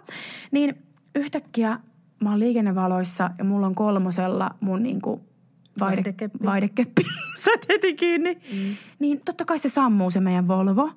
Niin 0.52 0.76
yhtäkkiä 1.16 1.80
mä 2.20 2.30
oon 2.30 2.40
liikennevaloissa 2.40 3.32
ja 3.38 3.44
mulla 3.44 3.68
on 3.68 3.76
kolmosella 3.76 4.56
mun 4.60 4.84
niin 4.84 5.02
kuin 5.02 5.22
vaidekeppi. 5.80 6.46
vaidekeppi. 6.46 7.04
Sä 7.44 7.52
heti 7.70 7.94
kiinni. 7.94 8.34
Mm. 8.34 8.76
Niin 9.00 9.22
totta 9.26 9.46
kai 9.46 9.60
se 9.60 9.70
sammuu 9.70 10.10
se 10.10 10.20
meidän 10.20 10.48
Volvo. 10.48 10.90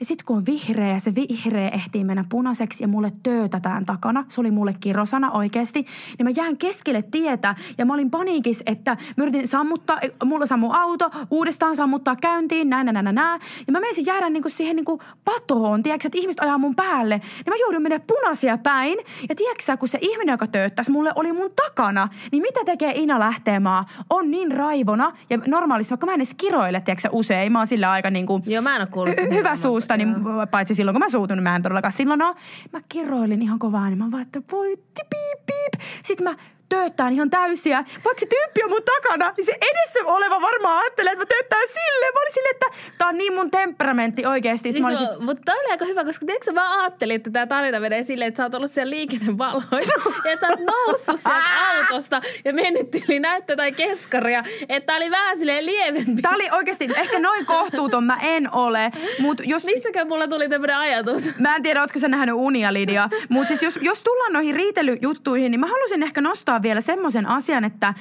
Ja 0.00 0.06
sitten 0.06 0.26
kun 0.26 0.36
on 0.36 0.46
vihreä, 0.46 0.98
se 0.98 1.14
vihreä 1.14 1.68
ehtii 1.68 2.04
mennä 2.04 2.24
punaiseksi 2.28 2.84
ja 2.84 2.88
mulle 2.88 3.12
töötätään 3.22 3.86
takana. 3.86 4.24
Se 4.28 4.40
oli 4.40 4.50
mulle 4.50 4.74
kirosana 4.80 5.30
oikeasti. 5.30 5.86
Niin 6.18 6.26
mä 6.26 6.30
jään 6.36 6.56
keskelle 6.56 7.02
tietä 7.02 7.54
ja 7.78 7.86
mä 7.86 7.94
olin 7.94 8.10
paniikis, 8.10 8.62
että 8.66 8.96
mä 9.16 9.24
yritin 9.24 9.46
sammuttaa, 9.46 10.00
mulla 10.24 10.46
sammu 10.46 10.70
auto, 10.72 11.10
uudestaan 11.30 11.76
sammuttaa 11.76 12.16
käyntiin, 12.16 12.70
näin, 12.70 12.86
näin, 12.86 13.04
näin, 13.04 13.14
näin. 13.14 13.40
Ja 13.66 13.72
mä 13.72 13.80
menisin 13.80 14.06
jäädä 14.06 14.30
niinku 14.30 14.48
siihen 14.48 14.76
niinku 14.76 15.00
patoon, 15.24 15.82
tiedätkö, 15.82 16.08
että 16.08 16.18
ihmiset 16.18 16.40
ajaa 16.40 16.58
mun 16.58 16.74
päälle. 16.74 17.16
Niin 17.18 17.48
mä 17.48 17.54
joudun 17.60 17.82
mennä 17.82 18.00
punaisia 18.06 18.58
päin. 18.58 18.98
Ja 19.28 19.34
tiedätkö 19.34 19.76
kun 19.76 19.88
se 19.88 19.98
ihminen, 20.00 20.32
joka 20.32 20.46
tööttäisi 20.46 20.90
mulle, 20.90 21.12
oli 21.14 21.32
mun 21.32 21.50
takana, 21.66 22.08
niin 22.32 22.42
mitä 22.42 22.60
tekee 22.64 22.92
Ina 22.94 23.18
Lähteemaa? 23.18 23.84
On 24.20 24.30
niin 24.30 24.52
raivona 24.52 25.12
ja 25.30 25.38
normaalisti, 25.46 25.90
vaikka 25.90 26.06
mä 26.06 26.12
en 26.14 26.20
edes 26.20 26.34
kiroile, 26.34 26.80
tiedätkö 26.80 27.08
usein, 27.12 27.52
mä 27.52 27.58
oon 27.58 27.66
sillä 27.66 27.90
aika 27.90 28.10
niinku... 28.10 28.42
Joo, 28.46 28.62
mä 28.62 28.76
en 28.76 28.82
ole 28.82 28.88
kuullut 28.92 29.16
hyvä 29.30 29.56
suusta, 29.56 29.96
niin 29.96 30.14
paitsi 30.50 30.74
silloin 30.74 30.94
kun 30.94 31.00
mä 31.00 31.08
suutun, 31.08 31.36
niin 31.36 31.42
mä 31.42 31.56
en 31.56 31.62
todellakaan 31.62 31.92
silloin 31.92 32.22
ole. 32.22 32.34
Mä 32.72 32.80
kiroilin 32.88 33.42
ihan 33.42 33.58
kovaa, 33.58 33.88
niin 33.88 33.98
mä 33.98 34.10
vaan, 34.10 34.22
että 34.22 34.42
voi 34.52 34.76
piip, 34.76 35.46
piip. 35.46 35.82
Sitten 36.02 36.24
mä 36.24 36.36
tööttään 36.74 37.12
ihan 37.12 37.30
täysiä. 37.30 37.84
Vaikka 38.04 38.20
se 38.20 38.26
tyyppi 38.26 38.62
on 38.64 38.70
mun 38.70 38.82
takana, 38.82 39.34
niin 39.36 39.44
se 39.44 39.52
edessä 39.52 40.00
oleva 40.04 40.40
varmaan 40.40 40.80
ajattelee, 40.82 41.12
että 41.12 41.22
mä 41.22 41.26
tööttään 41.26 41.68
sille. 41.68 42.06
Mä 42.14 42.20
olin 42.20 42.34
silleen, 42.34 42.54
että 42.54 42.66
tää 42.98 43.08
on 43.08 43.18
niin 43.18 43.34
mun 43.34 43.50
temperamentti 43.50 44.26
oikeesti. 44.26 44.70
Niin 44.70 44.84
olisin... 44.84 45.08
on, 45.08 45.24
mutta 45.24 45.42
tää 45.44 45.54
oli 45.54 45.70
aika 45.70 45.84
hyvä, 45.84 46.04
koska 46.04 46.26
tiedätkö 46.26 46.52
mä 46.52 46.80
ajattelin, 46.80 47.16
että 47.16 47.30
tämä 47.30 47.46
tarina 47.46 47.80
menee 47.80 48.02
silleen, 48.02 48.28
että 48.28 48.36
sä 48.36 48.44
oot 48.44 48.54
ollut 48.54 48.70
siellä 48.70 48.90
liikennevaloissa. 48.90 49.92
ja 50.24 50.32
että 50.32 50.46
sä 50.46 50.52
oot 50.52 50.60
noussut 50.60 51.20
sieltä 51.20 51.70
autosta 51.70 52.20
ja 52.44 52.52
mennyt 52.52 52.88
yli 53.08 53.20
näyttö 53.20 53.56
tai 53.56 53.72
keskaria. 53.72 54.44
Että 54.68 54.86
tää 54.86 54.96
oli 54.96 55.10
vähän 55.10 55.38
silleen 55.38 55.66
lievempi. 55.66 56.22
Tää 56.22 56.34
oli 56.34 56.48
oikeasti, 56.52 56.88
ehkä 56.96 57.18
noin 57.18 57.46
kohtuuton 57.46 58.04
mä 58.04 58.18
en 58.22 58.54
ole. 58.54 58.92
Mut 59.18 59.40
jos... 59.44 59.66
Mistäkään 59.66 60.08
mulla 60.08 60.28
tuli 60.28 60.48
tämmönen 60.48 60.76
ajatus? 60.76 61.38
Mä 61.38 61.56
en 61.56 61.62
tiedä, 61.62 61.80
ootko 61.80 61.98
sä 61.98 62.08
nähnyt 62.08 62.34
unia, 62.34 62.72
Lidia. 62.72 63.08
Mutta 63.28 63.48
siis 63.48 63.62
jos, 63.62 63.78
jos 63.82 64.02
tullaan 64.02 64.32
noihin 64.32 64.54
riitelyjuttuihin, 64.54 65.50
niin 65.50 65.60
mä 65.60 65.66
halusin 65.66 66.02
ehkä 66.02 66.20
nostaa 66.20 66.59
vielä 66.62 66.80
semmoisen 66.80 67.26
asian, 67.26 67.64
että 67.64 67.94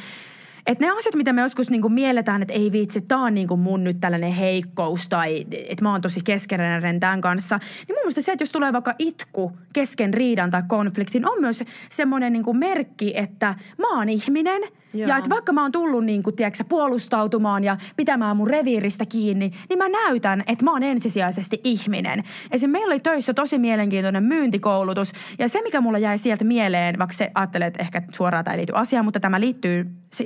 että 0.68 0.86
ne 0.86 0.92
asiat, 0.92 1.16
mitä 1.16 1.34
me 1.34 1.42
joskus 1.42 1.70
niinku 1.70 1.90
mielletään, 1.90 2.42
että 2.42 2.54
ei 2.54 2.72
viitsi, 2.72 3.02
tämä 3.02 3.24
on 3.24 3.34
niinku 3.34 3.58
mun 3.58 3.84
nyt 3.84 3.98
tällainen 4.00 4.32
heikkous 4.32 5.10
tai 5.10 5.46
että 5.52 5.84
mä 5.84 5.92
oon 5.92 6.02
tosi 6.02 6.20
keskeneräinen 6.24 7.00
tämän 7.00 7.22
kanssa. 7.22 7.58
Niin 7.58 7.96
mun 7.96 8.02
mielestä 8.02 8.22
se, 8.22 8.32
että 8.32 8.42
jos 8.42 8.52
tulee 8.52 8.74
vaikka 8.74 8.96
itku 9.00 9.52
kesken 9.74 10.14
riidan 10.14 10.50
tai 10.50 10.64
konfliktin, 10.68 11.30
on 11.30 11.42
myös 11.42 11.64
semmoinen 11.90 12.34
niinku 12.34 12.54
merkki, 12.54 13.14
että 13.18 13.56
mä 13.78 13.98
oon 13.98 14.10
ihminen– 14.10 14.62
Joo. 14.94 15.10
Ja 15.10 15.18
että 15.18 15.30
vaikka 15.30 15.54
mä 15.54 15.62
oon 15.62 15.72
tullut 15.72 16.06
niin 16.06 16.24
kuin, 16.24 16.36
tiedätkö, 16.36 16.64
puolustautumaan 16.70 17.64
ja 17.64 17.78
pitämään 17.98 18.38
mun 18.38 18.48
reviiristä 18.48 19.06
kiinni, 19.06 19.52
niin 19.70 19.78
mä 19.78 19.90
näytän, 19.90 20.44
että 20.48 20.66
mä 20.66 20.72
oon 20.72 20.84
ensisijaisesti 20.84 21.62
ihminen. 21.64 22.20
Esimerkiksi 22.20 22.68
meillä 22.68 22.92
oli 22.92 23.00
töissä 23.00 23.34
tosi 23.34 23.58
mielenkiintoinen 23.58 24.24
myyntikoulutus. 24.24 25.12
Ja 25.40 25.50
se, 25.50 25.62
mikä 25.62 25.82
mulla 25.82 25.98
jäi 25.98 26.18
sieltä 26.18 26.46
mieleen, 26.46 27.00
vaikka 27.00 27.14
se 27.14 27.32
ajattelee, 27.36 27.68
että 27.68 27.82
ehkä 27.82 28.02
suoraan 28.16 28.44
tämä 28.44 28.54
ei 28.54 28.58
liity 28.58 28.74
asiaan, 28.76 29.06
mutta 29.06 29.20
tämä 29.20 29.40
liittyy 29.40 29.86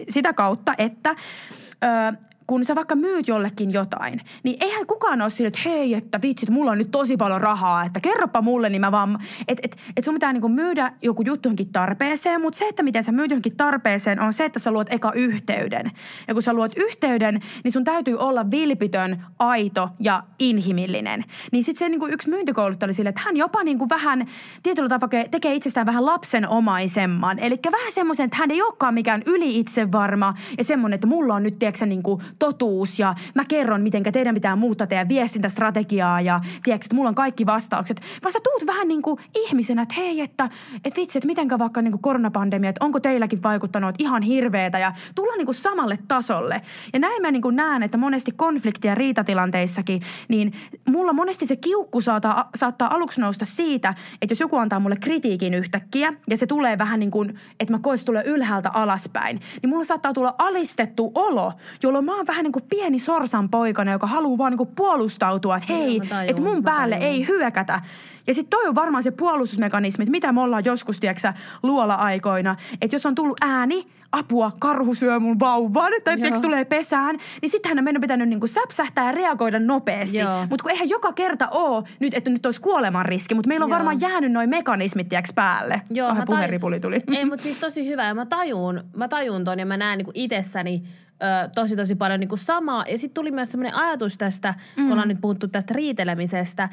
sitä 0.09 0.33
kautta, 0.33 0.73
että 0.77 1.09
ö, 1.09 2.17
kun 2.47 2.65
sä 2.65 2.75
vaikka 2.75 2.95
myyt 2.95 3.27
jollekin 3.27 3.73
jotain, 3.73 4.21
niin 4.43 4.57
eihän 4.59 4.87
kukaan 4.87 5.21
ole 5.21 5.29
sille, 5.29 5.47
että 5.47 5.59
hei, 5.65 5.93
että 5.93 6.19
vitsit, 6.21 6.49
mulla 6.49 6.71
on 6.71 6.77
nyt 6.77 6.91
tosi 6.91 7.17
paljon 7.17 7.41
rahaa, 7.41 7.83
että 7.83 7.99
kerropa 7.99 8.41
mulle, 8.41 8.69
niin 8.69 8.81
mä 8.81 8.91
vaan, 8.91 9.19
että 9.47 9.61
et, 9.63 9.77
et 9.97 10.03
sun 10.03 10.13
pitää 10.13 10.33
niinku 10.33 10.49
myydä 10.49 10.93
joku 11.01 11.21
juttu 11.25 11.47
johonkin 11.47 11.71
tarpeeseen, 11.71 12.41
mutta 12.41 12.59
se, 12.59 12.67
että 12.67 12.83
miten 12.83 13.03
sä 13.03 13.11
myyt 13.11 13.31
johonkin 13.31 13.57
tarpeeseen, 13.57 14.19
on 14.19 14.33
se, 14.33 14.45
että 14.45 14.59
sä 14.59 14.71
luot 14.71 14.87
eka 14.89 15.11
yhteyden. 15.11 15.91
Ja 16.27 16.33
kun 16.33 16.43
sä 16.43 16.53
luot 16.53 16.71
yhteyden, 16.77 17.39
niin 17.63 17.71
sun 17.71 17.83
täytyy 17.83 18.17
olla 18.17 18.51
vilpitön, 18.51 19.25
aito 19.39 19.89
ja 19.99 20.23
inhimillinen. 20.39 21.23
Niin 21.51 21.63
sitten 21.63 21.79
se 21.79 21.89
niinku 21.89 22.07
yksi 22.07 22.29
myyntikouluttaja 22.29 22.87
oli 22.87 22.93
sille, 22.93 23.09
että 23.09 23.21
hän 23.25 23.37
jopa 23.37 23.63
niinku 23.63 23.89
vähän 23.89 24.27
tietyllä 24.63 24.89
tapaa 24.89 25.09
tekee 25.31 25.53
itsestään 25.53 25.85
vähän 25.85 26.05
lapsenomaisemman. 26.05 27.39
Eli 27.39 27.59
vähän 27.71 27.91
semmoisen, 27.91 28.25
että 28.25 28.37
hän 28.37 28.51
ei 28.51 28.61
olekaan 28.61 28.93
mikään 28.93 29.21
yli 29.25 29.59
itsevarma 29.59 30.33
ja 30.57 30.63
semmoinen, 30.63 30.95
että 30.95 31.07
mulla 31.07 31.35
on 31.35 31.43
nyt, 31.43 31.59
tiedätkö, 31.59 31.85
niinku 31.85 32.21
totuus 32.39 32.99
ja 32.99 33.15
mä 33.35 33.45
kerron, 33.45 33.81
miten 33.81 34.03
teidän 34.03 34.35
pitää 34.35 34.55
muuttaa 34.55 34.87
teidän 34.87 35.09
viestintästrategiaa 35.09 36.21
ja 36.21 36.41
tiedätkö, 36.63 36.85
että 36.85 36.95
mulla 36.95 37.09
on 37.09 37.15
kaikki 37.15 37.45
vastaukset. 37.45 38.01
Vaan 38.23 38.31
sä 38.31 38.39
tuut 38.43 38.67
vähän 38.67 38.87
niin 38.87 39.01
kuin 39.01 39.19
ihmisenä, 39.35 39.81
että 39.81 39.95
hei, 39.97 40.21
että, 40.21 40.49
että 40.85 41.01
vitsi, 41.01 41.17
että 41.17 41.27
mitenkä 41.27 41.59
vaikka 41.59 41.81
niin 41.81 41.91
kuin 41.91 42.01
koronapandemia, 42.01 42.69
että 42.69 42.85
onko 42.85 42.99
teilläkin 42.99 43.43
vaikuttanut, 43.43 43.89
että 43.89 44.03
ihan 44.03 44.21
hirveetä 44.21 44.79
ja 44.79 44.93
tulla 45.15 45.35
niin 45.35 45.45
kuin 45.45 45.55
samalle 45.55 45.97
tasolle. 46.07 46.61
Ja 46.93 46.99
näin 46.99 47.21
mä 47.21 47.31
niin 47.31 47.41
kuin 47.41 47.55
näen, 47.55 47.83
että 47.83 47.97
monesti 47.97 48.31
konflikti- 48.31 48.87
ja 48.87 48.95
riitatilanteissakin, 48.95 50.01
niin 50.27 50.53
mulla 50.89 51.13
monesti 51.13 51.45
se 51.45 51.55
kiukku 51.55 52.01
saattaa, 52.01 52.49
saattaa 52.55 52.93
aluksi 52.93 53.21
nousta 53.21 53.45
siitä, 53.45 53.93
että 54.21 54.31
jos 54.31 54.39
joku 54.39 54.57
antaa 54.57 54.79
mulle 54.79 54.95
kritiikin 54.95 55.53
yhtäkkiä 55.53 56.13
ja 56.29 56.37
se 56.37 56.45
tulee 56.45 56.77
vähän 56.77 56.99
niin 56.99 57.11
kuin, 57.11 57.39
että 57.59 57.73
mä 57.73 57.79
kois 57.79 58.05
tulee 58.05 58.23
ylhäältä 58.25 58.69
alaspäin, 58.73 59.39
niin 59.61 59.69
mulla 59.69 59.83
saattaa 59.83 60.13
tulla 60.13 60.35
alistettu 60.37 61.11
olo, 61.15 61.53
jolloin 61.83 62.05
mä 62.05 62.19
oon 62.23 62.27
vähän 62.27 62.43
niin 62.43 62.51
kuin 62.51 62.65
pieni 62.69 62.99
sorsan 62.99 63.49
poikana, 63.49 63.91
joka 63.91 64.07
haluaa 64.07 64.37
vaan 64.37 64.51
niin 64.51 64.57
kuin 64.57 64.69
puolustautua, 64.75 65.57
että 65.57 65.73
hei, 65.73 66.01
että 66.27 66.41
mun 66.41 66.63
päälle 66.63 66.95
ei 66.95 67.27
hyökätä. 67.27 67.81
Ja 68.27 68.33
sitten 68.33 68.49
toi 68.49 68.67
on 68.67 68.75
varmaan 68.75 69.03
se 69.03 69.11
puolustusmekanismi, 69.11 70.03
että 70.03 70.11
mitä 70.11 70.31
me 70.31 70.41
ollaan 70.41 70.65
joskus, 70.65 70.99
tiedätkö 70.99 71.33
luola-aikoina, 71.63 72.55
että 72.81 72.95
jos 72.95 73.05
on 73.05 73.15
tullut 73.15 73.37
ääni, 73.41 73.87
apua, 74.11 74.51
karhu 74.59 74.93
syö 74.93 75.19
mun 75.19 75.39
vauvan, 75.39 75.91
tai 76.03 76.15
tiedätkö, 76.15 76.39
tulee 76.39 76.65
pesään, 76.65 77.17
niin 77.41 77.49
sittenhän 77.49 77.83
meidän 77.83 77.97
on 77.97 78.01
pitänyt 78.01 78.29
niinku 78.29 78.47
säpsähtää 78.47 79.05
ja 79.05 79.11
reagoida 79.11 79.59
nopeasti. 79.59 80.17
Mutta 80.49 80.63
kun 80.63 80.71
eihän 80.71 80.89
joka 80.89 81.13
kerta 81.13 81.47
ole 81.47 81.83
nyt, 81.99 82.13
että 82.13 82.29
nyt 82.29 82.45
olisi 82.45 82.61
kuoleman 82.61 83.05
riski, 83.05 83.35
mutta 83.35 83.47
meillä 83.47 83.63
on 83.63 83.69
Joo. 83.69 83.75
varmaan 83.75 84.01
jäänyt 84.01 84.31
noin 84.31 84.49
mekanismit 84.49 85.09
tiedätkö, 85.09 85.33
päälle. 85.35 85.81
Joo, 85.89 86.07
Kahden 86.07 86.25
puheripuli 86.25 86.79
tuli. 86.79 87.01
Ei, 87.07 87.25
mutta 87.25 87.43
siis 87.43 87.59
tosi 87.59 87.87
hyvä 87.87 88.07
ja 88.07 88.13
mä 88.13 88.25
tajun, 88.25 88.83
mä 88.95 89.07
tajun 89.07 89.43
ton 89.43 89.59
ja 89.59 89.65
mä 89.65 89.77
näen 89.77 89.97
niinku 89.97 90.11
itsessäni 90.13 90.83
ö, 91.23 91.49
tosi 91.55 91.75
tosi 91.75 91.95
paljon 91.95 92.19
niinku 92.19 92.37
samaa. 92.37 92.83
Ja 92.91 92.97
sitten 92.97 93.13
tuli 93.13 93.31
myös 93.31 93.51
semmoinen 93.51 93.75
ajatus 93.75 94.17
tästä, 94.17 94.53
mm. 94.77 94.83
kun 94.83 94.91
ollaan 94.91 95.07
nyt 95.07 95.21
puhuttu 95.21 95.47
tästä 95.47 95.73
riitelemisestä, 95.73 96.69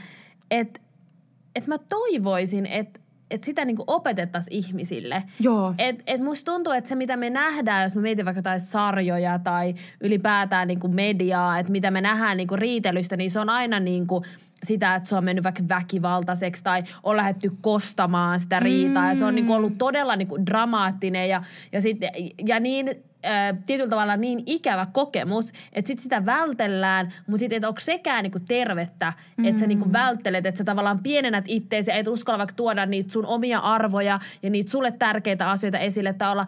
että 0.50 0.80
et 1.56 1.66
mä 1.66 1.78
toivoisin, 1.78 2.66
että 2.66 3.00
että 3.30 3.44
sitä 3.44 3.64
niinku 3.64 3.84
opetettaisiin 3.86 4.64
ihmisille. 4.64 5.22
Joo. 5.40 5.74
Et, 5.78 6.02
et 6.06 6.20
musta 6.20 6.52
tuntuu, 6.52 6.72
että 6.72 6.88
se 6.88 6.94
mitä 6.94 7.16
me 7.16 7.30
nähdään, 7.30 7.82
jos 7.82 7.96
me 7.96 8.02
mietin 8.02 8.24
vaikka 8.24 8.38
jotain 8.38 8.60
sarjoja 8.60 9.38
tai 9.38 9.74
ylipäätään 10.00 10.68
niinku 10.68 10.88
mediaa, 10.88 11.58
että 11.58 11.72
mitä 11.72 11.90
me 11.90 12.00
nähdään 12.00 12.36
niinku 12.36 12.56
riitelystä, 12.56 13.16
niin 13.16 13.30
se 13.30 13.40
on 13.40 13.50
aina 13.50 13.80
niinku 13.80 14.24
sitä, 14.62 14.94
että 14.94 15.08
se 15.08 15.16
on 15.16 15.24
mennyt 15.24 15.44
vaikka 15.44 15.62
väkivaltaiseksi 15.68 16.62
tai 16.62 16.82
on 17.02 17.16
lähdetty 17.16 17.52
kostamaan 17.60 18.40
sitä 18.40 18.60
riitaa. 18.60 19.02
Mm. 19.02 19.08
Ja 19.08 19.14
se 19.14 19.24
on 19.24 19.34
niinku 19.34 19.52
ollut 19.52 19.78
todella 19.78 20.16
niinku 20.16 20.46
dramaattinen 20.46 21.28
ja, 21.28 21.42
ja, 21.72 21.80
sit, 21.80 21.98
ja 22.46 22.60
niin 22.60 22.90
tietyllä 23.66 23.90
tavalla 23.90 24.16
niin 24.16 24.42
ikävä 24.46 24.86
kokemus, 24.92 25.52
että 25.72 25.88
sit 25.88 25.98
sitä 25.98 26.26
vältellään, 26.26 27.06
mutta 27.26 27.38
sitten, 27.38 27.56
että 27.56 27.68
onko 27.68 27.80
sekään 27.80 28.22
niinku 28.22 28.40
tervettä, 28.48 29.12
mm. 29.36 29.44
että 29.44 29.60
sä 29.60 29.66
niinku 29.66 29.84
mm. 29.84 29.92
välttelet, 29.92 30.46
että 30.46 30.58
sä 30.58 30.64
tavallaan 30.64 30.98
pienennät 30.98 31.44
itteesi, 31.48 31.92
et 31.92 32.08
uskalla 32.08 32.38
vaikka 32.38 32.54
tuoda 32.56 32.86
niitä 32.86 33.12
sun 33.12 33.26
omia 33.26 33.58
arvoja 33.58 34.20
ja 34.42 34.50
niitä 34.50 34.70
sulle 34.70 34.92
tärkeitä 34.92 35.50
asioita 35.50 35.78
esille 35.78 36.12
tai 36.12 36.32
olla 36.32 36.46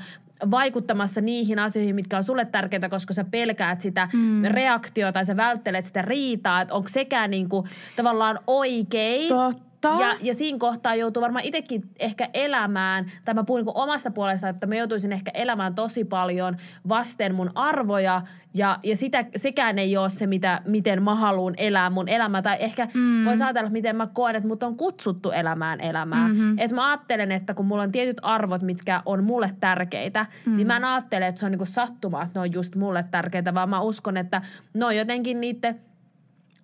vaikuttamassa 0.51 1.20
niihin 1.20 1.59
asioihin, 1.59 1.95
mitkä 1.95 2.16
on 2.16 2.24
sulle 2.24 2.45
tärkeitä, 2.45 2.88
koska 2.88 3.14
sä 3.14 3.24
pelkäät 3.24 3.80
sitä 3.80 4.09
mm. 4.12 4.43
reaktiota 4.45 5.12
tai 5.12 5.24
sä 5.24 5.36
välttelet 5.36 5.84
sitä 5.84 6.03
riitaa, 6.03 6.61
että 6.61 6.74
onko 6.74 6.88
sekään 6.88 7.30
niinku 7.30 7.66
tavallaan 7.97 8.38
oikein. 8.47 9.28
Totta 9.28 9.71
Totta. 9.83 10.03
Ja, 10.03 10.16
ja 10.20 10.35
siinä 10.35 10.59
kohtaa 10.59 10.95
joutuu 10.95 11.22
varmaan 11.22 11.45
itsekin 11.45 11.83
ehkä 12.01 12.28
elämään, 12.35 13.07
tai 13.24 13.35
mä 13.35 13.45
puhun 13.45 13.64
niin 13.64 13.72
omasta 13.74 14.11
puolesta, 14.11 14.49
että 14.49 14.66
mä 14.66 14.74
joutuisin 14.74 15.12
ehkä 15.12 15.30
elämään 15.35 15.74
tosi 15.74 16.05
paljon 16.05 16.57
vasten 16.89 17.35
mun 17.35 17.51
arvoja, 17.55 18.22
ja, 18.55 18.78
ja 18.83 18.97
sitä, 18.97 19.24
sekään 19.37 19.78
ei 19.78 19.97
ole 19.97 20.09
se, 20.09 20.26
mitä, 20.26 20.62
miten 20.64 21.03
mä 21.03 21.14
haluan 21.14 21.55
elää 21.57 21.91
mun 21.91 22.09
elämää. 22.09 22.43
Tai 22.43 22.57
ehkä 22.61 22.89
mm. 22.95 23.24
voisi 23.24 23.43
ajatella, 23.43 23.70
miten 23.70 23.97
mä 23.97 24.07
koen, 24.07 24.37
että 24.37 24.49
mut 24.49 24.62
on 24.62 24.76
kutsuttu 24.76 25.30
elämään 25.30 25.80
elämää. 25.80 26.28
Mm-hmm. 26.28 26.59
Että 26.59 26.76
mä 26.76 26.91
ajattelen, 26.91 27.33
että 27.33 27.55
kun 27.55 27.66
mulla 27.66 27.83
on 27.83 27.93
tietyt 27.93 28.18
arvot, 28.22 28.62
mitkä 28.62 29.03
on 29.07 29.24
mulle 29.24 29.51
tärkeitä, 29.61 30.26
mm. 30.47 30.57
niin 30.57 30.66
mä 30.66 30.76
en 30.76 30.85
ajattele, 30.85 31.26
että 31.26 31.39
se 31.39 31.47
on 31.47 31.53
niinku 31.53 31.64
sattuma, 31.64 32.22
että 32.22 32.39
ne 32.39 32.41
on 32.41 32.53
just 32.53 32.74
mulle 32.74 33.05
tärkeitä, 33.11 33.55
vaan 33.55 33.68
mä 33.68 33.80
uskon, 33.80 34.16
että 34.16 34.43
ne 34.74 34.85
on 34.85 34.97
jotenkin 34.97 35.41
niiden 35.41 35.80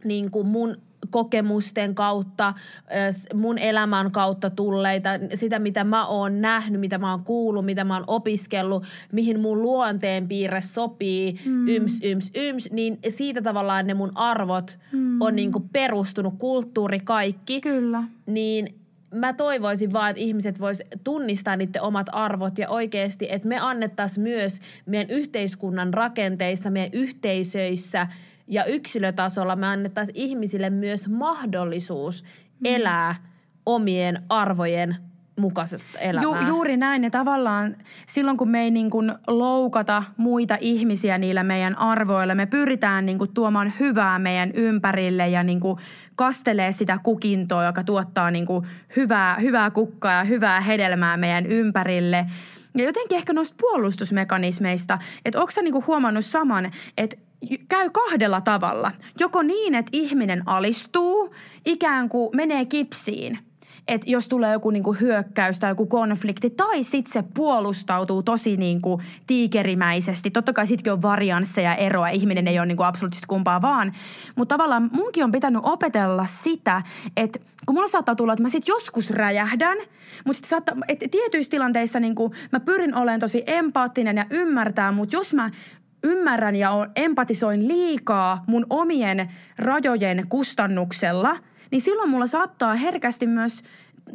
niin 0.04 0.30
kuin 0.30 0.46
mun 0.46 0.76
kokemusten 1.10 1.94
kautta, 1.94 2.54
mun 3.34 3.58
elämän 3.58 4.10
kautta 4.10 4.50
tulleita, 4.50 5.10
sitä 5.34 5.58
mitä 5.58 5.84
mä 5.84 6.06
oon 6.06 6.40
nähnyt, 6.40 6.80
mitä 6.80 6.98
mä 6.98 7.10
oon 7.10 7.24
kuullut, 7.24 7.64
mitä 7.64 7.84
mä 7.84 7.94
oon 7.94 8.04
opiskellut, 8.06 8.84
mihin 9.12 9.40
mun 9.40 9.62
luonteen 9.62 10.28
piirre 10.28 10.60
sopii, 10.60 11.40
mm. 11.44 11.68
yms, 11.68 12.00
yms, 12.02 12.30
yms, 12.34 12.70
niin 12.70 12.98
siitä 13.08 13.42
tavallaan 13.42 13.86
ne 13.86 13.94
mun 13.94 14.12
arvot 14.14 14.78
mm. 14.92 15.22
on 15.22 15.36
niinku 15.36 15.60
perustunut, 15.72 16.34
kulttuuri, 16.38 17.00
kaikki. 17.00 17.60
Kyllä. 17.60 18.02
Niin 18.26 18.74
mä 19.14 19.32
toivoisin 19.32 19.92
vaan, 19.92 20.10
että 20.10 20.22
ihmiset 20.22 20.60
vois 20.60 20.82
tunnistaa 21.04 21.56
niiden 21.56 21.82
omat 21.82 22.06
arvot 22.12 22.58
ja 22.58 22.68
oikeasti, 22.68 23.26
että 23.30 23.48
me 23.48 23.58
annettaisiin 23.58 24.22
myös 24.22 24.60
meidän 24.86 25.10
yhteiskunnan 25.10 25.94
rakenteissa, 25.94 26.70
meidän 26.70 26.92
yhteisöissä– 26.92 28.06
ja 28.48 28.64
yksilötasolla 28.64 29.56
me 29.56 29.66
annettaisiin 29.66 30.16
ihmisille 30.16 30.70
myös 30.70 31.08
mahdollisuus 31.08 32.22
mm. 32.22 32.28
elää 32.64 33.14
omien 33.66 34.22
arvojen 34.28 34.96
mukaista 35.38 35.76
elämää. 36.00 36.40
Ju, 36.40 36.46
juuri 36.46 36.76
näin. 36.76 37.04
Ja 37.04 37.10
tavallaan 37.10 37.76
silloin, 38.06 38.36
kun 38.36 38.48
me 38.48 38.62
ei 38.62 38.70
niin 38.70 38.90
kuin 38.90 39.14
loukata 39.26 40.02
muita 40.16 40.56
ihmisiä 40.60 41.18
niillä 41.18 41.42
meidän 41.42 41.78
arvoilla, 41.78 42.34
me 42.34 42.46
pyritään 42.46 43.06
niin 43.06 43.18
kuin 43.18 43.34
tuomaan 43.34 43.72
hyvää 43.80 44.18
meidän 44.18 44.50
ympärille 44.54 45.28
ja 45.28 45.42
niin 45.42 45.60
kuin 45.60 45.78
kastelee 46.16 46.72
sitä 46.72 46.98
kukintoa, 47.02 47.64
joka 47.64 47.84
tuottaa 47.84 48.30
niin 48.30 48.46
kuin 48.46 48.66
hyvää, 48.96 49.38
hyvää 49.38 49.70
kukkaa 49.70 50.12
ja 50.12 50.24
hyvää 50.24 50.60
hedelmää 50.60 51.16
meidän 51.16 51.46
ympärille. 51.46 52.26
Ja 52.78 52.84
jotenkin 52.84 53.18
ehkä 53.18 53.32
noista 53.32 53.56
puolustusmekanismeista, 53.60 54.98
että 55.24 55.40
onko 55.40 55.50
sä 55.50 55.62
niinku 55.62 55.84
huomannut 55.86 56.24
saman, 56.24 56.70
että 56.98 57.16
käy 57.68 57.90
kahdella 57.90 58.40
tavalla. 58.40 58.92
Joko 59.20 59.42
niin, 59.42 59.74
että 59.74 59.90
ihminen 59.92 60.42
alistuu, 60.46 61.34
ikään 61.64 62.08
kuin 62.08 62.30
menee 62.36 62.64
kipsiin– 62.64 63.38
että 63.88 64.10
jos 64.10 64.28
tulee 64.28 64.52
joku 64.52 64.70
niinku 64.70 64.92
hyökkäys 64.92 65.58
tai 65.58 65.70
joku 65.70 65.86
konflikti, 65.86 66.50
tai 66.50 66.82
sitten 66.82 67.12
se 67.12 67.24
puolustautuu 67.34 68.22
tosi 68.22 68.56
niinku 68.56 69.00
tiikerimäisesti. 69.26 70.30
Totta 70.30 70.52
kai 70.52 70.66
sitkin 70.66 70.92
on 70.92 71.02
variansseja 71.02 71.74
eroa, 71.74 72.08
ihminen 72.08 72.48
ei 72.48 72.58
ole 72.58 72.66
niinku 72.66 72.82
absoluuttisesti 72.82 73.26
kumpaa 73.26 73.62
vaan. 73.62 73.92
Mutta 74.36 74.54
tavallaan 74.54 74.90
munkin 74.92 75.24
on 75.24 75.32
pitänyt 75.32 75.60
opetella 75.64 76.26
sitä, 76.26 76.82
että 77.16 77.38
kun 77.66 77.74
mulla 77.74 77.88
saattaa 77.88 78.14
tulla, 78.14 78.32
että 78.32 78.42
mä 78.42 78.48
sitten 78.48 78.72
joskus 78.72 79.10
räjähdän, 79.10 79.78
mutta 80.24 80.36
sitten 80.36 80.48
saattaa, 80.48 80.76
että 80.88 81.06
tietyissä 81.10 81.50
tilanteissa 81.50 82.00
niinku 82.00 82.34
mä 82.52 82.60
pyrin 82.60 82.94
olemaan 82.94 83.20
tosi 83.20 83.42
empaattinen 83.46 84.16
ja 84.16 84.26
ymmärtää, 84.30 84.92
mutta 84.92 85.16
jos 85.16 85.34
mä 85.34 85.50
ymmärrän 86.02 86.56
ja 86.56 86.70
empatisoin 86.96 87.68
liikaa 87.68 88.44
mun 88.46 88.66
omien 88.70 89.30
rajojen 89.58 90.26
kustannuksella, 90.28 91.36
niin 91.70 91.80
silloin 91.80 92.10
mulla 92.10 92.26
saattaa 92.26 92.74
herkästi 92.74 93.26
myös 93.26 93.62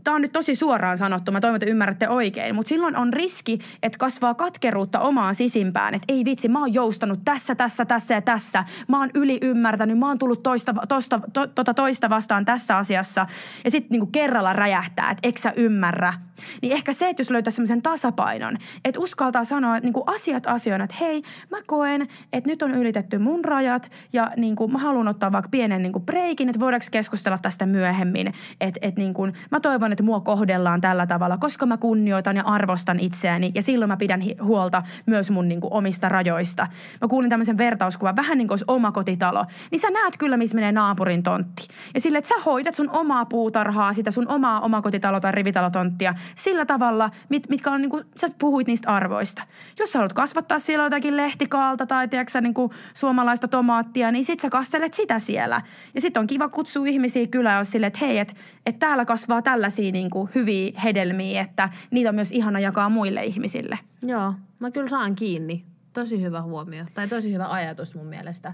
tämä 0.04 0.16
on 0.16 0.22
nyt 0.22 0.32
tosi 0.32 0.56
suoraan 0.56 0.98
sanottu, 0.98 1.32
mä 1.32 1.40
toivon, 1.40 1.56
että 1.56 1.72
ymmärrätte 1.72 2.10
oikein, 2.10 2.56
mutta 2.56 2.70
silloin 2.70 2.98
on 2.98 3.14
riski, 3.14 3.60
että 3.84 3.98
kasvaa 3.98 4.34
katkeruutta 4.34 5.00
omaan 5.00 5.36
sisimpään, 5.36 5.94
että 5.94 6.14
ei 6.14 6.26
vitsi, 6.26 6.48
mä 6.48 6.60
oon 6.60 6.74
joustanut 6.74 7.20
tässä, 7.26 7.56
tässä, 7.56 7.86
tässä 7.86 8.14
ja 8.14 8.22
tässä, 8.22 8.64
mä 8.88 9.00
oon 9.00 9.10
yli 9.14 9.38
ymmärtänyt, 9.42 10.00
mä 10.00 10.08
oon 10.08 10.18
tullut 10.18 10.44
toista, 10.44 10.76
toista, 10.88 11.20
to, 11.34 11.48
tota 11.48 11.74
toista 11.74 12.10
vastaan 12.10 12.46
tässä 12.46 12.78
asiassa 12.78 13.28
ja 13.64 13.72
sitten 13.72 13.90
niinku 13.92 14.06
kerralla 14.06 14.54
räjähtää, 14.54 15.12
että 15.12 15.28
eksä 15.28 15.54
ymmärrä. 15.56 16.14
Niin 16.62 16.74
ehkä 16.74 16.94
se, 16.94 17.10
että 17.10 17.22
jos 17.22 17.30
löytää 17.30 17.52
semmoisen 17.52 17.82
tasapainon, 17.82 18.58
että 18.86 19.00
uskaltaa 19.00 19.44
sanoa 19.44 19.78
että 19.78 19.86
niinku 19.86 20.04
asiat 20.06 20.48
asioina, 20.48 20.84
että 20.84 20.96
hei, 21.00 21.24
mä 21.52 21.58
koen, 21.66 22.08
että 22.34 22.50
nyt 22.50 22.62
on 22.62 22.72
ylitetty 22.72 23.18
mun 23.18 23.46
rajat 23.46 23.92
ja 24.14 24.32
niinku, 24.38 24.68
mä 24.68 24.78
haluan 24.78 25.08
ottaa 25.08 25.32
vaikka 25.32 25.50
pienen 25.50 25.84
niinku 25.84 26.00
breikin, 26.00 26.50
että 26.50 26.60
voidaanko 26.60 26.86
keskustella 26.92 27.38
tästä 27.38 27.66
myöhemmin, 27.66 28.34
että 28.62 28.80
et 28.82 28.96
niinku, 28.96 29.28
mä 29.52 29.60
toivon, 29.60 29.84
toivon, 29.84 29.92
että 29.92 30.04
mua 30.04 30.20
kohdellaan 30.20 30.82
tällä 30.82 31.06
tavalla, 31.06 31.38
koska 31.38 31.66
mä 31.66 31.78
kunnioitan 31.78 32.36
ja 32.36 32.44
arvostan 32.44 33.00
itseäni 33.00 33.52
ja 33.56 33.62
silloin 33.62 33.90
mä 33.90 33.98
pidän 33.98 34.24
huolta 34.42 34.84
myös 35.06 35.32
mun 35.32 35.48
niin 35.48 35.62
kuin, 35.62 35.74
omista 35.74 36.10
rajoista. 36.10 36.68
Mä 37.02 37.08
kuulin 37.08 37.30
tämmöisen 37.30 37.58
vertauskuvan, 37.58 38.16
vähän 38.16 38.38
niin 38.38 38.48
kuin 38.48 38.54
olisi 38.54 38.66
oma 38.68 38.92
kotitalo. 38.92 39.46
Niin 39.72 39.80
sä 39.80 39.90
näet 39.90 40.18
kyllä, 40.18 40.38
missä 40.38 40.56
menee 40.56 40.72
naapurin 40.72 41.24
tontti. 41.24 41.68
Ja 41.94 42.02
sille, 42.02 42.18
että 42.18 42.28
sä 42.28 42.36
hoidat 42.46 42.76
sun 42.76 42.90
omaa 42.90 43.26
puutarhaa, 43.26 43.94
sitä 43.94 44.12
sun 44.12 44.28
omaa 44.28 44.62
omakotitalo- 44.62 45.20
tai 45.20 45.32
rivitalotonttia 45.32 46.16
sillä 46.36 46.66
tavalla, 46.66 47.10
mit, 47.30 47.50
mitkä 47.50 47.72
on 47.72 47.82
niin 47.82 47.90
kuin, 47.90 48.04
sä 48.16 48.28
puhuit 48.40 48.68
niistä 48.68 48.90
arvoista. 48.90 49.44
Jos 49.80 49.92
sä 49.92 50.00
haluat 50.00 50.14
kasvattaa 50.14 50.60
siellä 50.60 50.84
jotakin 50.86 51.18
lehtikaalta 51.18 51.86
tai 51.86 52.08
tiedätkö, 52.08 52.42
niin 52.42 52.54
kuin 52.54 52.72
suomalaista 52.94 53.48
tomaattia, 53.48 54.12
niin 54.12 54.26
sit 54.26 54.40
sä 54.40 54.50
kastelet 54.50 54.94
sitä 54.94 55.20
siellä. 55.20 55.62
Ja 55.94 56.02
sit 56.02 56.18
on 56.18 56.28
kiva 56.28 56.50
kutsua 56.50 56.88
ihmisiä 56.88 57.28
kylään, 57.28 57.58
jos 57.58 57.72
sille, 57.72 57.88
että 57.88 58.00
hei, 58.06 58.20
että 58.20 58.34
et 58.66 58.80
täällä 58.80 59.06
kasvaa 59.06 59.42
tällaisia 59.42 59.92
niin 59.92 60.10
kuin 60.10 60.30
hyviä 60.36 60.80
hedelmiä, 60.84 61.42
että 61.42 61.70
niitä 61.92 62.10
on 62.10 62.16
myös 62.16 62.32
ihana 62.32 62.60
jakaa 62.60 62.90
muille 62.90 63.24
ihmisille. 63.24 63.80
Joo, 64.02 64.34
mä 64.60 64.72
kyllä 64.72 64.90
saan 64.90 65.16
kiinni. 65.16 65.66
Tosi 65.94 66.22
hyvä 66.22 66.42
huomio, 66.42 66.86
tai 66.94 67.08
tosi 67.08 67.34
hyvä 67.34 67.48
ajatus 67.48 67.96
mun 67.96 68.06
mielestä. 68.06 68.54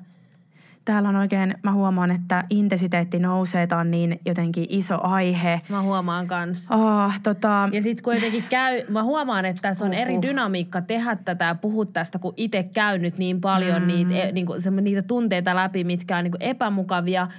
Täällä 0.89 1.09
on 1.09 1.15
oikein, 1.15 1.55
mä 1.63 1.73
huomaan, 1.73 2.11
että 2.11 2.43
intensiteetti 2.49 3.19
nousee, 3.19 3.67
tämä 3.67 3.81
on 3.81 3.91
niin 3.91 4.19
jotenkin 4.25 4.65
iso 4.69 4.99
aihe. 5.01 5.61
Mä 5.69 5.81
huomaan 5.81 6.27
kans. 6.27 6.67
Oh, 6.71 7.13
tota... 7.23 7.69
Ja 7.71 7.81
sitten 7.81 8.03
kun 8.03 8.15
jotenkin 8.15 8.43
käy, 8.49 8.81
mä 8.87 9.03
huomaan, 9.03 9.45
että 9.45 9.61
tässä 9.61 9.85
on 9.85 9.91
uh-huh. 9.91 10.01
eri 10.01 10.21
dynamiikka 10.21 10.81
tehdä 10.81 11.15
tätä 11.15 11.45
ja 11.45 11.55
puhua 11.55 11.85
tästä, 11.85 12.19
kun 12.19 12.33
itse 12.37 12.63
käynyt 12.63 13.17
niin 13.17 13.41
paljon 13.41 13.81
mm. 13.81 13.87
niitä, 13.87 14.15
e, 14.15 14.31
niin 14.31 14.45
kuin, 14.45 14.61
se, 14.61 14.71
niitä 14.71 15.01
tunteita 15.01 15.55
läpi, 15.55 15.83
mitkä 15.83 16.17
on 16.17 16.23
niin 16.23 16.31
kuin 16.31 16.43
epämukavia– 16.43 17.27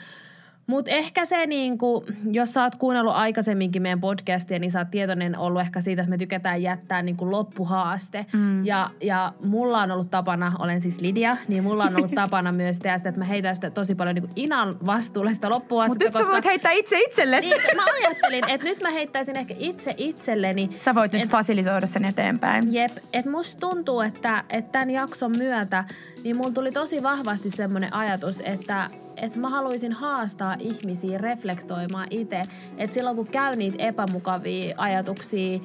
Mutta 0.71 0.91
ehkä 0.91 1.25
se, 1.25 1.47
niinku, 1.47 2.05
jos 2.33 2.53
sä 2.53 2.63
oot 2.63 2.77
kuunnellut 2.77 3.15
aikaisemminkin 3.15 3.83
meidän 3.83 4.01
podcastia, 4.01 4.59
niin 4.59 4.71
sä 4.71 4.79
oot 4.79 4.91
tietoinen 4.91 5.39
ollut 5.39 5.61
ehkä 5.61 5.81
siitä, 5.81 6.03
että 6.03 6.11
me 6.11 6.19
tykätään 6.19 6.63
jättää 6.63 7.03
niinku 7.03 7.31
loppuhaaste. 7.31 8.27
Mm. 8.33 8.67
Ja, 8.67 8.91
ja 9.01 9.33
mulla 9.45 9.83
on 9.83 9.91
ollut 9.91 10.11
tapana, 10.11 10.53
olen 10.59 10.81
siis 10.81 11.01
Lidia, 11.01 11.37
niin 11.49 11.63
mulla 11.63 11.85
on 11.85 11.97
ollut 11.97 12.15
tapana 12.25 12.53
myös 12.53 12.79
tehdä 12.79 12.99
sitä, 12.99 13.09
että 13.09 13.19
mä 13.19 13.25
heitän 13.25 13.55
sitä 13.55 13.71
tosi 13.71 13.95
paljon 13.95 14.15
niinku 14.15 14.31
Inan 14.37 14.77
vastuulle 14.87 15.35
sitä 15.35 15.51
loppuhaastetta. 15.51 16.05
Mutta 16.05 16.19
nyt 16.19 16.27
sä 16.27 16.33
voit 16.33 16.45
heittää 16.45 16.73
itse 16.73 16.99
itsellesi. 16.99 17.49
Niin, 17.49 17.77
mä 17.77 17.85
ajattelin, 17.99 18.51
että 18.51 18.67
nyt 18.67 18.83
mä 18.83 18.91
heittäisin 18.91 19.37
ehkä 19.37 19.55
itse 19.59 19.95
itselleni. 19.97 20.69
Sä 20.77 20.95
voit 20.95 21.13
nyt 21.13 21.23
et, 21.23 21.31
fasilisoida 21.31 21.87
sen 21.87 22.05
eteenpäin. 22.05 22.75
Jep, 22.75 22.93
että 23.13 23.31
musta 23.31 23.69
tuntuu, 23.69 24.01
että, 24.01 24.45
että 24.49 24.73
tämän 24.73 24.91
jakson 24.91 25.37
myötä, 25.37 25.85
niin 26.25 26.37
mulla 26.37 26.51
tuli 26.51 26.73
tosi 26.73 27.03
vahvasti 27.03 27.51
semmoinen 27.51 27.95
ajatus, 27.95 28.41
että 28.41 28.91
että 29.23 29.39
mä 29.39 29.49
haluaisin 29.49 29.93
haastaa 29.93 30.57
ihmisiä 30.59 31.19
reflektoimaan 31.19 32.09
itse. 32.11 32.43
Että 32.79 32.95
silloin 32.95 33.17
kun 33.17 33.27
käy 33.27 33.57
niitä 33.57 33.83
epämukavia 33.83 34.75
ajatuksia 34.79 35.61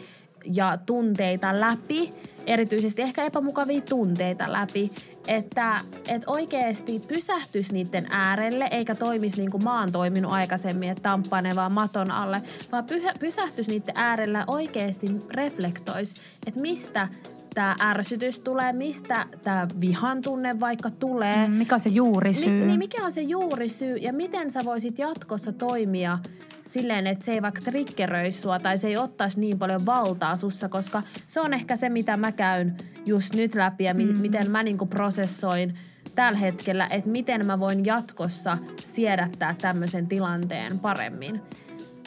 ja 0.53 0.77
tunteita 0.85 1.59
läpi, 1.59 2.13
erityisesti 2.45 3.01
ehkä 3.01 3.23
epämukavia 3.23 3.81
tunteita 3.81 4.51
läpi, 4.51 4.91
että, 5.27 5.79
että 6.07 6.31
oikeasti 6.31 7.01
pysähtyisi 7.07 7.73
niiden 7.73 8.07
äärelle, 8.09 8.67
eikä 8.71 8.95
toimisi 8.95 9.37
niin 9.37 9.51
kuin 9.51 9.63
mä 9.63 9.79
oon 9.79 9.91
toiminut 9.91 10.31
aikaisemmin, 10.31 10.89
että 10.89 11.01
tamppaa 11.01 11.41
ne 11.41 11.55
vaan 11.55 11.71
maton 11.71 12.11
alle, 12.11 12.41
vaan 12.71 12.85
pysähtyisi 13.19 13.71
niiden 13.71 13.95
äärellä 13.97 14.43
oikeasti 14.47 15.07
reflektoisi, 15.35 16.15
että 16.47 16.61
mistä 16.61 17.07
tämä 17.55 17.75
ärsytys 17.81 18.39
tulee, 18.39 18.73
mistä 18.73 19.25
tämä 19.43 19.67
vihan 19.81 20.21
tunne 20.21 20.59
vaikka 20.59 20.89
tulee. 20.89 21.47
Mm, 21.47 21.53
mikä 21.53 21.75
on 21.75 21.79
se 21.79 21.89
juurisyy? 21.89 22.59
Mi- 22.59 22.65
niin 22.65 22.79
mikä 22.79 23.05
on 23.05 23.11
se 23.11 23.21
juurisyy 23.21 23.95
ja 23.95 24.13
miten 24.13 24.51
sä 24.51 24.59
voisit 24.65 24.99
jatkossa 24.99 25.51
toimia 25.51 26.19
silleen, 26.65 27.07
että 27.07 27.25
se 27.25 27.31
ei 27.31 27.41
vaikka 27.41 27.61
triggeröisi 27.61 28.41
sua 28.41 28.59
tai 28.59 28.77
se 28.77 28.87
ei 28.87 28.97
ottaisi 28.97 29.39
niin 29.39 29.59
paljon 29.59 29.85
valtaa 29.85 30.35
sussa, 30.35 30.69
koska 30.69 31.03
se 31.27 31.39
on 31.39 31.53
ehkä 31.53 31.75
se, 31.75 31.89
mitä 31.89 32.17
mä 32.17 32.31
käyn 32.31 32.77
just 33.05 33.35
nyt 33.35 33.55
läpi 33.55 33.83
ja 33.83 33.93
mi- 33.93 34.05
mm. 34.05 34.17
miten 34.17 34.51
mä 34.51 34.63
niinku 34.63 34.85
prosessoin 34.85 35.73
tällä 36.15 36.39
hetkellä, 36.39 36.87
että 36.91 37.09
miten 37.09 37.45
mä 37.45 37.59
voin 37.59 37.85
jatkossa 37.85 38.57
siedättää 38.83 39.55
tämmöisen 39.61 40.07
tilanteen 40.07 40.79
paremmin. 40.79 41.41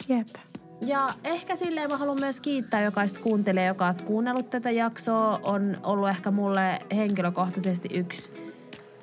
Jep. 0.07 0.48
Ja 0.81 1.09
ehkä 1.23 1.55
silleen 1.55 1.89
mä 1.89 1.97
haluan 1.97 2.19
myös 2.19 2.41
kiittää 2.41 2.81
jokaista 2.81 3.19
kuuntelijaa, 3.19 3.67
joka 3.67 3.87
on 3.87 3.95
kuunnellut 3.95 4.49
tätä 4.49 4.71
jaksoa. 4.71 5.39
On 5.43 5.77
ollut 5.83 6.09
ehkä 6.09 6.31
mulle 6.31 6.79
henkilökohtaisesti 6.95 7.89
yksi 7.91 8.31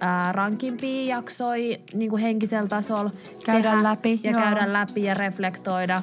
ää, 0.01 0.33
rankimpia 0.33 1.17
jaksoi 1.17 1.81
niin 1.95 2.11
kuin 2.11 2.23
henkisellä 2.23 2.69
tasolla. 2.69 3.11
Käydään 3.47 3.83
läpi. 3.83 4.21
Ja 4.25 4.31
joo. 4.31 4.41
käydä 4.41 4.73
läpi 4.73 5.03
ja 5.03 5.15
reflektoida. 5.15 6.03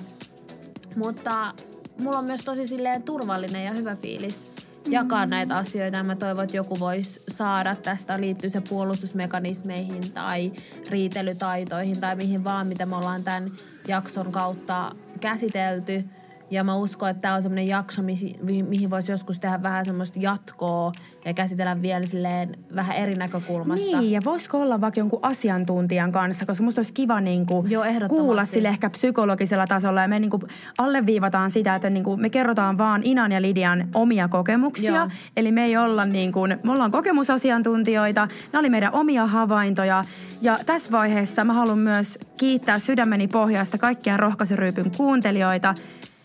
Mutta 0.96 1.54
mulla 2.02 2.18
on 2.18 2.26
myös 2.26 2.44
tosi 2.44 2.68
silleen 2.68 3.04
turvallinen 3.04 3.66
ja 3.66 3.72
hyvä 3.72 3.96
fiilis 3.96 4.54
jakaa 4.90 5.26
mm. 5.26 5.30
näitä 5.30 5.58
asioita. 5.58 5.98
Ja 5.98 6.04
mä 6.04 6.16
toivon, 6.16 6.44
että 6.44 6.58
joku 6.58 6.80
voisi 6.80 7.22
saada 7.30 7.76
tästä 7.76 8.22
liittyy 8.22 8.50
se 8.50 8.62
puolustusmekanismeihin 8.70 10.12
tai 10.12 10.52
riitelytaitoihin 10.90 12.00
tai 12.00 12.16
mihin 12.16 12.44
vaan, 12.44 12.68
mitä 12.68 12.86
me 12.86 12.96
ollaan 12.96 13.24
tämän 13.24 13.52
jakson 13.88 14.32
kautta 14.32 14.96
käsitelty. 15.24 16.04
Ja 16.52 16.64
mä 16.64 16.76
uskon, 16.76 17.10
että 17.10 17.22
tämä 17.22 17.36
on 17.36 17.44
semmoinen 17.44 17.68
jakso, 17.68 18.02
mihin, 18.02 18.90
voisi 18.90 19.12
joskus 19.12 19.40
tehdä 19.40 19.64
vähän 19.64 19.86
semmoista 19.86 20.20
jatkoa 20.22 20.92
ja 21.26 21.34
käsitellä 21.34 21.82
vielä 21.82 22.06
silleen 22.06 22.58
vähän 22.76 22.98
eri 22.98 23.14
näkökulmasta. 23.14 24.00
Niin, 24.00 24.12
ja 24.12 24.22
voisiko 24.26 24.62
olla 24.62 24.82
vaikka 24.82 25.00
jonkun 25.00 25.20
asiantuntijan 25.22 26.12
kanssa, 26.12 26.46
koska 26.46 26.64
musta 26.64 26.80
olisi 26.80 26.94
kiva 26.94 27.22
niin 27.22 27.46
kuin 27.46 27.72
Joo, 27.72 27.84
kuulla 28.10 28.46
sille 28.46 28.68
ehkä 28.68 28.90
psykologisella 28.90 29.68
tasolla. 29.68 30.02
Ja 30.02 30.08
me 30.08 30.20
niin 30.20 30.30
kuin 30.30 30.44
alleviivataan 30.78 31.52
sitä, 31.52 31.76
että 31.76 31.90
niin 31.90 32.04
kuin 32.04 32.22
me 32.22 32.30
kerrotaan 32.30 32.78
vaan 32.78 33.02
Inan 33.04 33.32
ja 33.32 33.42
Lidian 33.42 33.88
omia 33.96 34.28
kokemuksia. 34.28 34.96
Joo. 34.96 35.10
Eli 35.38 35.52
me 35.52 35.64
ei 35.64 35.78
olla 35.78 36.06
niin 36.06 36.32
kuin, 36.32 36.60
me 36.64 36.72
ollaan 36.72 36.92
kokemusasiantuntijoita, 36.92 38.28
ne 38.54 38.60
oli 38.60 38.70
meidän 38.70 38.94
omia 38.94 39.28
havaintoja. 39.28 40.04
Ja 40.42 40.60
tässä 40.66 40.92
vaiheessa 40.92 41.44
mä 41.44 41.54
haluan 41.54 41.80
myös 41.80 42.20
kiittää 42.40 42.80
sydämeni 42.80 43.28
pohjasta 43.28 43.78
kaikkia 43.78 44.18
rohkaisuryypyn 44.18 44.92
kuuntelijoita– 44.98 45.74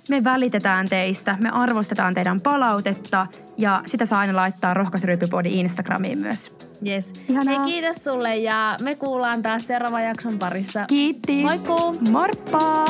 me 0.09 0.25
välitetään 0.25 0.89
teistä, 0.89 1.37
me 1.41 1.51
arvostetaan 1.53 2.15
teidän 2.15 2.41
palautetta 2.41 3.27
ja 3.57 3.83
sitä 3.87 4.07
saa 4.07 4.21
aina 4.21 4.37
laittaa 4.37 4.75
Rohkaisuryyppipodi 4.75 5.49
Instagramiin 5.61 6.19
myös. 6.19 6.57
Yes. 6.87 7.13
Ihanaa. 7.29 7.59
Hei 7.59 7.73
kiitos 7.73 8.05
sulle 8.05 8.37
ja 8.37 8.77
me 8.83 8.95
kuullaan 8.95 9.43
taas 9.43 9.67
seuraavan 9.67 10.05
jakson 10.05 10.39
parissa. 10.39 10.85
Kiitti. 10.87 11.43
Moikku. 11.43 11.97
Morppa. 12.11 12.85